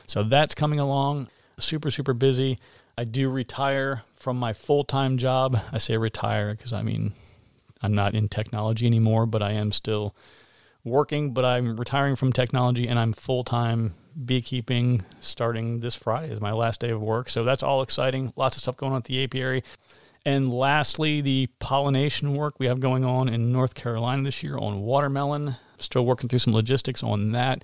So 0.08 0.24
that's 0.24 0.56
coming 0.56 0.80
along. 0.80 1.28
Super, 1.56 1.92
super 1.92 2.14
busy. 2.14 2.58
I 2.98 3.04
do 3.04 3.30
retire 3.30 4.02
from 4.16 4.38
my 4.38 4.52
full 4.52 4.82
time 4.82 5.16
job. 5.16 5.56
I 5.72 5.78
say 5.78 5.96
retire 5.96 6.52
because 6.52 6.72
I 6.72 6.82
mean, 6.82 7.12
I'm 7.80 7.94
not 7.94 8.14
in 8.14 8.28
technology 8.28 8.84
anymore, 8.84 9.24
but 9.24 9.40
I 9.40 9.52
am 9.52 9.70
still 9.70 10.16
working, 10.82 11.32
but 11.32 11.44
I'm 11.44 11.76
retiring 11.76 12.16
from 12.16 12.32
technology 12.32 12.88
and 12.88 12.98
I'm 12.98 13.12
full 13.12 13.44
time 13.44 13.92
beekeeping 14.24 15.02
starting 15.20 15.78
this 15.78 15.94
Friday 15.94 16.32
is 16.32 16.40
my 16.40 16.52
last 16.52 16.80
day 16.80 16.90
of 16.90 17.00
work. 17.00 17.28
So 17.28 17.44
that's 17.44 17.62
all 17.62 17.82
exciting. 17.82 18.32
Lots 18.34 18.56
of 18.56 18.62
stuff 18.64 18.76
going 18.76 18.92
on 18.92 18.98
at 18.98 19.04
the 19.04 19.22
apiary. 19.22 19.62
And 20.26 20.52
lastly, 20.52 21.20
the 21.20 21.48
pollination 21.58 22.34
work 22.34 22.54
we 22.58 22.66
have 22.66 22.80
going 22.80 23.04
on 23.04 23.28
in 23.28 23.52
North 23.52 23.74
Carolina 23.74 24.22
this 24.22 24.42
year 24.42 24.56
on 24.56 24.80
watermelon. 24.80 25.56
Still 25.76 26.06
working 26.06 26.28
through 26.28 26.38
some 26.38 26.54
logistics 26.54 27.02
on 27.02 27.32
that. 27.32 27.62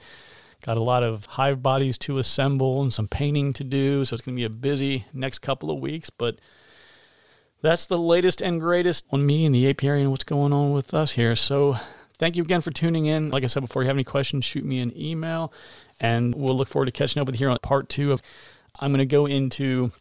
Got 0.62 0.77
a 0.77 0.83
lot 0.83 1.03
of 1.03 1.25
hive 1.25 1.62
bodies 1.62 1.96
to 1.99 2.18
assemble 2.18 2.83
and 2.83 2.92
some 2.92 3.09
painting 3.09 3.55
to 3.55 3.64
do. 3.64 4.05
So 4.05 4.14
it's 4.14 4.25
going 4.25 4.37
to 4.37 4.40
be 4.40 4.44
a 4.44 4.51
busy 4.51 5.07
next 5.14 5.38
couple 5.38 5.70
of 5.70 5.79
weeks. 5.79 6.11
But 6.11 6.38
that's 7.62 7.87
the 7.87 7.99
latest 7.99 8.42
and 8.42 8.61
greatest 8.61 9.07
on 9.11 9.25
me 9.25 9.46
and 9.46 9.55
the 9.55 9.68
apiary 9.70 10.03
and 10.03 10.11
what's 10.11 10.25
going 10.25 10.53
on 10.53 10.73
with 10.73 10.92
us 10.92 11.12
here. 11.12 11.35
So 11.37 11.79
thank 12.18 12.37
you 12.37 12.42
again 12.42 12.61
for 12.61 12.73
tuning 12.73 13.07
in. 13.07 13.31
Like 13.31 13.44
I 13.44 13.46
said 13.46 13.61
before, 13.61 13.83
you 13.83 13.87
have 13.87 13.96
any 13.96 14.05
questions, 14.05 14.44
shoot 14.44 14.64
me 14.64 14.81
an 14.81 14.92
email. 14.94 15.51
And 15.99 16.35
we'll 16.35 16.57
look 16.57 16.68
forward 16.68 16.87
to 16.87 16.92
catching 16.92 17.20
up 17.20 17.27
with 17.27 17.37
you 17.37 17.46
here 17.46 17.51
on 17.51 17.57
part 17.62 17.88
two 17.88 18.12
of. 18.12 18.23
I'm 18.79 18.92
going 18.92 18.99
to 18.99 19.07
go 19.07 19.27
into 19.27 19.92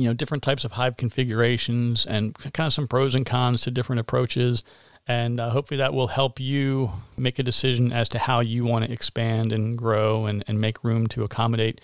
you 0.00 0.08
know 0.08 0.14
different 0.14 0.42
types 0.42 0.64
of 0.64 0.72
hive 0.72 0.96
configurations 0.96 2.06
and 2.06 2.34
kind 2.34 2.66
of 2.66 2.72
some 2.72 2.88
pros 2.88 3.14
and 3.14 3.26
cons 3.26 3.60
to 3.62 3.70
different 3.70 4.00
approaches. 4.00 4.62
And 5.08 5.40
uh, 5.40 5.50
hopefully 5.50 5.78
that 5.78 5.92
will 5.92 6.08
help 6.08 6.38
you 6.38 6.92
make 7.16 7.38
a 7.38 7.42
decision 7.42 7.92
as 7.92 8.08
to 8.10 8.18
how 8.18 8.40
you 8.40 8.64
want 8.64 8.84
to 8.84 8.92
expand 8.92 9.52
and 9.52 9.76
grow 9.76 10.26
and, 10.26 10.44
and 10.46 10.60
make 10.60 10.84
room 10.84 11.06
to 11.08 11.24
accommodate 11.24 11.80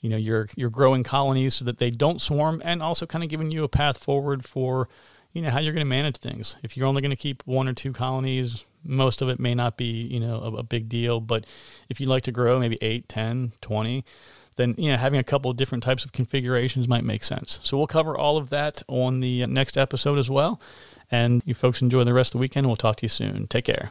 you 0.00 0.10
know 0.10 0.16
your 0.16 0.48
your 0.56 0.68
growing 0.68 1.02
colonies 1.02 1.54
so 1.54 1.64
that 1.64 1.78
they 1.78 1.90
don't 1.90 2.20
swarm 2.20 2.60
and 2.64 2.82
also 2.82 3.06
kind 3.06 3.24
of 3.24 3.30
giving 3.30 3.50
you 3.50 3.64
a 3.64 3.68
path 3.68 3.98
forward 3.98 4.44
for 4.44 4.88
you 5.32 5.40
know 5.40 5.50
how 5.50 5.60
you're 5.60 5.72
going 5.72 5.86
to 5.86 5.88
manage 5.88 6.18
things. 6.18 6.56
If 6.62 6.76
you're 6.76 6.86
only 6.86 7.00
going 7.02 7.10
to 7.10 7.16
keep 7.16 7.42
one 7.46 7.68
or 7.68 7.72
two 7.72 7.92
colonies 7.92 8.64
most 8.84 9.22
of 9.22 9.28
it 9.28 9.38
may 9.38 9.54
not 9.54 9.76
be 9.76 10.02
you 10.02 10.20
know 10.20 10.36
a, 10.36 10.52
a 10.56 10.62
big 10.62 10.88
deal. 10.88 11.20
But 11.20 11.46
if 11.88 12.00
you'd 12.00 12.08
like 12.08 12.24
to 12.24 12.32
grow 12.32 12.58
maybe 12.58 12.78
8 12.80 13.08
10 13.08 13.52
20 13.60 14.04
then 14.56 14.74
you 14.78 14.90
know 14.90 14.96
having 14.96 15.18
a 15.18 15.24
couple 15.24 15.50
of 15.50 15.56
different 15.56 15.84
types 15.84 16.04
of 16.04 16.12
configurations 16.12 16.88
might 16.88 17.04
make 17.04 17.24
sense. 17.24 17.60
So 17.62 17.76
we'll 17.76 17.86
cover 17.86 18.16
all 18.16 18.36
of 18.36 18.50
that 18.50 18.82
on 18.88 19.20
the 19.20 19.46
next 19.46 19.76
episode 19.76 20.18
as 20.18 20.30
well. 20.30 20.60
And 21.10 21.42
you 21.44 21.54
folks 21.54 21.82
enjoy 21.82 22.04
the 22.04 22.14
rest 22.14 22.30
of 22.30 22.38
the 22.38 22.42
weekend. 22.42 22.66
We'll 22.66 22.76
talk 22.76 22.96
to 22.96 23.04
you 23.04 23.10
soon. 23.10 23.46
Take 23.46 23.66
care. 23.66 23.90